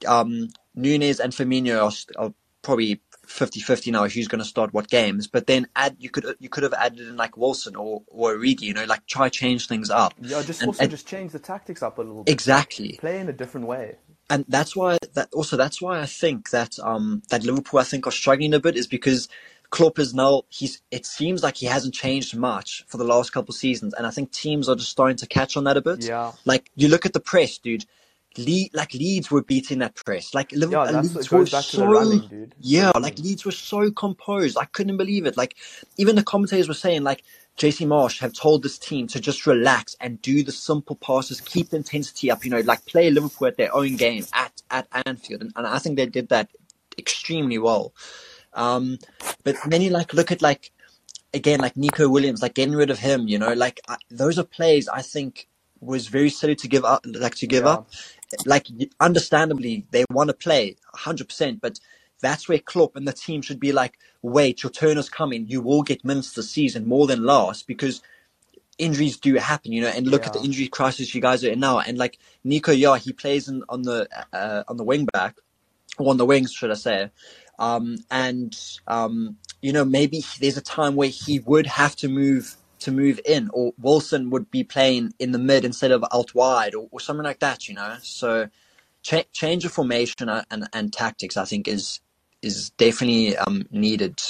um, 0.07 0.48
Nunez 0.74 1.20
and 1.20 1.32
Firmino 1.32 1.76
are, 2.18 2.22
are 2.24 2.34
probably 2.62 3.01
50-50 3.26 3.92
now 3.92 4.07
who's 4.09 4.28
going 4.28 4.40
to 4.40 4.44
start 4.44 4.72
what 4.74 4.88
games. 4.88 5.26
But 5.28 5.46
then 5.46 5.66
add 5.76 5.96
you 5.98 6.11
could 6.11 6.26
you 6.40 6.48
could 6.48 6.62
have 6.64 6.72
added 6.74 7.01
in 7.01 7.16
like 7.16 7.36
Wilson 7.36 7.76
or 7.76 8.03
or 8.09 8.34
Origi, 8.36 8.62
you 8.62 8.74
know, 8.74 8.84
like 8.84 9.07
try 9.07 9.28
change 9.28 9.68
things 9.68 9.88
up. 9.90 10.14
Yeah, 10.20 10.42
just 10.42 10.61
And- 10.61 10.68
also 10.68 10.82
and- 10.82 10.90
just 10.90 11.07
change 11.07 11.32
the 11.32 11.38
tactics 11.38 11.82
up 11.82 11.98
a 11.98 12.03
little 12.03 12.24
bit. 12.24 12.32
Exactly. 12.32 12.96
Play 13.01 13.18
in 13.20 13.28
a 13.28 13.32
different 13.32 13.66
way. 13.66 13.96
and 14.30 14.44
that's 14.48 14.76
why 14.76 14.96
that 15.14 15.28
also 15.32 15.57
that's 15.57 15.80
why 15.82 16.01
I 16.01 16.07
think 16.07 16.51
that 16.51 16.72
um 16.90 17.22
that 17.30 17.42
Liverpool 17.44 17.80
I 17.80 17.84
think 17.84 18.07
are 18.07 18.12
struggling 18.22 18.55
a 18.55 18.61
bit 18.61 18.76
is 18.76 18.86
because 18.86 19.28
Klopp 19.71 19.99
is 19.99 20.12
now 20.14 20.43
he's 20.49 20.83
it 20.91 21.07
seems 21.07 21.43
like 21.43 21.57
he 21.57 21.66
hasn't 21.66 21.95
changed 21.95 22.37
much 22.37 22.85
for 22.89 22.97
the 22.97 23.05
last 23.05 23.33
couple 23.33 23.53
of 23.53 23.57
seasons 23.57 23.95
and 23.95 24.07
I 24.07 24.11
think 24.11 24.33
teams 24.33 24.68
are 24.68 24.75
just 24.77 24.91
starting 24.91 25.16
to 25.18 25.27
catch 25.27 25.57
on 25.57 25.64
that 25.64 25.77
a 25.77 25.81
bit. 25.81 26.05
Yeah. 26.05 26.33
Like 26.45 26.71
you 26.77 26.89
look 26.89 27.07
at 27.07 27.12
the 27.12 27.21
press, 27.21 27.59
dude. 27.59 27.85
Le- 28.39 28.68
like 28.75 28.95
Leeds 28.95 29.29
were 29.29 29.43
beating 29.43 29.81
that 29.81 29.97
press. 29.97 30.35
Like 30.35 30.53
Liverpool, 30.53 30.85
Yeah, 30.87 30.99
uh, 30.99 31.03
Leeds 31.03 31.31
were 31.33 31.39
goes 31.39 31.51
back 31.51 31.64
to 31.64 31.77
so 31.77 31.87
running, 31.87 32.29
dude. 32.29 32.55
yeah, 32.61 32.93
like. 32.95 33.18
Leeds 33.18 33.45
were 33.45 33.51
so 33.51 33.91
composed. 33.91 34.57
I 34.57 34.66
couldn't 34.66 34.97
believe 34.99 35.27
it. 35.27 35.37
Like 35.37 35.57
even 35.99 36.14
the 36.14 36.23
commentators 36.23 36.68
were 36.68 36.75
saying, 36.75 37.03
like 37.03 37.25
Jesse 37.57 37.87
Marsch 37.87 38.21
have 38.21 38.33
told 38.33 38.62
this 38.62 38.79
team 38.79 39.09
to 39.09 39.21
just 39.21 39.47
relax 39.47 39.97
and 40.01 40.23
do 40.23 40.45
the 40.45 40.53
simple 40.53 40.95
passes, 40.95 41.41
keep 41.41 41.71
the 41.71 41.77
intensity 41.77 42.31
up. 42.31 42.45
You 42.45 42.53
know, 42.53 42.61
like 42.61 42.87
play 42.87 43.11
Liverpool 43.11 43.49
at 43.49 43.57
their 43.57 43.75
own 43.75 43.97
game 43.97 44.25
at 44.33 44.62
at 44.71 44.87
Anfield, 45.07 45.41
and, 45.43 45.53
and 45.57 45.66
I 45.66 45.81
think 45.81 45.97
they 45.97 46.07
did 46.07 46.29
that 46.29 46.51
extremely 46.99 47.59
well. 47.59 47.93
Um, 48.55 48.98
but 49.44 49.57
then 49.66 49.82
you 49.82 49.90
like 49.90 50.14
look 50.14 50.32
at 50.32 50.42
like 50.42 50.72
again 51.34 51.61
like 51.61 51.76
Neco 51.76 52.09
Williams, 52.09 52.42
like 52.42 52.55
getting 52.55 52.74
rid 52.74 52.90
of 52.90 52.98
him. 52.98 53.28
You 53.28 53.38
know, 53.38 53.53
like 53.55 53.80
I, 53.88 53.96
those 54.11 54.38
are 54.38 54.44
plays 54.44 54.88
I 54.88 55.03
think 55.03 55.48
was 55.80 56.09
very 56.09 56.30
silly 56.30 56.57
to 56.57 56.68
give 56.68 56.84
up, 56.84 57.05
like 57.07 57.36
to 57.36 57.46
give 57.46 57.64
Yeah. 57.64 57.70
up. 57.70 57.88
Like 58.46 58.68
understandably, 59.01 59.86
they 59.90 60.05
want 60.11 60.28
to 60.28 60.34
play 60.34 60.76
100%, 60.94 61.61
but 61.61 61.80
that's 62.20 62.48
where 62.48 62.59
Klopp 62.59 62.96
and 62.96 63.09
the 63.09 63.12
team 63.12 63.42
should 63.42 63.61
be 63.61 63.72
like, 63.72 63.98
wait, 64.22 64.62
your 64.62 64.70
turn 64.70 64.98
is 64.98 65.09
coming. 65.09 65.46
You 65.48 65.61
will 65.62 65.82
get 65.82 66.05
minutes 66.05 66.34
this 66.34 66.51
season 66.51 66.86
more 66.88 67.07
than 67.07 67.24
last 67.24 67.66
because 67.66 68.03
injuries 68.78 69.18
do 69.18 69.34
happen, 69.36 69.72
you 69.72 69.82
know. 69.82 69.88
And 69.88 70.07
look 70.09 70.26
at 70.26 70.32
the 70.34 70.40
injury 70.40 70.68
crisis 70.68 71.14
you 71.14 71.20
guys 71.20 71.44
are 71.44 71.51
in 71.51 71.61
now. 71.61 71.80
And 71.80 71.98
like 71.98 72.18
Neco, 72.44 72.72
yeah, 72.72 72.98
he 72.98 73.12
plays 73.12 73.48
in, 73.48 73.64
on 73.68 73.82
the 73.82 74.09
uh, 74.32 74.64
on 74.68 74.76
the 74.76 74.84
wing 74.84 75.07
back, 75.12 75.36
or 75.98 76.11
on 76.11 76.18
the 76.18 76.26
wings, 76.26 76.53
should 76.53 76.70
I 76.70 76.74
say? 76.74 77.11
Um, 77.61 77.98
and 78.11 78.58
um, 78.88 79.38
you 79.62 79.72
know, 79.72 79.86
maybe 79.86 80.24
there's 80.40 80.58
a 80.58 80.62
time 80.62 80.96
where 80.96 81.11
he 81.11 81.40
would 81.40 81.66
have 81.68 81.96
to 81.98 82.08
move 82.08 82.56
to 82.80 82.92
move 82.92 83.20
in, 83.26 83.50
or 83.54 83.72
Wilson 83.78 84.30
would 84.30 84.50
be 84.50 84.64
playing 84.64 85.14
in 85.20 85.32
the 85.32 85.38
mid 85.38 85.64
instead 85.66 85.92
of 85.92 86.04
out 86.14 86.34
wide, 86.34 86.74
or, 86.74 86.88
or 86.92 87.00
something 87.00 87.24
like 87.24 87.40
that. 87.40 87.68
You 87.68 87.76
know, 87.76 87.98
so 88.02 88.48
cha- 89.02 89.24
change 89.32 89.64
of 89.66 89.72
formation 89.72 90.28
and, 90.28 90.46
and, 90.50 90.68
and 90.72 90.92
tactics, 90.92 91.36
I 91.36 91.46
think, 91.46 91.68
is 91.68 92.00
is 92.42 92.70
definitely 92.72 93.36
um, 93.36 93.66
needed 93.70 94.20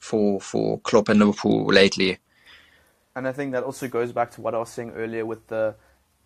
for 0.00 0.40
for 0.40 0.80
Klopp 0.80 1.08
and 1.10 1.20
Liverpool 1.20 1.66
lately. 1.66 2.18
And 3.16 3.28
I 3.28 3.32
think 3.32 3.52
that 3.52 3.64
also 3.64 3.88
goes 3.88 4.12
back 4.12 4.30
to 4.32 4.40
what 4.42 4.54
I 4.54 4.58
was 4.58 4.70
saying 4.70 4.92
earlier 4.92 5.26
with 5.26 5.46
the 5.48 5.76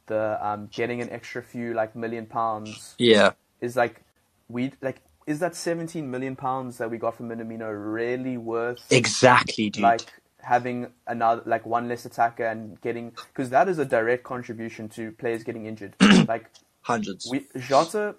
the 0.06 0.38
um, 0.46 0.68
getting 0.72 1.02
an 1.02 1.10
extra 1.10 1.42
few 1.42 1.74
like 1.74 1.96
million 1.96 2.26
pounds 2.26 2.96
Yeah, 2.98 3.32
is 3.60 3.76
like 3.76 4.04
we 4.48 4.72
like 4.82 5.02
is 5.28 5.38
that 5.40 5.54
17 5.54 6.10
million 6.10 6.34
pounds 6.36 6.78
that 6.78 6.90
we 6.90 6.96
got 6.98 7.14
from 7.16 7.28
Minamino 7.28 7.68
really 7.70 8.36
worth 8.38 8.84
exactly, 8.90 9.70
dude. 9.70 9.82
like 9.82 10.00
having 10.40 10.86
another 11.06 11.42
like 11.44 11.66
one 11.66 11.88
less 11.88 12.04
attacker 12.06 12.44
and 12.46 12.80
getting 12.80 13.10
because 13.32 13.50
that 13.50 13.68
is 13.68 13.78
a 13.78 13.84
direct 13.84 14.24
contribution 14.24 14.88
to 14.88 15.12
players 15.12 15.42
getting 15.44 15.66
injured 15.66 15.94
like 16.28 16.46
Hundreds. 16.82 17.28
we 17.30 17.46
Jota 17.58 18.14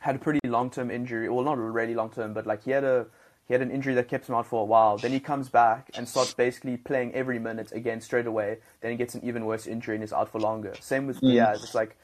had 0.00 0.16
a 0.16 0.18
pretty 0.18 0.40
long 0.48 0.70
term 0.70 0.90
injury. 0.90 1.28
Well, 1.28 1.44
not 1.44 1.58
really 1.58 1.94
long 1.94 2.10
term, 2.10 2.32
but 2.34 2.46
like 2.46 2.64
he 2.64 2.72
had 2.72 2.82
a 2.84 3.06
he 3.46 3.54
had 3.54 3.62
an 3.62 3.70
injury 3.70 3.94
that 3.94 4.08
kept 4.08 4.28
him 4.28 4.34
out 4.34 4.46
for 4.46 4.62
a 4.62 4.64
while. 4.64 4.96
Then 4.96 5.12
he 5.12 5.20
comes 5.20 5.48
back 5.48 5.90
and 5.94 6.08
starts 6.08 6.32
basically 6.34 6.76
playing 6.76 7.14
every 7.14 7.38
minute 7.38 7.70
again 7.72 8.00
straight 8.00 8.26
away. 8.26 8.58
Then 8.80 8.90
he 8.92 8.96
gets 8.96 9.14
an 9.14 9.22
even 9.24 9.44
worse 9.44 9.66
injury 9.66 9.94
and 9.96 10.02
is 10.04 10.12
out 10.12 10.30
for 10.30 10.40
longer. 10.40 10.74
Same 10.80 11.06
with 11.06 11.18
Mm. 11.20 11.30
Diaz. 11.32 11.62
It's 11.62 11.74
like 11.74 11.96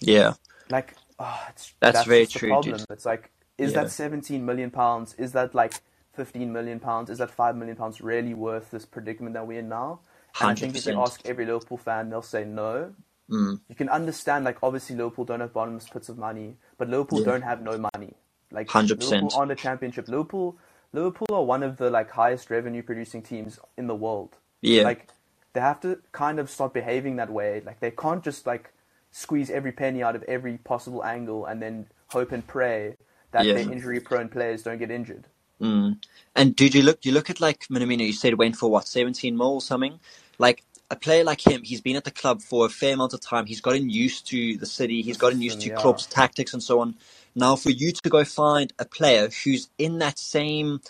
Yeah. 0.00 0.34
like 0.70 0.94
oh, 1.18 1.40
it's, 1.50 1.74
That's 1.80 2.04
very 2.06 2.26
true, 2.26 2.48
problem. 2.50 2.76
dude. 2.78 2.86
It's 2.90 3.04
like 3.04 3.30
is 3.58 3.72
Yeah. 3.72 3.82
that 3.82 3.90
17 3.90 4.44
million 4.44 4.70
pounds? 4.70 5.14
Is 5.14 5.32
that 5.32 5.54
like 5.54 5.74
15 6.14 6.52
million 6.52 6.80
pounds? 6.80 7.10
Is 7.10 7.18
that 7.18 7.30
5 7.30 7.56
million 7.56 7.76
pounds 7.76 8.00
really 8.00 8.34
worth 8.34 8.70
this 8.70 8.84
predicament 8.84 9.34
that 9.34 9.46
we're 9.46 9.60
in 9.60 9.68
now? 9.68 10.00
And 10.40 10.50
I 10.50 10.54
think 10.54 10.76
if 10.76 10.86
you 10.86 11.00
ask 11.00 11.20
every 11.26 11.44
Liverpool 11.44 11.76
fan, 11.78 12.10
they'll 12.10 12.22
say 12.22 12.44
no. 12.44 12.94
Mm. 13.30 13.60
You 13.68 13.74
can 13.74 13.88
understand, 13.88 14.44
like, 14.44 14.58
obviously 14.62 14.96
Liverpool 14.96 15.24
don't 15.24 15.40
have 15.40 15.52
bottomless 15.52 15.88
pits 15.88 16.08
of 16.08 16.18
money, 16.18 16.56
but 16.78 16.88
Liverpool 16.88 17.20
Yeah. 17.20 17.26
don't 17.26 17.42
have 17.42 17.62
no 17.62 17.78
money. 17.94 18.14
Like, 18.50 18.68
100%. 18.68 19.22
Liverpool 19.22 19.38
aren't 19.38 19.52
a 19.52 19.54
championship. 19.54 20.08
Liverpool, 20.08 20.58
Liverpool 20.92 21.28
are 21.30 21.44
one 21.44 21.62
of 21.62 21.76
the 21.78 21.90
like 21.90 22.10
highest 22.10 22.50
revenue 22.50 22.82
producing 22.82 23.22
teams 23.22 23.58
in 23.76 23.86
the 23.86 23.94
world. 23.94 24.36
Yeah. 24.60 24.82
Like, 24.84 25.08
they 25.54 25.60
have 25.60 25.80
to 25.80 25.98
kind 26.12 26.38
of 26.38 26.50
start 26.50 26.72
behaving 26.74 27.16
that 27.16 27.30
way. 27.30 27.62
Like, 27.64 27.80
they 27.80 27.90
can't 27.90 28.22
just 28.22 28.46
like 28.46 28.72
squeeze 29.10 29.50
every 29.50 29.72
penny 29.72 30.02
out 30.02 30.16
of 30.16 30.22
every 30.24 30.58
possible 30.58 31.04
angle 31.04 31.44
and 31.46 31.62
then 31.62 31.86
hope 32.08 32.32
and 32.32 32.46
pray 32.46 32.96
that 33.32 33.44
Yeah. 33.44 33.56
injury-prone 33.58 34.28
players 34.28 34.62
don't 34.62 34.78
get 34.78 34.90
injured. 34.90 35.26
Mm. 35.60 35.98
And 36.34 36.56
did 36.56 36.74
you 36.74 36.82
look? 36.82 37.04
You 37.04 37.12
look 37.12 37.30
at 37.30 37.40
like 37.40 37.66
Minamino. 37.68 38.06
You 38.06 38.12
said 38.12 38.34
went 38.38 38.56
for 38.56 38.70
what 38.70 38.88
seventeen 38.88 39.36
mil 39.36 39.54
or 39.54 39.60
something. 39.60 40.00
Like 40.38 40.64
a 40.90 40.96
player 40.96 41.24
like 41.24 41.46
him, 41.46 41.62
he's 41.62 41.80
been 41.80 41.96
at 41.96 42.04
the 42.04 42.10
club 42.10 42.42
for 42.42 42.66
a 42.66 42.68
fair 42.68 42.94
amount 42.94 43.12
of 43.14 43.20
time. 43.20 43.46
He's 43.46 43.60
gotten 43.60 43.88
used 43.88 44.26
to 44.28 44.56
the 44.58 44.66
city. 44.66 45.02
He's 45.02 45.16
gotten 45.16 45.40
used 45.40 45.60
to 45.60 45.68
Yeah. 45.68 45.76
Klopp's 45.76 46.06
tactics 46.06 46.52
and 46.52 46.62
so 46.62 46.80
on. 46.80 46.96
Now, 47.34 47.56
for 47.56 47.70
you 47.70 47.92
to 47.92 48.08
go 48.10 48.24
find 48.24 48.72
a 48.78 48.84
player 48.84 49.28
who's 49.44 49.68
in 49.78 49.98
that 50.00 50.18
same 50.18 50.80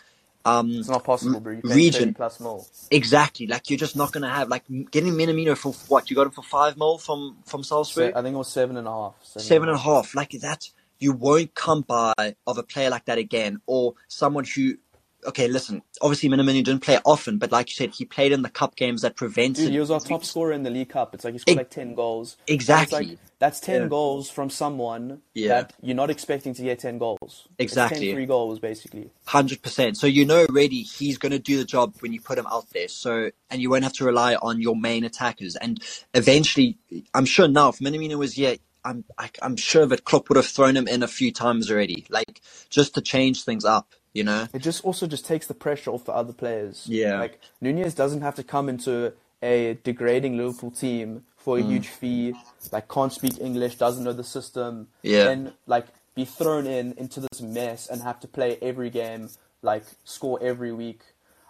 um, 0.44 0.70
It's 0.72 0.88
not 0.88 1.04
possible, 1.04 1.38
bro. 1.38 1.60
Region. 1.62 2.14
plus 2.14 2.40
mil. 2.40 2.66
exactly 2.90 3.46
like 3.46 3.70
you're 3.70 3.78
just 3.78 3.94
not 3.94 4.10
going 4.10 4.22
to 4.22 4.28
have 4.28 4.48
like 4.48 4.64
getting 4.90 5.12
Minamino 5.12 5.56
for 5.56 5.72
what 5.88 6.10
you 6.10 6.16
got 6.16 6.26
him 6.26 6.32
for 6.32 6.42
five 6.42 6.76
mil 6.76 6.98
from 6.98 7.36
from 7.46 7.62
So, 7.62 7.84
Salzburg. 7.84 8.14
I 8.16 8.22
think 8.22 8.34
it 8.34 8.38
was 8.38 8.48
seven 8.48 8.76
and 8.76 8.88
a 8.88 8.90
half. 8.90 9.14
seven 9.22 9.68
and 9.68 9.76
a 9.76 9.80
half. 9.80 10.14
Like 10.16 10.30
that, 10.40 10.68
you 11.02 11.12
won't 11.12 11.54
come 11.54 11.82
by 11.82 12.14
of 12.46 12.58
a 12.58 12.62
player 12.62 12.90
like 12.90 13.04
that 13.06 13.18
again, 13.18 13.60
or 13.66 13.94
someone 14.08 14.44
who. 14.44 14.76
Okay, 15.24 15.46
listen. 15.46 15.82
Obviously, 16.00 16.28
Minamino 16.28 16.64
didn't 16.64 16.80
play 16.80 16.98
often, 17.04 17.38
but 17.38 17.52
like 17.52 17.68
you 17.68 17.74
said, 17.76 17.90
he 17.94 18.04
played 18.04 18.32
in 18.32 18.42
the 18.42 18.50
cup 18.50 18.74
games 18.74 19.02
that 19.02 19.14
prevented. 19.14 19.66
Dude, 19.66 19.72
he 19.72 19.78
was 19.78 19.88
our 19.92 20.00
top 20.00 20.24
scorer 20.24 20.50
in 20.52 20.64
the 20.64 20.70
League 20.70 20.88
Cup. 20.88 21.14
It's 21.14 21.22
like 21.24 21.34
he 21.34 21.38
scored 21.38 21.58
Ex- 21.58 21.64
like 21.64 21.70
10 21.70 21.94
goals. 21.94 22.36
Exactly. 22.48 23.06
Like, 23.06 23.18
that's 23.38 23.60
10 23.60 23.82
Yeah. 23.82 23.86
goals 23.86 24.28
from 24.30 24.50
someone 24.50 25.22
Yeah. 25.34 25.48
that 25.48 25.74
you're 25.80 25.94
not 25.94 26.10
expecting 26.10 26.54
to 26.54 26.62
get 26.62 26.80
10 26.80 26.98
goals. 26.98 27.46
Exactly. 27.56 27.98
It's 27.98 28.06
10 28.06 28.14
free 28.16 28.26
goals, 28.26 28.58
basically. 28.58 29.10
Hundred 29.26 29.62
percent. 29.62 29.96
So 29.96 30.08
you 30.08 30.24
know 30.24 30.44
already 30.48 30.82
he's 30.82 31.18
going 31.18 31.30
to 31.32 31.38
do 31.38 31.56
the 31.56 31.64
job 31.64 31.94
when 32.00 32.12
you 32.12 32.20
put 32.20 32.36
him 32.36 32.48
out 32.50 32.66
there. 32.70 32.88
So 32.88 33.30
and 33.48 33.62
you 33.62 33.70
won't 33.70 33.84
have 33.84 33.92
to 33.94 34.04
rely 34.04 34.34
on 34.34 34.60
your 34.60 34.74
main 34.74 35.04
attackers. 35.04 35.54
And 35.54 35.80
eventually, 36.14 36.78
I'm 37.14 37.26
sure 37.26 37.46
now 37.46 37.68
if 37.68 37.78
Minamino 37.78 38.16
was 38.18 38.32
here, 38.34 38.56
I'm 38.84 39.04
I, 39.18 39.30
I'm 39.42 39.56
sure 39.56 39.86
that 39.86 40.04
Klopp 40.04 40.28
would 40.28 40.36
have 40.36 40.46
thrown 40.46 40.76
him 40.76 40.88
in 40.88 41.02
a 41.02 41.08
few 41.08 41.32
times 41.32 41.70
already, 41.70 42.06
like 42.10 42.40
just 42.70 42.94
to 42.94 43.00
change 43.00 43.44
things 43.44 43.64
up. 43.64 43.88
You 44.14 44.24
know. 44.24 44.46
It 44.52 44.58
just 44.58 44.84
also 44.84 45.06
just 45.06 45.24
takes 45.24 45.46
the 45.46 45.54
pressure 45.54 45.90
off 45.90 46.04
the 46.04 46.12
other 46.12 46.34
players. 46.34 46.84
Yeah. 46.86 47.18
Like, 47.18 47.40
Nunez 47.62 47.94
doesn't 47.94 48.20
have 48.20 48.34
to 48.34 48.42
come 48.44 48.68
into 48.68 49.14
a 49.42 49.78
degrading 49.84 50.36
Liverpool 50.36 50.70
team 50.70 51.24
for 51.38 51.56
Mm. 51.56 51.60
a 51.60 51.66
huge 51.66 51.88
fee, 51.88 52.34
like, 52.72 52.88
can't 52.88 53.10
speak 53.10 53.40
English, 53.40 53.76
doesn't 53.76 54.04
know 54.04 54.12
the 54.12 54.22
system. 54.22 54.88
Yeah. 55.00 55.30
And, 55.30 55.54
like, 55.66 55.86
be 56.14 56.26
thrown 56.26 56.66
in 56.66 56.92
into 56.98 57.20
this 57.20 57.40
mess 57.40 57.88
and 57.88 58.02
have 58.02 58.20
to 58.20 58.28
play 58.28 58.58
every 58.60 58.90
game, 58.90 59.30
like, 59.62 59.84
score 60.04 60.38
every 60.42 60.72
week. 60.72 61.00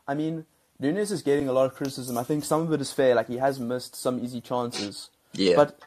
I 0.06 0.14
mean, 0.14 0.46
Nunez 0.78 1.10
is 1.10 1.22
getting 1.22 1.48
a 1.48 1.52
lot 1.52 1.66
of 1.66 1.74
criticism. 1.74 2.16
I 2.16 2.22
think 2.22 2.44
some 2.44 2.62
of 2.62 2.72
it 2.72 2.80
is 2.80 2.92
fair. 2.92 3.16
Like, 3.16 3.26
he 3.26 3.38
has 3.38 3.58
missed 3.58 3.96
some 3.96 4.24
easy 4.24 4.40
chances. 4.40 5.10
Yeah. 5.32 5.56
But 5.56 5.80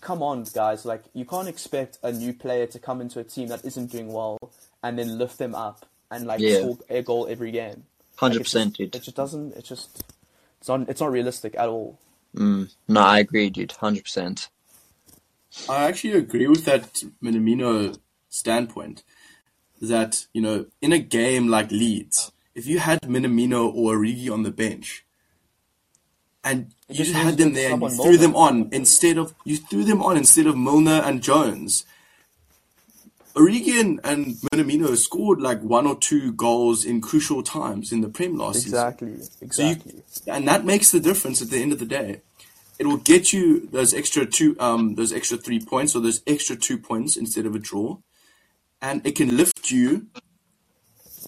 come 0.00 0.22
on, 0.22 0.44
guys. 0.54 0.84
Like, 0.84 1.04
you 1.14 1.24
can't 1.24 1.48
expect 1.48 1.98
a 2.02 2.12
new 2.12 2.32
player 2.32 2.66
to 2.66 2.78
come 2.78 3.00
into 3.00 3.18
a 3.20 3.24
team 3.24 3.48
that 3.48 3.64
isn't 3.64 3.90
doing 3.90 4.12
well 4.12 4.38
and 4.82 4.98
then 4.98 5.18
lift 5.18 5.38
them 5.38 5.54
up 5.54 5.86
and 6.10 6.26
like 6.26 6.40
Yeah. 6.40 6.60
score 6.60 6.78
a 6.88 7.02
goal 7.02 7.26
every 7.28 7.50
game. 7.50 7.84
Hundred 8.16 8.36
like, 8.38 8.44
percent, 8.44 8.70
just- 8.70 8.78
dude. 8.78 8.94
It 8.96 9.02
just 9.04 9.16
doesn't. 9.16 9.56
It's 9.56 9.68
just. 9.68 10.02
It's 10.60 10.68
not. 10.68 10.88
It's 10.88 11.00
not 11.00 11.12
realistic 11.12 11.54
at 11.56 11.68
all. 11.68 11.98
Mm, 12.36 12.72
no, 12.88 13.00
I 13.00 13.20
agree, 13.20 13.48
dude. 13.50 13.72
Hundred 13.72 14.04
percent. 14.04 14.48
I 15.68 15.84
actually 15.84 16.12
agree 16.14 16.46
with 16.46 16.64
that 16.66 17.02
Minamino 17.22 17.98
standpoint. 18.28 19.02
That 19.80 20.26
you 20.32 20.42
know, 20.42 20.66
in 20.82 20.92
a 20.92 20.98
game 20.98 21.46
like 21.48 21.70
Leeds, 21.70 22.32
if 22.54 22.66
you 22.66 22.80
had 22.80 23.02
Minamino 23.02 23.72
or 23.72 23.96
Origi 23.96 24.30
on 24.32 24.42
the 24.42 24.50
bench, 24.50 25.04
and 26.42 26.74
you 26.88 26.94
just 26.94 27.12
just 27.12 27.22
had 27.22 27.36
them 27.36 27.52
there 27.52 27.72
and 27.72 27.82
you 27.82 27.88
on 27.88 27.94
threw 27.94 28.16
them 28.16 28.34
on 28.34 28.68
instead 28.72 29.18
of 29.18 29.34
you 29.44 29.56
threw 29.56 29.84
them 29.84 30.02
on 30.02 30.16
instead 30.16 30.46
of 30.46 30.56
Milner 30.56 31.02
and 31.04 31.22
Jones. 31.22 31.84
Origi 33.34 33.78
and, 33.78 34.00
and 34.02 34.34
Minamino 34.52 34.96
scored 34.96 35.40
like 35.40 35.62
one 35.62 35.86
or 35.86 35.96
two 35.96 36.32
goals 36.32 36.84
in 36.84 37.00
crucial 37.00 37.42
times 37.42 37.92
in 37.92 38.00
the 38.00 38.08
Prem 38.08 38.36
last 38.36 38.62
season. 38.62 38.70
Exactly. 38.70 39.16
So 39.50 39.62
you, 39.62 39.70
Exactly. 39.72 40.02
and 40.26 40.48
that 40.48 40.64
makes 40.64 40.90
the 40.90 40.98
difference 40.98 41.40
at 41.40 41.50
the 41.50 41.62
end 41.62 41.72
of 41.72 41.78
the 41.78 41.86
day. 41.86 42.22
It 42.80 42.86
will 42.86 42.96
get 42.96 43.32
you 43.32 43.68
those 43.70 43.94
extra 43.94 44.26
two, 44.26 44.56
um, 44.58 44.94
those 44.96 45.12
extra 45.12 45.36
three 45.36 45.60
points 45.60 45.94
or 45.94 46.00
those 46.00 46.22
extra 46.26 46.56
two 46.56 46.78
points 46.78 47.16
instead 47.16 47.46
of 47.46 47.54
a 47.54 47.58
draw, 47.60 47.98
and 48.80 49.06
it 49.06 49.14
can 49.14 49.36
lift 49.36 49.70
you, 49.70 50.06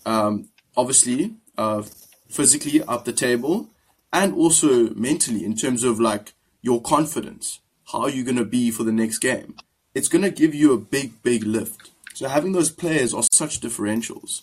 um, 0.06 0.48
obviously, 0.76 1.34
uh, 1.58 1.82
physically 2.28 2.82
up 2.82 3.04
the 3.04 3.12
table, 3.12 3.68
and 4.12 4.34
also 4.34 4.90
mentally 4.94 5.44
in 5.44 5.56
terms 5.56 5.84
of 5.84 6.00
like 6.00 6.34
your 6.62 6.80
confidence. 6.80 7.60
How 7.92 8.02
are 8.02 8.10
you 8.10 8.24
going 8.24 8.36
to 8.36 8.44
be 8.44 8.70
for 8.70 8.84
the 8.84 8.92
next 8.92 9.18
game? 9.18 9.56
It's 9.94 10.08
going 10.08 10.22
to 10.22 10.30
give 10.30 10.54
you 10.54 10.72
a 10.72 10.78
big, 10.78 11.22
big 11.22 11.44
lift. 11.44 11.90
So 12.14 12.28
having 12.28 12.52
those 12.52 12.70
players 12.70 13.14
are 13.14 13.24
such 13.32 13.60
differentials. 13.60 14.42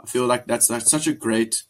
I 0.00 0.06
feel 0.06 0.26
like 0.26 0.46
that's, 0.46 0.68
that's 0.68 0.90
such 0.90 1.06
a 1.06 1.12
great 1.12 1.62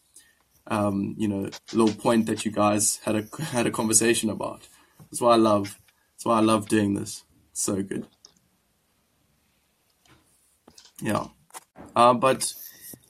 um, 0.69 1.15
you 1.17 1.27
know, 1.27 1.49
little 1.73 1.93
point 1.93 2.25
that 2.27 2.45
you 2.45 2.51
guys 2.51 2.99
had 3.03 3.15
a 3.15 3.43
had 3.43 3.67
a 3.67 3.71
conversation 3.71 4.29
about. 4.29 4.67
That's 4.99 5.21
why 5.21 5.33
I 5.33 5.37
love. 5.37 5.79
That's 6.13 6.25
why 6.25 6.37
I 6.37 6.41
love 6.41 6.67
doing 6.67 6.93
this. 6.93 7.23
So 7.53 7.81
good. 7.81 8.05
Yeah, 11.01 11.27
uh, 11.95 12.13
but 12.13 12.53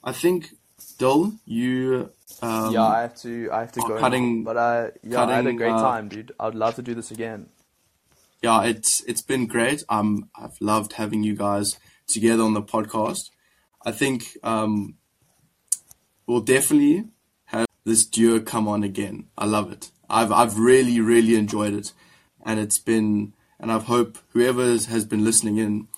I 0.04 0.12
think 0.12 0.50
Dol, 0.98 1.32
you 1.46 2.10
um, 2.42 2.72
yeah, 2.72 2.82
I 2.86 3.00
have 3.02 3.16
to. 3.22 3.50
I 3.52 3.60
have 3.60 3.72
to 3.72 3.80
go. 3.80 3.98
cutting- 3.98 4.42
now. 4.42 4.44
But 4.44 4.56
uh, 4.56 4.90
yeah, 5.02 5.24
I 5.24 5.34
had 5.36 5.46
a 5.46 5.52
great 5.52 5.72
uh, 5.72 5.82
time, 5.82 6.08
dude. 6.08 6.32
I 6.38 6.46
would 6.46 6.54
love 6.54 6.74
to 6.76 6.82
do 6.82 6.94
this 6.94 7.10
again. 7.10 7.48
yeah, 8.42 8.62
it's 8.64 9.02
it's 9.04 9.22
been 9.22 9.46
great. 9.46 9.82
Um, 9.88 10.30
I've 10.36 10.60
loved 10.60 10.94
having 10.94 11.22
you 11.22 11.34
guys 11.34 11.78
together 12.06 12.42
on 12.42 12.54
the 12.54 12.62
podcast. 12.62 13.30
I 13.84 13.92
think 13.92 14.36
um, 14.42 14.94
we'll 16.26 16.40
definitely 16.40 17.04
have 17.46 17.66
this 17.84 18.04
duo 18.06 18.40
come 18.40 18.68
on 18.68 18.82
again. 18.82 19.26
I 19.36 19.46
love 19.46 19.72
it. 19.72 19.90
I've 20.08 20.32
I've 20.32 20.58
really 20.58 21.00
really 21.00 21.34
enjoyed 21.36 21.74
it, 21.74 21.92
and 22.44 22.60
it's 22.60 22.78
been 22.78 23.34
and 23.60 23.72
I 23.72 23.78
hope 23.78 24.18
whoever 24.32 24.64
has 24.64 24.86
has 24.86 25.04
been 25.04 25.24
listening 25.24 25.58
in 25.58 25.88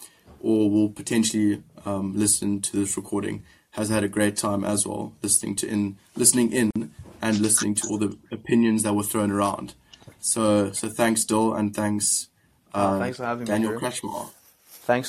or 0.41 0.71
will 0.71 0.89
potentially 0.89 1.63
um, 1.85 2.15
listen 2.17 2.61
to 2.63 2.77
this 2.79 2.97
recording 2.97 3.45
has 3.73 3.89
had 3.89 4.03
a 4.05 4.09
great 4.09 4.37
time 4.37 4.65
as 4.65 4.87
well 4.87 5.13
listening 5.23 5.55
to 5.57 5.69
in 5.69 5.97
listening 6.17 6.53
in 6.53 6.71
and 7.23 7.39
listening 7.41 7.75
to 7.75 7.89
all 7.89 7.99
the 7.99 8.17
opinions 8.33 8.83
that 8.83 8.95
were 8.95 9.03
thrown 9.03 9.31
around. 9.31 9.75
So 10.21 10.73
so 10.73 10.89
thanks 10.89 11.25
Dol 11.25 11.55
and 11.55 11.75
thanks 11.75 12.29
uh, 12.75 12.99
thanks 12.99 13.17
for 13.17 13.25
having 13.25 13.41
me, 13.41 13.47
Daniel 13.47 13.73
Drew. 13.73 13.81
Kretschmar. 13.81 14.31
Thanks 14.67 15.09